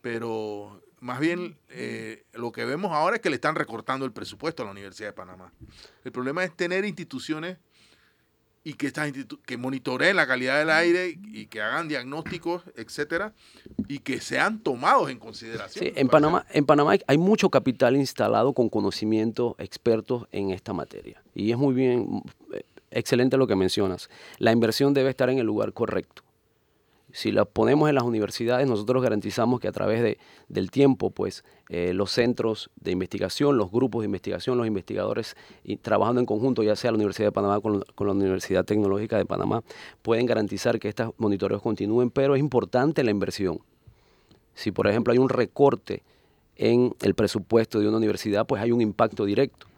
pero 0.00 0.82
más 1.00 1.18
bien 1.18 1.56
eh, 1.68 2.24
lo 2.32 2.52
que 2.52 2.64
vemos 2.64 2.92
ahora 2.92 3.16
es 3.16 3.22
que 3.22 3.30
le 3.30 3.36
están 3.36 3.54
recortando 3.54 4.04
el 4.04 4.12
presupuesto 4.12 4.62
a 4.62 4.66
la 4.66 4.72
Universidad 4.72 5.08
de 5.08 5.12
Panamá. 5.14 5.52
El 6.04 6.12
problema 6.12 6.44
es 6.44 6.54
tener 6.54 6.84
instituciones 6.84 7.58
y 8.62 8.74
que 8.74 8.88
estas 8.88 9.10
que 9.46 9.56
monitoreen 9.56 10.16
la 10.16 10.26
calidad 10.26 10.58
del 10.58 10.68
aire 10.68 11.18
y 11.32 11.46
que 11.46 11.62
hagan 11.62 11.88
diagnósticos, 11.88 12.62
etcétera, 12.76 13.32
y 13.88 14.00
que 14.00 14.20
sean 14.20 14.60
tomados 14.60 15.10
en 15.10 15.18
consideración. 15.18 15.86
Sí, 15.86 15.92
en 15.96 16.08
Panamá, 16.08 16.44
en 16.50 16.66
Panamá 16.66 16.92
hay, 17.06 17.18
mucho 17.18 17.48
capital 17.48 17.96
instalado 17.96 18.52
con 18.52 18.68
conocimientos 18.68 19.54
expertos 19.58 20.26
en 20.30 20.50
esta 20.50 20.74
materia. 20.74 21.22
Y 21.34 21.50
es 21.52 21.56
muy 21.56 21.72
bien, 21.72 22.22
eh, 22.52 22.64
excelente 22.90 23.38
lo 23.38 23.46
que 23.46 23.56
mencionas. 23.56 24.10
La 24.38 24.52
inversión 24.52 24.92
debe 24.92 25.08
estar 25.08 25.30
en 25.30 25.38
el 25.38 25.46
lugar 25.46 25.72
correcto 25.72 26.22
si 27.12 27.32
la 27.32 27.44
ponemos 27.44 27.88
en 27.88 27.94
las 27.94 28.04
universidades, 28.04 28.68
nosotros 28.68 29.02
garantizamos 29.02 29.60
que 29.60 29.68
a 29.68 29.72
través 29.72 30.02
de, 30.02 30.18
del 30.48 30.70
tiempo, 30.70 31.10
pues 31.10 31.44
eh, 31.68 31.92
los 31.94 32.10
centros 32.10 32.70
de 32.80 32.92
investigación, 32.92 33.56
los 33.56 33.70
grupos 33.70 34.02
de 34.02 34.06
investigación, 34.06 34.58
los 34.58 34.66
investigadores 34.66 35.36
y 35.64 35.76
trabajando 35.76 36.20
en 36.20 36.26
conjunto, 36.26 36.62
ya 36.62 36.76
sea 36.76 36.90
la 36.90 36.96
Universidad 36.96 37.28
de 37.28 37.32
Panamá 37.32 37.60
con, 37.60 37.84
la 37.98 38.12
Universidad 38.12 38.64
Tecnológica 38.64 39.16
de 39.16 39.24
Panamá, 39.24 39.62
pueden 40.02 40.26
garantizar 40.26 40.78
que 40.78 40.88
estos 40.88 41.12
monitoreos 41.18 41.62
continúen, 41.62 42.10
pero 42.10 42.34
es 42.34 42.40
importante 42.40 43.04
la 43.04 43.10
inversión. 43.10 43.60
Si, 44.54 44.72
por 44.72 44.86
ejemplo, 44.86 45.12
hay 45.12 45.18
un 45.18 45.28
recorte 45.28 46.02
en 46.56 46.94
el 47.00 47.14
presupuesto 47.14 47.80
de 47.80 47.88
una 47.88 47.96
universidad, 47.96 48.46
pues 48.46 48.60
hay 48.62 48.72
un 48.72 48.80
impacto 48.80 49.24
directo. 49.24 49.69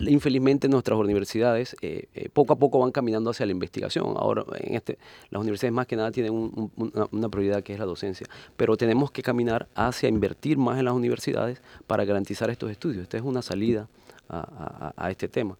Infelizmente 0.00 0.68
nuestras 0.68 0.98
universidades 0.98 1.74
eh, 1.80 2.08
eh, 2.14 2.28
poco 2.28 2.52
a 2.52 2.56
poco 2.56 2.78
van 2.78 2.92
caminando 2.92 3.30
hacia 3.30 3.46
la 3.46 3.52
investigación. 3.52 4.14
Ahora 4.16 4.44
en 4.58 4.74
este, 4.74 4.98
las 5.30 5.40
universidades 5.40 5.72
más 5.72 5.86
que 5.86 5.96
nada 5.96 6.10
tienen 6.10 6.70
una, 7.10 7.28
prioridad 7.30 7.62
que 7.62 7.72
es 7.72 7.78
la 7.78 7.86
docencia, 7.86 8.26
pero 8.56 8.76
tenemos 8.76 9.10
que 9.10 9.22
caminar 9.22 9.68
hacia 9.74 10.10
invertir 10.10 10.58
más 10.58 10.78
en 10.78 10.84
las 10.84 10.94
universidades 10.94 11.62
para 11.86 12.04
garantizar 12.04 12.50
estos 12.50 12.70
estudios. 12.70 13.02
Esta 13.02 13.16
es 13.16 13.22
una 13.22 13.40
salida 13.40 13.88
a, 14.28 15.10
este 15.10 15.28
tema. 15.28 15.56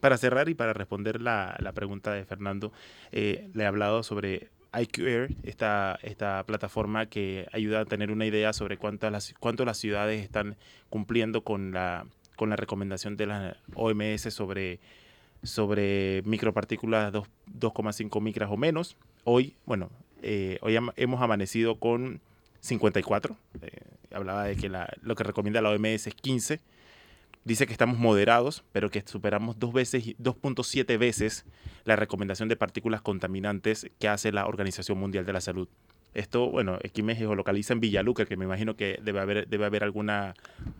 Para 0.00 0.16
cerrar 0.16 0.48
y 0.48 0.54
para 0.54 0.72
responder 0.72 1.20
la, 1.20 1.72
pregunta 1.74 2.12
de 2.12 2.24
Fernando, 2.24 2.72
eh, 3.12 3.50
le 3.52 3.64
he 3.64 3.66
hablado 3.66 4.02
sobre 4.02 4.48
IQR, 4.78 5.34
esta, 5.42 5.98
esta 6.02 6.44
plataforma 6.44 7.06
que 7.06 7.46
ayuda 7.52 7.80
a 7.80 7.84
tener 7.84 8.10
una 8.10 8.24
idea 8.24 8.52
sobre 8.52 8.78
cuántas 8.78 9.12
las, 9.12 9.34
las 9.58 9.78
ciudades 9.78 10.22
están 10.22 10.56
cumpliendo 10.88 11.42
con 11.42 11.72
la, 11.72 12.06
con 12.40 12.48
la 12.48 12.56
recomendación 12.56 13.18
de 13.18 13.26
la 13.26 13.58
OMS 13.74 14.32
sobre, 14.32 14.80
sobre 15.42 16.22
micropartículas 16.24 17.12
2,5 17.12 18.18
micras 18.22 18.48
o 18.50 18.56
menos. 18.56 18.96
Hoy, 19.24 19.56
bueno, 19.66 19.90
eh, 20.22 20.56
hoy 20.62 20.78
hemos 20.96 21.20
amanecido 21.20 21.78
con 21.78 22.22
54. 22.60 23.36
Eh, 23.60 23.68
hablaba 24.12 24.44
de 24.44 24.56
que 24.56 24.70
la, 24.70 24.90
lo 25.02 25.16
que 25.16 25.24
recomienda 25.24 25.60
la 25.60 25.68
OMS 25.68 26.06
es 26.06 26.14
15 26.14 26.62
dice 27.44 27.66
que 27.66 27.72
estamos 27.72 27.98
moderados, 27.98 28.64
pero 28.72 28.90
que 28.90 29.02
superamos 29.04 29.58
dos 29.58 29.74
veces, 29.74 30.16
2.7 30.16 30.98
veces 30.98 31.44
la 31.84 31.96
recomendación 31.96 32.48
de 32.48 32.56
partículas 32.56 33.02
contaminantes 33.02 33.90
que 33.98 34.08
hace 34.08 34.32
la 34.32 34.46
Organización 34.46 34.98
Mundial 34.98 35.26
de 35.26 35.32
la 35.34 35.42
Salud. 35.42 35.68
Esto, 36.14 36.50
bueno, 36.50 36.78
aquí 36.82 37.02
me 37.02 37.14
geolocaliza 37.16 37.74
en 37.74 37.80
Villaluca, 37.80 38.24
que 38.24 38.38
me 38.38 38.46
imagino 38.46 38.76
que 38.76 38.98
debe 39.02 39.20
haber, 39.20 39.46
debe 39.46 39.66
haber 39.66 39.84
alguna 39.84 40.34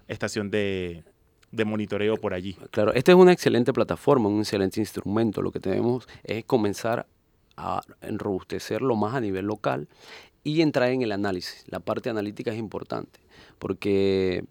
estación 0.08 0.50
de, 0.50 1.04
de 1.52 1.64
monitoreo 1.64 2.16
por 2.16 2.34
allí. 2.34 2.54
Claro, 2.70 2.92
esta 2.94 3.12
es 3.12 3.18
una 3.18 3.32
excelente 3.32 3.72
plataforma, 3.72 4.28
un 4.28 4.40
excelente 4.40 4.80
instrumento. 4.80 5.42
Lo 5.42 5.50
que 5.50 5.60
tenemos 5.60 6.06
es 6.22 6.44
comenzar 6.44 7.06
a 7.56 7.82
enrobustecerlo 8.00 8.96
más 8.96 9.14
a 9.14 9.20
nivel 9.20 9.46
local 9.46 9.88
y 10.44 10.62
entrar 10.62 10.90
en 10.90 11.02
el 11.02 11.12
análisis. 11.12 11.64
La 11.68 11.80
parte 11.80 12.10
analítica 12.10 12.52
es 12.52 12.58
importante 12.58 13.20
porque 13.58 14.44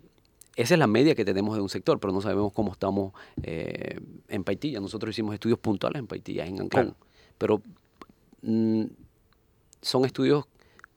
esa 0.55 0.73
es 0.75 0.79
la 0.79 0.87
media 0.87 1.15
que 1.15 1.25
tenemos 1.25 1.55
de 1.55 1.61
un 1.61 1.69
sector, 1.69 1.99
pero 1.99 2.11
no 2.13 2.21
sabemos 2.21 2.51
cómo 2.53 2.71
estamos 2.71 3.13
eh, 3.43 3.99
en 4.27 4.43
Paitilla. 4.43 4.79
Nosotros 4.79 5.15
hicimos 5.15 5.33
estudios 5.33 5.59
puntuales 5.59 5.99
en 5.99 6.07
Paitilla, 6.07 6.45
en 6.45 6.59
Ancón, 6.59 6.95
pero 7.37 7.61
mm, 8.41 8.83
son 9.81 10.05
estudios 10.05 10.45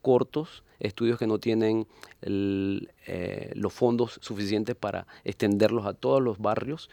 cortos, 0.01 0.62
estudios 0.79 1.19
que 1.19 1.27
no 1.27 1.39
tienen 1.39 1.87
eh, 2.21 3.51
los 3.55 3.73
fondos 3.73 4.19
suficientes 4.21 4.75
para 4.75 5.07
extenderlos 5.23 5.85
a 5.85 5.93
todos 5.93 6.21
los 6.21 6.39
barrios. 6.39 6.89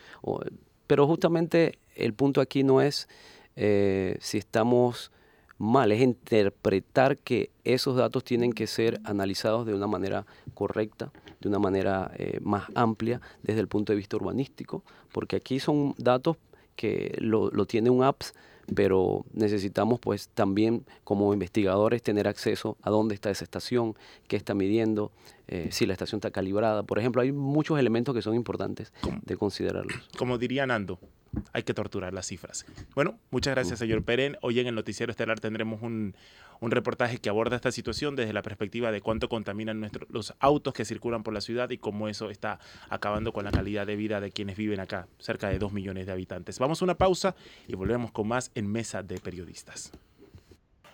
pero 0.87 1.07
justamente 1.07 1.78
el 1.95 2.14
punto 2.14 2.41
aquí 2.41 2.64
no 2.64 2.81
es 2.81 3.09
eh, 3.57 4.16
si 4.20 4.39
estamos 4.39 5.11
mal, 5.59 5.93
es 5.93 6.01
interpretar 6.01 7.18
que 7.18 7.51
esos 7.64 7.97
datos 7.97 8.24
tienen 8.24 8.53
que 8.53 8.66
ser 8.66 9.01
analizados 9.05 9.66
de 9.66 9.74
una 9.74 9.87
manera 9.87 10.24
correcta, 10.55 11.12
de 11.41 11.49
una 11.49 11.59
manera 11.59 12.11
eh, 12.16 12.39
más 12.41 12.64
amplia 12.74 13.20
desde 13.43 13.61
el 13.61 13.68
punto 13.68 13.93
de 13.93 13.99
vista 13.99 14.16
urbanístico, 14.16 14.83
porque 15.12 15.37
aquí 15.37 15.61
son 15.61 15.95
datos 15.99 16.39
que 16.76 17.14
lo, 17.18 17.51
lo 17.51 17.66
tiene 17.66 17.91
un 17.91 18.03
apps, 18.03 18.33
pero 18.75 19.25
necesitamos 19.33 20.01
pues 20.01 20.29
también 20.29 20.85
como 21.05 21.33
investigadores 21.33 22.03
tener 22.03 22.29
acceso 22.29 22.77
a 22.83 22.91
dónde 22.91 23.14
está 23.14 23.31
esa 23.31 23.45
estación, 23.45 23.95
qué 24.29 24.37
está 24.37 24.55
midiendo, 24.55 25.12
eh, 25.49 25.68
si 25.71 25.87
la 25.87 25.93
estación 25.93 26.18
está 26.18 26.31
calibrada. 26.31 26.83
Por 26.83 26.99
ejemplo, 26.99 27.23
hay 27.23 27.33
muchos 27.33 27.79
elementos 27.79 28.14
que 28.14 28.23
son 28.23 28.35
importantes 28.35 28.93
de 29.25 29.37
considerarlos. 29.37 30.09
Como 30.16 30.39
diría 30.39 30.66
Nando, 30.66 30.99
hay 31.53 31.62
que 31.62 31.74
torturar 31.74 32.12
las 32.12 32.26
cifras. 32.26 32.66
Bueno, 32.95 33.18
muchas 33.31 33.55
gracias, 33.55 33.78
señor 33.78 34.03
Peren. 34.03 34.37
Hoy 34.43 34.61
en 34.61 34.66
el 34.66 34.74
Noticiero 34.74 35.11
Estelar 35.11 35.41
tendremos 35.41 35.83
un, 35.83 36.14
reportaje 36.61 37.18
que 37.18 37.28
aborda 37.28 37.57
esta 37.57 37.72
situación 37.72 38.16
desde 38.16 38.33
la 38.33 38.43
perspectiva 38.43 38.93
de 38.93 39.01
cuánto 39.01 39.28
contaminan 39.28 39.91
los 40.09 40.35
autos 40.41 40.74
que 40.74 40.85
circulan 40.85 41.22
por 41.22 41.33
la 41.33 41.41
ciudad 41.41 41.70
y 41.70 41.78
cómo 41.78 42.09
eso 42.09 42.31
está 42.31 42.61
acabando 42.91 43.33
con 43.33 43.45
la 43.45 43.51
calidad 43.51 43.87
de 43.87 43.97
vida 43.97 44.20
de 44.20 44.31
quienes 44.31 44.57
viven 44.57 44.81
acá, 44.81 45.09
cerca 45.18 45.49
de 45.49 45.59
dos 45.59 45.72
millones 45.72 46.07
de 46.07 46.12
habitantes. 46.12 46.59
Vamos 46.59 46.83
a 46.83 46.85
una 46.85 46.97
pausa 46.97 47.35
y 47.66 47.74
volvemos 47.74 48.12
con 48.12 48.28
más 48.28 48.51
en 48.55 48.66
Mesa 48.70 49.03
de 49.03 49.18
Periodistas. 49.18 49.93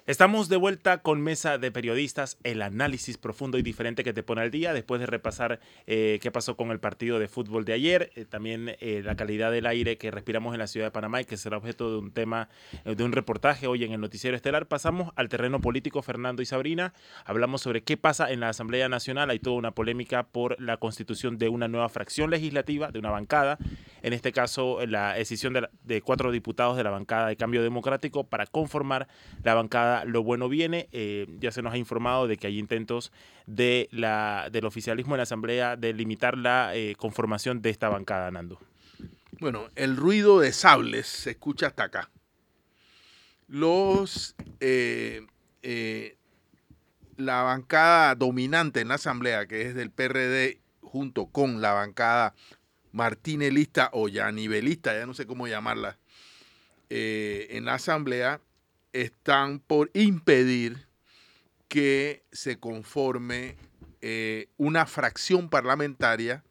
Estamos 0.06 0.48
de 0.48 0.56
vuelta 0.56 0.98
con 0.98 1.20
Mesa 1.20 1.58
de 1.58 1.72
Periodistas, 1.72 2.38
el 2.44 2.62
análisis 2.62 3.18
profundo 3.18 3.58
y 3.58 3.62
diferente 3.62 4.04
que 4.04 4.12
te 4.12 4.22
pone 4.22 4.40
al 4.40 4.52
día 4.52 4.72
después 4.72 5.00
de 5.00 5.06
repasar 5.06 5.58
eh, 5.88 6.20
qué 6.22 6.30
pasó 6.30 6.56
con 6.56 6.70
el 6.70 6.78
partido 6.78 7.18
de 7.18 7.26
fútbol 7.26 7.64
de 7.64 7.72
ayer, 7.72 8.12
eh, 8.14 8.24
también 8.24 8.76
eh, 8.78 9.02
la 9.04 9.16
calidad 9.16 9.50
del 9.50 9.66
aire 9.66 9.98
que 9.98 10.12
respiramos 10.12 10.54
en 10.54 10.60
la 10.60 10.68
ciudad 10.68 10.86
de 10.86 10.90
Panamá 10.92 11.22
y 11.22 11.24
que 11.24 11.36
será 11.36 11.56
objeto 11.56 11.90
de 11.90 11.98
un 11.98 12.12
tema, 12.12 12.48
de 12.84 13.02
un 13.02 13.10
reportaje 13.10 13.66
hoy 13.66 13.82
en 13.82 13.90
el 13.90 14.00
Noticiero 14.00 14.36
Estelar. 14.36 14.66
Pasamos 14.68 15.12
al 15.16 15.28
terreno 15.28 15.60
político, 15.60 16.00
Fernando 16.02 16.40
y 16.40 16.46
Sabrina. 16.46 16.94
Hablamos 17.24 17.62
sobre 17.62 17.82
qué 17.82 17.96
pasa 17.96 18.30
en 18.30 18.38
la 18.38 18.50
Asamblea 18.50 18.88
Nacional. 18.88 19.30
Hay 19.30 19.40
toda 19.40 19.56
una 19.56 19.72
polémica 19.72 20.22
por 20.22 20.54
la 20.62 20.76
constitución 20.76 21.36
de 21.36 21.48
una 21.48 21.66
nueva 21.66 21.88
fracción 21.88 22.30
legislativa, 22.30 22.92
de 22.92 23.00
una 23.00 23.10
bancada. 23.10 23.58
En 24.04 24.12
este 24.12 24.30
caso, 24.30 24.86
la 24.86 25.14
decisión 25.14 25.52
de, 25.52 25.68
de 25.82 26.00
cuatro 26.00 26.30
diputados 26.30 26.76
de 26.76 26.84
la 26.84 26.90
bancada 26.90 27.26
de 27.26 27.36
Cambio 27.36 27.64
Democrático 27.64 28.22
para 28.22 28.46
conformar 28.46 29.08
la 29.42 29.54
bancada 29.54 29.95
lo 30.04 30.22
bueno 30.22 30.48
viene. 30.48 30.88
Eh, 30.92 31.26
ya 31.38 31.50
se 31.50 31.62
nos 31.62 31.72
ha 31.72 31.78
informado 31.78 32.26
de 32.26 32.36
que 32.36 32.46
hay 32.46 32.58
intentos 32.58 33.12
de 33.46 33.88
la, 33.90 34.48
del 34.50 34.64
oficialismo 34.66 35.14
en 35.14 35.18
la 35.18 35.22
Asamblea 35.24 35.76
de 35.76 35.92
limitar 35.92 36.36
la 36.36 36.74
eh, 36.74 36.94
conformación 36.96 37.62
de 37.62 37.70
esta 37.70 37.88
bancada, 37.88 38.30
Nando. 38.30 38.60
Bueno, 39.38 39.68
el 39.74 39.96
ruido 39.96 40.40
de 40.40 40.52
sables 40.52 41.06
se 41.06 41.30
escucha 41.30 41.68
hasta 41.68 41.84
acá. 41.84 42.10
Los 43.48 44.34
eh, 44.60 45.26
la 47.16 47.42
bancada 47.42 48.14
dominante 48.14 48.80
en 48.80 48.88
la 48.88 48.94
Asamblea, 48.94 49.46
que 49.46 49.62
es 49.62 49.74
del 49.74 49.90
PRD, 49.90 50.60
junto 50.80 51.26
con 51.26 51.60
la 51.60 51.72
bancada 51.72 52.34
martinelista 52.92 53.90
o 53.92 54.08
ya 54.08 54.32
nivelista, 54.32 54.94
ya 54.94 55.06
no 55.06 55.14
sé 55.14 55.26
cómo 55.26 55.46
llamarla, 55.46 55.98
en 56.88 57.64
la 57.64 57.74
Asamblea, 57.74 58.40
están 59.02 59.58
por 59.60 59.90
impedir 59.94 60.86
que 61.68 62.24
se 62.32 62.58
conforme 62.58 63.56
eh, 64.00 64.48
una 64.56 64.86
fracción 64.86 65.50
parlamentaria 65.50 66.44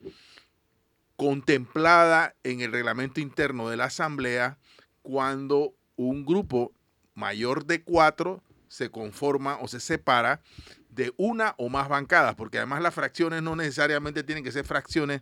contemplada 1.15 2.35
en 2.43 2.61
el 2.61 2.71
reglamento 2.71 3.19
interno 3.19 3.69
de 3.69 3.77
la 3.77 3.85
Asamblea 3.85 4.57
cuando 5.01 5.73
un 5.95 6.25
grupo 6.25 6.73
mayor 7.13 7.65
de 7.65 7.81
cuatro 7.81 8.43
se 8.67 8.91
conforma 8.91 9.57
o 9.61 9.67
se 9.67 9.79
separa 9.79 10.41
de 10.89 11.13
una 11.17 11.55
o 11.57 11.69
más 11.69 11.89
bancadas, 11.89 12.35
porque 12.35 12.57
además 12.57 12.81
las 12.81 12.93
fracciones 12.93 13.41
no 13.41 13.55
necesariamente 13.55 14.23
tienen 14.23 14.43
que 14.43 14.51
ser 14.51 14.65
fracciones 14.65 15.21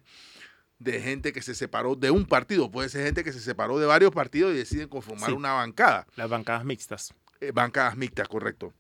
de 0.83 1.01
gente 1.01 1.31
que 1.31 1.41
se 1.41 1.55
separó 1.55 1.95
de 1.95 2.11
un 2.11 2.25
partido. 2.25 2.69
Puede 2.69 2.89
ser 2.89 3.05
gente 3.05 3.23
que 3.23 3.31
se 3.31 3.39
separó 3.39 3.79
de 3.79 3.85
varios 3.85 4.11
partidos 4.11 4.53
y 4.53 4.57
deciden 4.57 4.89
conformar 4.89 5.33
una 5.33 5.53
bancada. 5.53 6.05
Las 6.15 6.29
bancadas 6.29 6.65
mixtas. 6.65 7.13
Eh, 7.39 7.51
bancadas 7.51 7.95
mixtas, 7.95 8.27
correcto. 8.27 8.73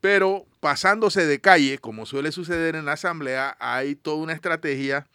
Pero 0.00 0.46
pasándose 0.60 1.26
de 1.26 1.40
calle, 1.40 1.78
como 1.78 2.06
suele 2.06 2.32
suceder 2.32 2.76
en 2.76 2.84
la 2.84 2.92
Asamblea, 2.92 3.56
hay 3.60 3.94
toda 3.94 4.16
una 4.16 4.32
estrategia 4.32 5.06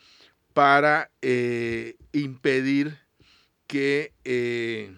para 0.54 1.10
eh, 1.22 1.96
impedir 2.12 3.00
que, 3.68 4.14
eh, 4.24 4.96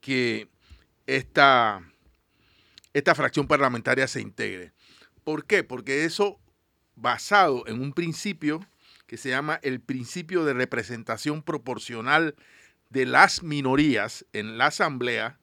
que 0.00 0.48
esta, 1.06 1.82
esta 2.92 3.14
fracción 3.14 3.46
parlamentaria 3.46 4.06
se 4.08 4.20
integre. 4.20 4.72
¿Por 5.24 5.44
qué? 5.44 5.62
Porque 5.62 6.04
eso, 6.04 6.38
basado 6.96 7.66
en 7.66 7.80
un 7.80 7.92
principio 7.92 8.60
que 9.10 9.16
se 9.16 9.28
llama 9.28 9.58
el 9.64 9.80
principio 9.80 10.44
de 10.44 10.52
representación 10.52 11.42
proporcional 11.42 12.36
de 12.90 13.06
las 13.06 13.42
minorías 13.42 14.24
en 14.32 14.56
la 14.56 14.66
Asamblea, 14.66 15.40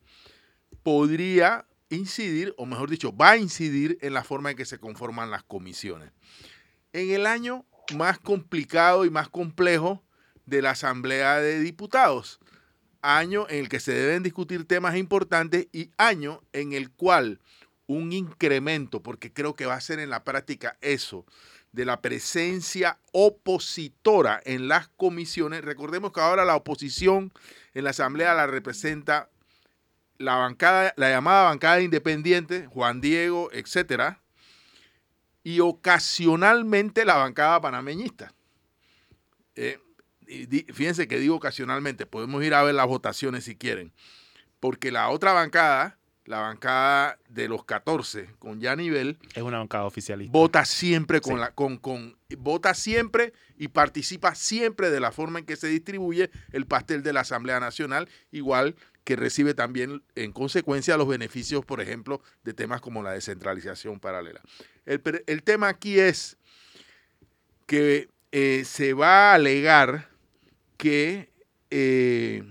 podría 0.84 1.65
incidir, 1.89 2.53
o 2.55 2.65
mejor 2.65 2.89
dicho, 2.89 3.13
va 3.13 3.32
a 3.32 3.38
incidir 3.38 3.97
en 3.99 4.13
la 4.13 4.24
forma 4.24 4.51
en 4.51 4.55
que 4.55 4.63
se 4.63 4.80
conforman 4.80 5.32
las 5.32 5.43
comisiones. 5.43 6.13
En 6.93 7.09
el 7.09 7.26
año 7.28 7.65
más 7.93 8.20
complicado 8.20 9.03
y 9.03 9.09
más 9.09 9.28
complejo 9.28 10.01
de 10.45 10.61
la 10.61 10.70
Asamblea 10.72 11.41
de 11.41 11.59
Diputados, 11.59 12.39
año 13.01 13.47
en 13.49 13.57
el 13.59 13.68
que 13.68 13.82
se 13.82 13.91
deben 13.91 14.24
discutir 14.24 14.65
temas 14.65 14.95
importantes 14.95 15.68
y 15.74 15.91
año 15.97 16.41
en 16.53 16.72
el 16.72 16.89
cual 16.89 17.41
un 17.86 18.13
incremento, 18.13 19.03
porque 19.03 19.34
creo 19.34 19.55
que 19.55 19.65
va 19.65 19.74
a 19.74 19.82
ser 19.82 19.99
en 19.99 20.09
la 20.09 20.24
práctica 20.24 20.78
eso, 20.80 21.26
de 21.72 21.86
la 21.86 22.01
presencia 22.01 22.99
opositora 23.11 24.41
en 24.45 24.68
las 24.68 24.88
comisiones. 24.88 25.63
Recordemos 25.63 26.11
que 26.11 26.22
ahora 26.22 26.45
la 26.45 26.55
oposición 26.55 27.32
en 27.74 27.84
la 27.84 27.91
Asamblea 27.91 28.34
la 28.34 28.47
representa 28.47 29.30
la 30.18 30.36
bancada, 30.36 30.93
la 30.97 31.09
llamada 31.09 31.43
bancada 31.43 31.82
independiente, 31.82 32.65
Juan 32.68 33.01
Diego, 33.01 33.49
etcétera. 33.51 34.22
y 35.43 35.61
ocasionalmente 35.61 37.05
la 37.05 37.15
bancada 37.15 37.61
panameñista. 37.61 38.34
Eh, 39.55 39.80
fíjense 40.74 41.07
que 41.07 41.20
digo 41.20 41.36
ocasionalmente, 41.36 42.05
podemos 42.05 42.43
ir 42.43 42.53
a 42.53 42.63
ver 42.63 42.76
las 42.76 42.88
votaciones 42.88 43.45
si 43.45 43.55
quieren, 43.55 43.93
porque 44.59 44.91
la 44.91 45.07
otra 45.07 45.32
bancada, 45.32 45.97
la 46.28 46.39
bancada 46.39 47.17
de 47.30 47.47
los 47.47 47.63
14 47.63 48.36
con 48.38 48.59
ya 48.59 48.75
nivel 48.75 49.17
es 49.34 49.41
una 49.41 49.59
bancada 49.59 49.86
oficialista. 49.86 50.32
Vota 50.32 50.65
siempre 50.65 51.21
con 51.21 51.39
la 51.39 51.51
con, 51.51 51.78
con 51.78 52.17
vota 52.38 52.73
siempre 52.73 53.34
y 53.57 53.69
participa 53.69 54.36
siempre 54.36 54.89
de 54.89 54.99
la 54.99 55.11
forma 55.11 55.39
en 55.39 55.45
que 55.45 55.55
se 55.55 55.67
distribuye 55.67 56.30
el 56.51 56.65
pastel 56.65 57.01
de 57.01 57.13
la 57.13 57.21
Asamblea 57.21 57.59
Nacional, 57.59 58.09
igual 58.32 58.75
que 59.05 59.15
recibe 59.15 59.53
también 59.53 60.03
en 60.15 60.34
consecuencia 60.34 60.97
los 60.97 61.07
beneficios, 61.07 61.63
por 61.63 61.80
ejemplo, 61.80 62.21
de 62.43 62.53
temas 62.53 62.82
como 62.82 63.01
la 63.01 63.13
descentralización 63.13 64.01
paralela. 64.01 64.41
El, 64.86 65.43
tema 65.43 65.69
aquí 65.69 65.97
es 65.97 66.38
que 67.65 68.09
eh, 68.34 68.63
se 68.65 68.93
va 68.93 69.32
a 69.32 69.36
alegar 69.36 70.09
que 70.75 71.32
eh, 71.69 72.43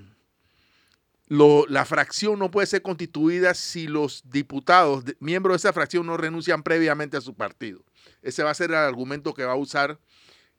la 1.29 1.85
fracción 1.85 2.39
no 2.39 2.51
puede 2.51 2.67
ser 2.67 2.83
constituida 2.83 3.55
si 3.55 3.89
los 3.89 4.23
diputados, 4.31 5.05
miembros 5.19 5.55
de 5.55 5.57
esa 5.69 5.73
fracción, 5.73 6.07
no 6.07 6.17
renuncian 6.17 6.63
previamente 6.63 7.17
a 7.17 7.21
su 7.21 7.35
partido. 7.35 7.85
Ese 8.23 8.43
va 8.43 8.51
a 8.51 8.55
ser 8.55 8.71
el 8.71 8.77
argumento 8.77 9.35
que 9.35 9.45
va 9.45 9.53
a 9.53 9.57
usar 9.57 9.99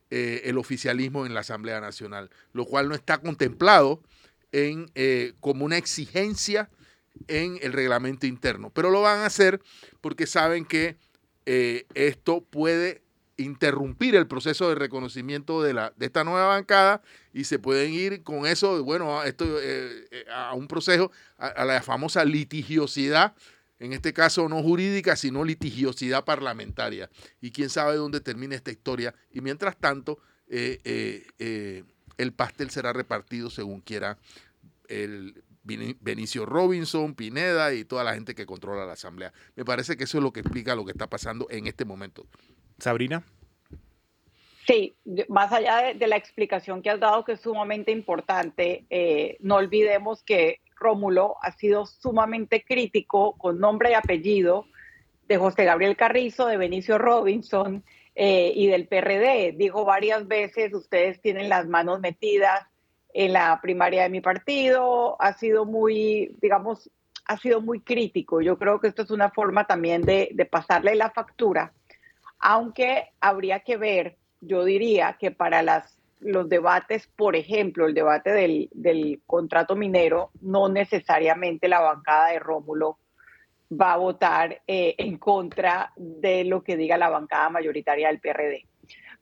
eh, 0.10 0.42
el 0.46 0.58
oficialismo 0.58 1.26
en 1.26 1.34
la 1.34 1.42
Asamblea 1.42 1.80
Nacional, 1.80 2.30
lo 2.52 2.66
cual 2.66 2.90
no 2.90 2.96
está 2.96 3.20
contemplado 3.20 4.02
en, 4.52 4.92
eh, 4.96 5.34
como 5.40 5.66
una 5.66 5.78
exigencia 5.78 6.70
en 7.28 7.60
el 7.62 7.74
reglamento 7.74 8.28
interno. 8.28 8.70
Pero 8.70 8.90
lo 8.90 9.02
van 9.02 9.20
a 9.20 9.26
hacer 9.26 9.62
porque 10.02 10.28
saben 10.28 10.66
que 10.66 10.98
esto 11.46 12.42
puede 12.42 13.07
interrumpir 13.38 14.16
el 14.16 14.28
proceso 14.28 14.70
de 14.70 14.76
reconocimiento 14.76 15.62
de, 15.62 15.74
la, 15.74 15.94
de 15.96 16.08
esta 16.08 16.24
nueva 16.24 16.48
bancada 16.48 17.02
y 17.34 17.44
se 17.44 17.60
pueden 17.60 17.94
ir 17.94 18.24
con 18.24 18.46
eso, 18.46 18.84
bueno, 18.84 19.24
esto, 19.24 19.46
eh, 19.62 20.08
eh, 20.12 20.26
a 20.34 20.54
un 20.54 20.68
proceso, 20.68 21.12
a, 21.38 21.64
la 21.64 21.82
famosa 21.82 22.26
litigiosidad, 22.26 23.36
en 23.80 23.94
este 23.94 24.12
caso 24.12 24.50
no 24.50 24.62
jurídica, 24.64 25.16
sino 25.16 25.46
litigiosidad 25.46 26.26
parlamentaria. 26.26 27.10
Y 27.40 27.52
quién 27.52 27.70
sabe 27.70 27.96
dónde 27.96 28.22
termina 28.22 28.56
esta 28.56 28.72
historia. 28.72 29.14
Y 29.32 29.42
mientras 29.42 29.78
tanto, 29.78 30.18
eh, 30.48 31.84
el 32.18 32.34
pastel 32.34 32.72
será 32.72 32.92
repartido 32.92 33.52
según 33.52 33.82
quiera 33.82 34.18
el 34.88 35.44
Benicio 36.00 36.46
Robinson, 36.46 37.14
Pineda 37.14 37.74
y 37.74 37.86
toda 37.86 38.04
la 38.04 38.14
gente 38.14 38.36
que 38.36 38.46
controla 38.46 38.86
la 38.86 38.94
Asamblea. 38.94 39.34
Me 39.56 39.66
parece 39.66 39.98
que 39.98 40.06
eso 40.06 40.18
es 40.18 40.24
lo 40.24 40.32
que 40.32 40.40
explica 40.40 40.76
lo 40.76 40.86
que 40.86 40.92
está 40.92 41.08
pasando 41.08 41.48
en 41.50 41.68
este 41.68 41.86
momento. 41.86 42.26
Sabrina. 42.80 43.24
Sí, 44.68 44.96
más 45.30 45.54
allá 45.54 45.94
de, 45.94 46.08
la 46.08 46.18
explicación 46.18 46.82
que 46.82 46.90
has 46.90 47.00
dado, 47.00 47.24
que 47.24 47.34
es 47.34 47.42
sumamente 47.42 47.92
importante, 47.92 48.86
eh, 48.90 49.38
no 49.40 49.56
olvidemos 49.56 50.24
que 50.24 50.60
Rómulo 50.76 51.36
ha 51.42 51.52
sido 51.54 51.86
sumamente 51.86 52.64
crítico 52.64 53.38
con 53.38 53.60
nombre 53.60 53.92
y 53.92 53.94
apellido 53.94 54.66
de 55.28 55.38
José 55.38 55.66
Gabriel 55.66 55.96
Carrizo, 55.96 56.48
de 56.48 56.58
Benicio 56.58 56.98
Robinson 56.98 57.84
eh, 58.16 58.52
y 58.56 58.68
del 58.68 58.88
PRD. 58.88 59.54
Dijo 59.54 59.86
varias 59.86 60.28
veces, 60.28 60.74
ustedes 60.74 61.22
tienen 61.22 61.50
las 61.50 61.68
manos 61.68 62.00
metidas 62.02 62.68
en 63.20 63.34
la 63.34 63.60
primaria 63.60 64.04
de 64.04 64.10
mi 64.10 64.22
partido, 64.22 65.20
ha 65.20 65.34
sido 65.34 65.66
muy, 65.66 66.36
digamos, 66.40 66.88
ha 67.26 67.36
sido 67.38 67.62
muy 67.62 67.82
crítico. 67.82 68.42
Yo 68.42 68.60
creo 68.60 68.80
que 68.80 68.90
esto 68.90 69.02
es 69.02 69.10
una 69.10 69.32
forma 69.32 69.66
también 69.66 70.04
de, 70.04 70.48
pasarle 70.52 70.96
la 70.96 71.10
factura 71.10 71.74
aunque 72.40 73.14
habría 73.20 73.62
que 73.62 73.78
ver, 73.78 74.18
yo 74.42 74.64
diría 74.64 75.18
que 75.20 75.32
para 75.32 75.64
las, 75.64 75.98
los 76.20 76.48
debates, 76.48 77.08
por 77.16 77.36
ejemplo, 77.36 77.88
el 77.88 77.96
debate 77.96 78.32
del, 78.32 79.22
contrato 79.26 79.76
minero, 79.76 80.30
no 80.42 80.70
necesariamente 80.70 81.68
la 81.68 81.80
bancada 81.80 82.28
de 82.28 82.38
Rómulo 82.38 83.00
va 83.72 83.94
a 83.94 83.98
votar 83.98 84.62
eh, 84.68 84.94
en 85.00 85.18
contra 85.18 85.92
de 85.96 86.44
lo 86.44 86.62
que 86.62 86.78
diga 86.78 86.96
la 86.96 87.10
bancada 87.10 87.50
mayoritaria 87.50 88.10
del 88.10 88.20
PRD. 88.20 88.68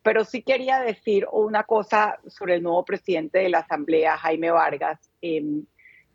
Pero 0.05 0.23
sí 0.23 0.43
quería 0.43 0.79
decir 0.81 1.25
una 1.31 1.63
cosa 1.63 2.19
sobre 2.27 2.53
el 2.53 2.61
nuevo 2.61 2.85
presidente 2.85 3.39
de 3.39 3.49
la 3.49 3.61
Asamblea, 3.61 4.17
Jaime 4.17 4.51
Vargas. 4.51 4.99
Em, 5.19 5.65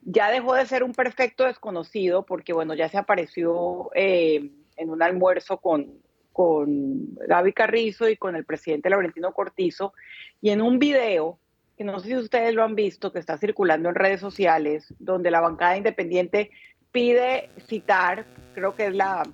ya 0.03 0.31
dejó 0.31 0.55
de 0.55 0.65
ser 0.65 0.85
un 0.85 0.93
perfecto 0.93 1.45
desconocido 1.45 2.25
porque, 2.25 2.53
bueno, 2.53 2.75
ya 2.75 2.89
se 2.89 2.99
apareció 2.99 3.91
eh, 3.97 4.49
en 4.77 4.91
un 4.91 5.03
almuerzo 5.03 5.57
con, 5.57 5.89
con 6.33 7.17
Gaby 7.17 7.53
Carrizo 7.53 8.09
y 8.09 8.17
con 8.17 8.37
el 8.37 8.45
presidente 8.45 8.91
Laurentino 8.91 9.33
Cortizo, 9.33 9.93
y 10.41 10.51
en 10.51 10.63
un 10.63 10.79
video, 10.79 11.41
que 11.77 11.83
no 11.83 11.99
sé 11.99 12.11
si 12.11 12.17
ustedes 12.17 12.55
lo 12.55 12.63
han 12.63 12.77
visto, 12.77 13.13
que 13.13 13.19
está 13.19 13.39
circulando 13.39 13.89
en 13.89 13.97
redes 13.97 14.21
sociales, 14.21 14.95
donde 15.01 15.33
la 15.33 15.41
bancada 15.41 15.77
independiente 15.77 16.53
pide 16.93 17.51
citar, 17.67 18.25
creo 18.55 18.77
que 18.77 18.87
es 18.87 18.95
la, 18.95 19.25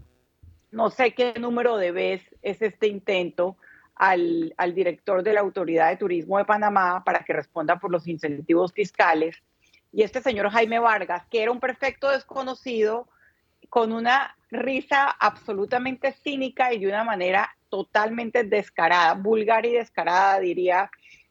no 0.70 0.88
sé 0.88 1.12
qué 1.12 1.34
número 1.38 1.76
de 1.76 1.92
vez 1.92 2.22
es 2.40 2.62
este 2.62 2.86
intento, 2.86 3.58
al, 3.96 4.54
al 4.56 4.74
director 4.74 5.22
de 5.22 5.32
la 5.32 5.40
Autoridad 5.40 5.90
de 5.90 5.96
Turismo 5.96 6.38
de 6.38 6.44
Panamá 6.44 7.02
para 7.04 7.20
que 7.20 7.32
responda 7.32 7.78
por 7.78 7.90
los 7.90 8.06
incentivos 8.06 8.72
fiscales. 8.72 9.42
Y 9.92 10.02
este 10.02 10.20
señor 10.20 10.50
Jaime 10.50 10.78
Vargas, 10.78 11.26
que 11.30 11.42
era 11.42 11.50
un 11.50 11.60
perfecto 11.60 12.10
desconocido, 12.10 13.08
con 13.68 13.92
una 13.92 14.36
risa 14.50 15.10
absolutamente 15.10 16.12
cínica 16.12 16.72
y 16.72 16.78
de 16.78 16.88
una 16.88 17.04
manera 17.04 17.56
totalmente 17.68 18.44
descarada, 18.44 19.14
vulgar 19.14 19.66
y 19.66 19.72
descarada, 19.72 20.40
diría 20.40 20.90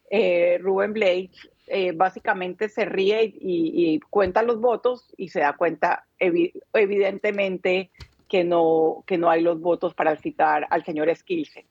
eh, 0.09 0.57
Rubén 0.61 0.93
Blake. 0.93 1.32
Eh, 1.68 1.93
básicamente 1.93 2.70
se 2.70 2.86
ríe 2.86 3.34
y, 3.39 3.99
cuenta 4.11 4.43
los 4.43 4.59
votos 4.59 5.11
y 5.18 5.30
se 5.30 5.39
da 5.39 5.53
cuenta 5.53 6.05
evidentemente 6.20 7.89
que 8.30 8.43
no, 8.43 9.03
que 9.07 9.18
no 9.18 9.32
hay 9.32 9.41
los 9.41 9.59
votos 9.59 9.95
para 9.95 10.16
citar 10.18 10.68
al 10.70 10.86
señor 10.86 11.13
Skilsen. 11.16 11.66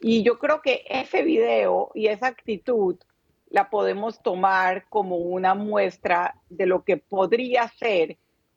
Y 0.00 0.22
yo 0.22 0.38
creo 0.38 0.62
que 0.62 0.84
ese 0.88 1.22
video 1.22 1.90
y 1.94 2.06
esa 2.06 2.26
actitud 2.28 2.96
la 3.50 3.68
podemos 3.68 4.22
tomar 4.22 4.86
como 4.88 5.16
una 5.16 5.54
muestra 5.54 6.36
de 6.48 6.66
lo 6.66 6.84
que 6.84 6.96
podría 6.96 7.68
ser 7.68 8.16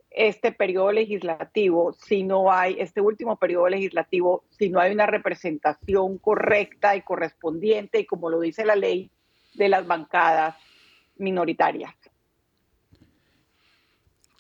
este 0.09 0.51
periodo 0.51 0.91
legislativo, 0.91 1.93
si 1.93 2.23
no 2.23 2.51
hay, 2.51 2.75
este 2.79 3.01
último 3.01 3.37
periodo 3.37 3.67
legislativo, 3.67 4.43
si 4.51 4.69
no 4.69 4.79
hay 4.79 4.93
una 4.93 5.07
representación 5.07 6.19
correcta 6.19 6.95
y 6.95 7.01
correspondiente, 7.01 7.99
y 7.99 8.05
como 8.05 8.29
lo 8.29 8.39
dice 8.39 8.63
la 8.63 8.75
ley, 8.75 9.09
de 9.55 9.69
las 9.69 9.85
bancadas 9.87 10.55
minoritarias. 11.17 11.95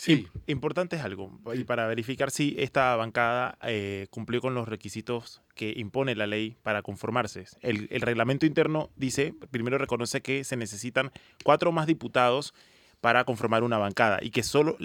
Sí. 0.03 0.27
Importante 0.47 0.97
es 0.97 1.01
algo, 1.01 1.31
y 1.55 1.63
para 1.63 1.87
verificar 1.87 2.29
si 2.29 2.55
esta 2.57 2.93
bancada 2.97 3.57
eh, 3.61 4.07
cumplió 4.09 4.41
con 4.41 4.53
los 4.53 4.67
requisitos 4.67 5.41
que 5.55 5.73
impone 5.77 6.13
la 6.13 6.27
ley 6.27 6.57
para 6.61 6.81
conformarse. 6.81 7.45
El, 7.61 7.87
el 7.89 8.01
reglamento 8.01 8.45
interno 8.45 8.89
dice, 8.97 9.33
primero 9.49 9.77
reconoce 9.77 10.21
que 10.21 10.43
se 10.43 10.57
necesitan 10.57 11.09
cuatro 11.45 11.71
más 11.71 11.87
diputados 11.87 12.53
para 12.99 13.23
conformar 13.23 13.63
una 13.63 13.77
bancada 13.77 14.19
y 14.21 14.31
que 14.31 14.43
solo 14.43 14.75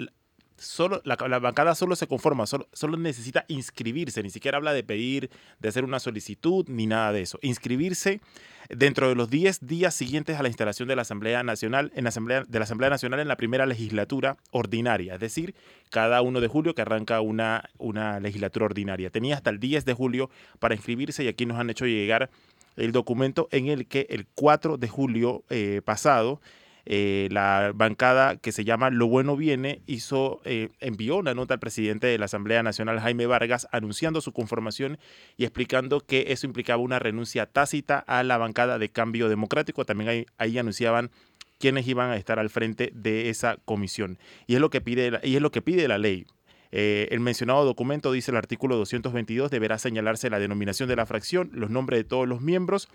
solo, 0.59 1.01
la, 1.03 1.15
bancada 1.39 1.75
solo 1.75 1.95
se 1.95 2.07
conforma, 2.07 2.45
solo, 2.45 2.67
solo, 2.73 2.97
necesita 2.97 3.45
inscribirse, 3.47 4.21
ni 4.23 4.29
siquiera 4.29 4.57
habla 4.57 4.73
de 4.73 4.83
pedir, 4.83 5.29
de 5.59 5.69
hacer 5.69 5.83
una 5.83 5.99
solicitud, 5.99 6.65
ni 6.67 6.87
nada 6.87 7.11
de 7.11 7.21
eso. 7.21 7.39
Inscribirse 7.41 8.21
dentro 8.69 9.09
de 9.09 9.15
los 9.15 9.29
10 9.29 9.65
días 9.65 9.95
siguientes 9.95 10.37
a 10.37 10.43
la 10.43 10.49
instalación 10.49 10.87
de 10.87 10.95
la 10.95 11.01
Asamblea 11.01 11.41
Nacional, 11.43 11.91
en 11.95 12.03
la 12.03 12.09
Asamblea, 12.09 12.43
de 12.47 12.59
la 12.59 12.63
Asamblea 12.63 12.89
Nacional 12.89 13.19
en 13.19 13.27
la 13.27 13.37
primera 13.37 13.65
legislatura 13.65 14.37
ordinaria, 14.51 15.15
es 15.15 15.19
decir, 15.19 15.55
cada 15.89 16.21
1 16.21 16.39
de 16.39 16.47
julio 16.47 16.75
que 16.75 16.81
arranca 16.81 17.21
una, 17.21 17.69
una 17.77 18.19
legislatura 18.19 18.65
ordinaria. 18.65 19.09
Tenía 19.09 19.35
hasta 19.35 19.49
el 19.49 19.59
10 19.59 19.85
de 19.85 19.93
julio 19.93 20.29
para 20.59 20.75
inscribirse 20.75 21.23
y 21.23 21.27
aquí 21.27 21.45
nos 21.45 21.57
han 21.57 21.69
hecho 21.69 21.85
llegar 21.85 22.29
el 22.75 22.91
documento 22.91 23.49
en 23.51 23.67
el 23.67 23.87
que 23.87 24.07
el 24.09 24.25
4 24.35 24.77
de 24.77 24.87
julio 24.87 25.43
eh, 25.49 25.81
pasado 25.83 26.39
eh, 26.85 27.27
la 27.31 27.71
bancada 27.75 28.37
que 28.37 28.51
se 28.51 28.63
llama 28.63 28.89
Lo 28.89 29.07
Bueno 29.07 29.35
Viene 29.35 29.81
hizo, 29.85 30.41
eh, 30.45 30.69
envió 30.79 31.17
una 31.17 31.33
nota 31.33 31.55
al 31.55 31.59
presidente 31.59 32.07
de 32.07 32.17
la 32.17 32.25
Asamblea 32.25 32.63
Nacional, 32.63 32.99
Jaime 32.99 33.25
Vargas, 33.25 33.67
anunciando 33.71 34.21
su 34.21 34.31
conformación 34.33 34.97
y 35.37 35.43
explicando 35.43 36.01
que 36.01 36.25
eso 36.29 36.47
implicaba 36.47 36.81
una 36.81 36.99
renuncia 36.99 37.45
tácita 37.45 37.99
a 37.99 38.23
la 38.23 38.37
bancada 38.37 38.79
de 38.79 38.89
cambio 38.89 39.29
democrático. 39.29 39.85
También 39.85 40.25
ahí, 40.37 40.57
anunciaban 40.57 41.11
quiénes 41.57 41.87
iban 41.87 42.11
a 42.11 42.17
estar 42.17 42.39
al 42.39 42.49
frente 42.49 42.91
de 42.93 43.29
esa 43.29 43.57
comisión. 43.65 44.17
Y 44.47 44.55
es 44.55 44.61
lo 44.61 44.69
que 44.69 44.81
pide 44.81 45.11
la, 45.11 45.19
y 45.23 45.35
es 45.35 45.41
lo 45.41 45.51
que 45.51 45.61
pide 45.61 45.87
la 45.87 45.97
ley. 45.97 46.25
Eh, 46.71 47.07
el 47.11 47.19
mencionado 47.19 47.65
documento 47.65 48.11
dice 48.11 48.29
el 48.29 48.37
artículo 48.37 48.77
222 48.77 49.49
deberá 49.49 49.79
señalarse 49.79 50.29
la 50.29 50.37
denominación 50.37 50.87
de 50.87 50.95
la 50.95 51.07
fracción, 51.07 51.49
los 51.53 51.71
nombres 51.71 51.99
de 51.99 52.03
todos 52.03 52.27
los 52.27 52.41
miembros, 52.41 52.89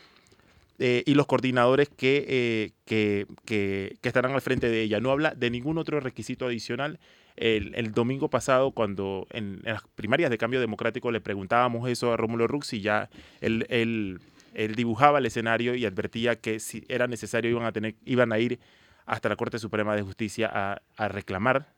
eh, 0.79 1.03
y 1.07 1.15
los 1.15 1.27
coordinadores 1.27 1.89
que, 1.89 2.73
que, 2.85 3.27
que, 3.45 3.99
estarán 4.03 4.33
al 4.33 4.41
frente 4.41 4.69
de 4.69 4.83
ella. 4.83 5.01
No 5.01 5.11
habla 5.11 5.35
de 5.35 5.51
ningún 5.51 5.79
otro 5.79 6.01
requisito 6.01 6.47
adicional. 6.47 6.99
El, 7.37 7.93
domingo 7.93 8.29
pasado, 8.29 8.71
cuando 8.71 9.27
en, 9.31 9.61
las 9.65 9.83
primarias 9.95 10.31
de 10.31 10.39
cambio 10.39 10.61
democrático 10.61 11.11
le 11.11 11.21
preguntábamos 11.21 11.89
eso 11.89 12.13
a 12.13 12.17
Rómulo 12.17 12.47
Rux 12.47 12.73
y 12.73 12.81
ya 12.81 13.11
él, 13.41 13.67
él, 13.71 14.21
él, 14.55 14.75
dibujaba 14.77 15.19
el 15.19 15.27
escenario 15.27 15.75
y 15.75 15.85
advertía 15.85 16.37
que 16.37 16.61
si 16.61 16.85
era 16.89 17.07
necesario 17.09 17.51
iban 17.51 17.65
a, 17.65 17.73
tener, 17.73 17.97
iban 18.05 18.33
a 18.33 18.39
ir 18.39 18.61
hasta 19.05 19.29
la 19.29 19.37
Corte 19.37 19.59
Suprema 19.59 19.97
de 19.97 20.03
Justicia 20.03 20.49
a, 20.53 20.83
a 20.97 21.09
reclamar 21.09 21.75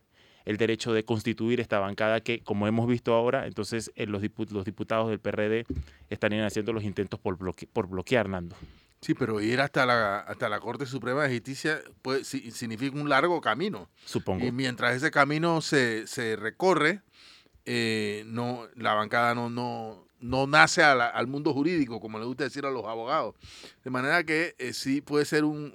el 0.46 0.58
derecho 0.58 0.92
de 0.92 1.04
constituir 1.04 1.60
esta 1.60 1.80
bancada 1.80 2.20
que, 2.20 2.40
como 2.40 2.68
hemos 2.68 2.86
visto 2.86 3.12
ahora, 3.12 3.46
entonces 3.46 3.90
eh, 3.96 4.06
los, 4.06 4.22
los 4.50 4.64
diputados 4.64 5.10
del 5.10 5.18
PRD 5.18 5.66
estarían 6.08 6.44
haciendo 6.44 6.72
los 6.72 6.84
intentos 6.84 7.18
por 7.18 7.36
bloquear, 7.88 8.28
Nando. 8.28 8.56
Sí, 9.00 9.14
pero 9.14 9.40
ir 9.40 9.60
hasta 9.60 9.86
la, 9.86 10.20
hasta 10.20 10.48
la 10.48 10.58
Corte 10.58 10.86
Suprema 10.86 11.24
de 11.24 11.34
Justicia 11.34 11.80
pues, 12.02 12.26
significa 12.26 12.96
un 12.96 13.08
largo 13.08 13.40
camino. 13.40 13.88
Supongo. 14.04 14.44
Y 14.44 14.52
mientras 14.52 14.96
ese 14.96 15.10
camino 15.10 15.60
se, 15.60 16.06
se 16.06 16.34
recorre, 16.36 17.02
eh, 17.64 18.24
no, 18.26 18.66
la 18.74 18.94
bancada 18.94 19.34
no, 19.34 19.50
no, 19.50 20.06
no 20.20 20.46
nace 20.46 20.82
al 20.82 21.26
mundo 21.26 21.52
jurídico, 21.52 22.00
como 22.00 22.18
le 22.18 22.24
gusta 22.24 22.44
decir 22.44 22.64
a 22.64 22.70
los 22.70 22.84
abogados. 22.86 23.34
De 23.84 23.90
manera 23.90 24.24
que 24.24 24.56
eh, 24.58 24.72
sí 24.72 25.00
puede 25.02 25.24
ser 25.24 25.44
un, 25.44 25.72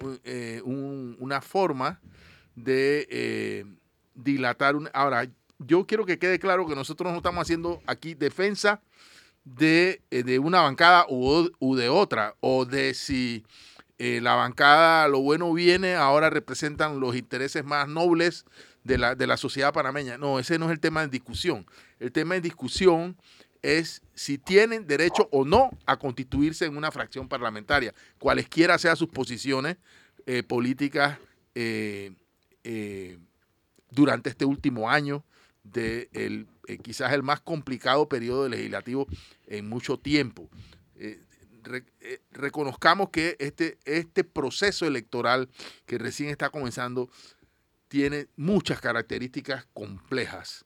una 1.18 1.40
forma 1.40 2.00
de 2.54 3.64
dilatar. 4.14 4.76
Un, 4.76 4.90
ahora, 4.92 5.26
yo 5.58 5.86
quiero 5.86 6.04
que 6.04 6.18
quede 6.18 6.38
claro 6.38 6.66
que 6.66 6.74
nosotros 6.74 7.10
no 7.12 7.18
estamos 7.18 7.42
haciendo 7.42 7.80
aquí 7.86 8.14
defensa 8.14 8.82
de, 9.44 10.02
eh, 10.10 10.22
de 10.22 10.38
una 10.38 10.60
bancada 10.60 11.06
u, 11.08 11.74
de 11.76 11.88
otra, 11.88 12.34
o 12.40 12.64
de 12.64 12.94
si 12.94 13.44
eh, 13.98 14.20
la 14.20 14.34
bancada, 14.34 15.08
lo 15.08 15.20
bueno 15.20 15.52
viene, 15.52 15.94
ahora 15.94 16.30
representan 16.30 17.00
los 17.00 17.16
intereses 17.16 17.64
más 17.64 17.88
nobles 17.88 18.44
de 18.84 18.98
la, 18.98 19.14
de 19.14 19.26
la 19.26 19.36
sociedad 19.36 19.72
panameña. 19.72 20.18
No, 20.18 20.38
ese 20.38 20.58
no 20.58 20.66
es 20.66 20.72
el 20.72 20.80
tema 20.80 21.02
de 21.02 21.08
discusión. 21.08 21.66
El 21.98 22.12
tema 22.12 22.34
de 22.34 22.40
discusión 22.40 23.16
es 23.62 24.02
si 24.14 24.38
tienen 24.38 24.86
derecho 24.86 25.28
o 25.30 25.44
no 25.44 25.70
a 25.86 25.96
constituirse 25.96 26.66
en 26.66 26.76
una 26.76 26.90
fracción 26.90 27.28
parlamentaria, 27.28 27.94
cualesquiera 28.18 28.76
sean 28.78 28.96
sus 28.96 29.08
posiciones 29.08 29.76
eh, 30.26 30.42
políticas 30.42 31.18
durante 33.90 34.30
este 34.30 34.44
último 34.44 34.88
año 34.88 35.22
de 35.64 36.08
el, 36.12 36.46
eh, 36.72 36.78
quizás 36.78 37.12
el 37.12 37.22
más 37.22 37.40
complicado 37.40 38.08
periodo 38.08 38.48
legislativo 38.48 39.06
en 39.46 39.68
mucho 39.68 39.98
tiempo. 39.98 40.48
Eh, 40.96 41.20
eh, 42.00 42.20
reconozcamos 42.32 43.10
que 43.10 43.36
este, 43.38 43.78
este 43.84 44.24
proceso 44.24 44.86
electoral 44.86 45.48
que 45.86 45.98
recién 45.98 46.30
está 46.30 46.50
comenzando 46.50 47.08
tiene 47.88 48.26
muchas 48.36 48.80
características 48.80 49.66
complejas. 49.72 50.64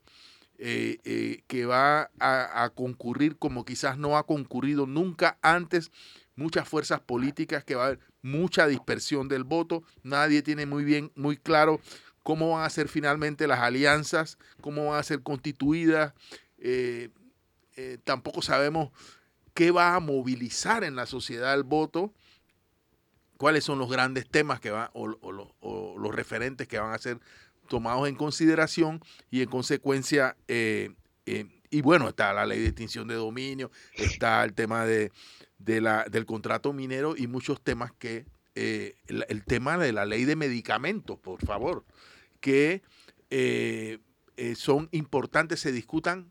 que 0.59 1.67
va 1.67 2.11
a, 2.19 2.65
a, 2.65 2.71
concurrir 2.71 3.37
como 3.37 3.67
quizás 3.67 3.99
no 3.99 4.17
ha 4.17 4.25
concurrido 4.25 4.87
nunca 4.87 5.37
antes, 5.43 5.91
muchas 6.35 6.67
fuerzas 6.67 7.01
políticas, 7.01 7.63
que 7.63 7.75
va 7.75 7.83
a 7.83 7.87
haber 7.89 8.01
mucha 8.23 8.67
dispersión 8.67 9.29
del 9.29 9.45
voto, 9.45 9.83
nadie 10.03 10.41
tiene 10.41 10.65
muy 10.65 10.85
bien, 10.85 11.13
muy 11.15 11.37
claro 11.37 11.81
cómo 12.27 12.51
van 12.51 12.65
a 12.65 12.71
ser 12.71 12.89
finalmente 12.89 13.47
las 13.47 13.61
alianzas, 13.61 14.37
cómo 14.61 14.87
van 14.87 14.99
a 14.99 15.03
ser 15.05 15.23
constituidas. 15.23 16.13
Eh, 16.59 17.11
eh, 17.77 17.99
tampoco 18.03 18.43
sabemos 18.43 18.91
qué 19.55 19.71
va 19.71 19.95
a 19.95 20.01
movilizar 20.01 20.83
en 20.83 20.97
la 20.97 21.07
sociedad 21.07 21.55
el 21.55 21.63
voto, 21.63 22.13
cuáles 23.37 23.63
son 23.63 23.79
los 23.79 23.89
grandes 23.89 24.29
temas 24.29 24.59
que 24.59 24.73
van, 24.73 24.91
o, 24.93 25.07
los 25.07 26.15
referentes 26.17 26.67
que 26.67 26.81
van 26.81 26.93
a 26.93 26.99
ser 26.99 27.21
tomados 27.69 28.09
en 28.09 28.17
consideración 28.17 29.01
y 29.31 29.43
en 29.43 29.49
consecuencia, 29.49 30.37
eh, 30.49 30.97
y 31.71 31.81
bueno, 31.81 32.09
está 32.09 32.33
la 32.33 32.45
ley 32.45 32.59
de 32.59 32.67
extinción 32.67 33.07
de 33.07 33.15
dominio, 33.15 33.71
está 33.95 34.43
el 34.43 34.53
tema 34.53 34.85
de, 34.85 35.13
del 35.59 36.27
contrato 36.27 36.73
minero 36.73 37.15
y 37.17 37.29
muchos 37.29 37.63
temas 37.63 37.93
que, 37.93 38.27
el 38.57 39.45
tema 39.45 39.79
de 39.79 39.93
la 39.93 40.07
ley 40.07 40.25
de 40.25 40.35
medicamentos, 40.35 41.21
por 41.21 41.45
favor 41.47 41.85
que 42.47 42.81
eh, 43.31 43.99
eh, 44.37 44.55
son 44.55 44.89
importantes, 44.93 45.59
se 45.59 45.73
discutan 45.73 46.31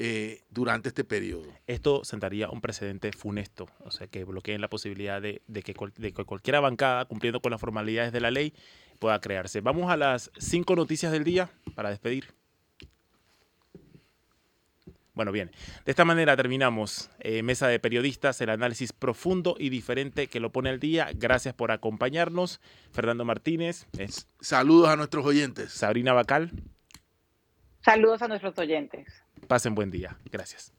eh, 0.00 0.42
durante 0.50 0.88
este 0.88 1.04
periodo. 1.04 1.46
Esto 1.68 2.02
sentaría 2.02 2.50
un 2.50 2.60
precedente 2.60 3.12
funesto, 3.12 3.68
o 3.84 3.92
sea, 3.92 4.08
que 4.08 4.24
bloqueen 4.24 4.60
la 4.60 4.68
posibilidad 4.68 5.22
de, 5.22 5.40
que, 5.46 5.76
de 5.98 6.12
que 6.12 6.24
cualquiera 6.24 6.58
bancada, 6.58 7.04
cumpliendo 7.04 7.38
con 7.40 7.52
las 7.52 7.60
formalidades 7.60 8.10
de 8.12 8.20
la 8.20 8.32
ley, 8.32 8.54
pueda 8.98 9.20
crearse. 9.20 9.60
Vamos 9.60 9.88
a 9.88 9.96
las 9.96 10.32
cinco 10.36 10.74
noticias 10.74 11.12
del 11.12 11.22
día 11.22 11.48
para 11.76 11.90
despedir. 11.90 12.39
Bueno, 15.14 15.32
bien, 15.32 15.50
de 15.84 15.90
esta 15.90 16.04
manera 16.04 16.36
terminamos 16.36 17.10
eh, 17.18 17.42
Mesa 17.42 17.66
de 17.68 17.80
Periodistas, 17.80 18.40
el 18.40 18.50
análisis 18.50 18.92
profundo 18.92 19.56
y 19.58 19.68
diferente 19.68 20.28
que 20.28 20.40
lo 20.40 20.50
pone 20.50 20.70
al 20.70 20.78
día. 20.78 21.10
Gracias 21.14 21.52
por 21.54 21.72
acompañarnos. 21.72 22.60
Fernando 22.92 23.24
Martínez. 23.24 23.86
Saludos 24.40 24.88
a 24.88 24.96
nuestros 24.96 25.26
oyentes. 25.26 25.72
Sabrina 25.72 26.12
Bacal. 26.12 26.52
Saludos 27.80 28.22
a 28.22 28.28
nuestros 28.28 28.56
oyentes. 28.58 29.06
Pasen 29.48 29.74
buen 29.74 29.90
día. 29.90 30.16
Gracias. 30.30 30.72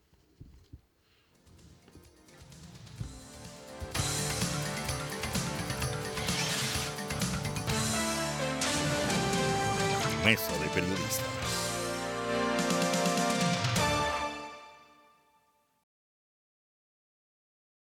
Mesa 10.23 10.51
de 10.59 10.69
Periodistas. 10.69 11.40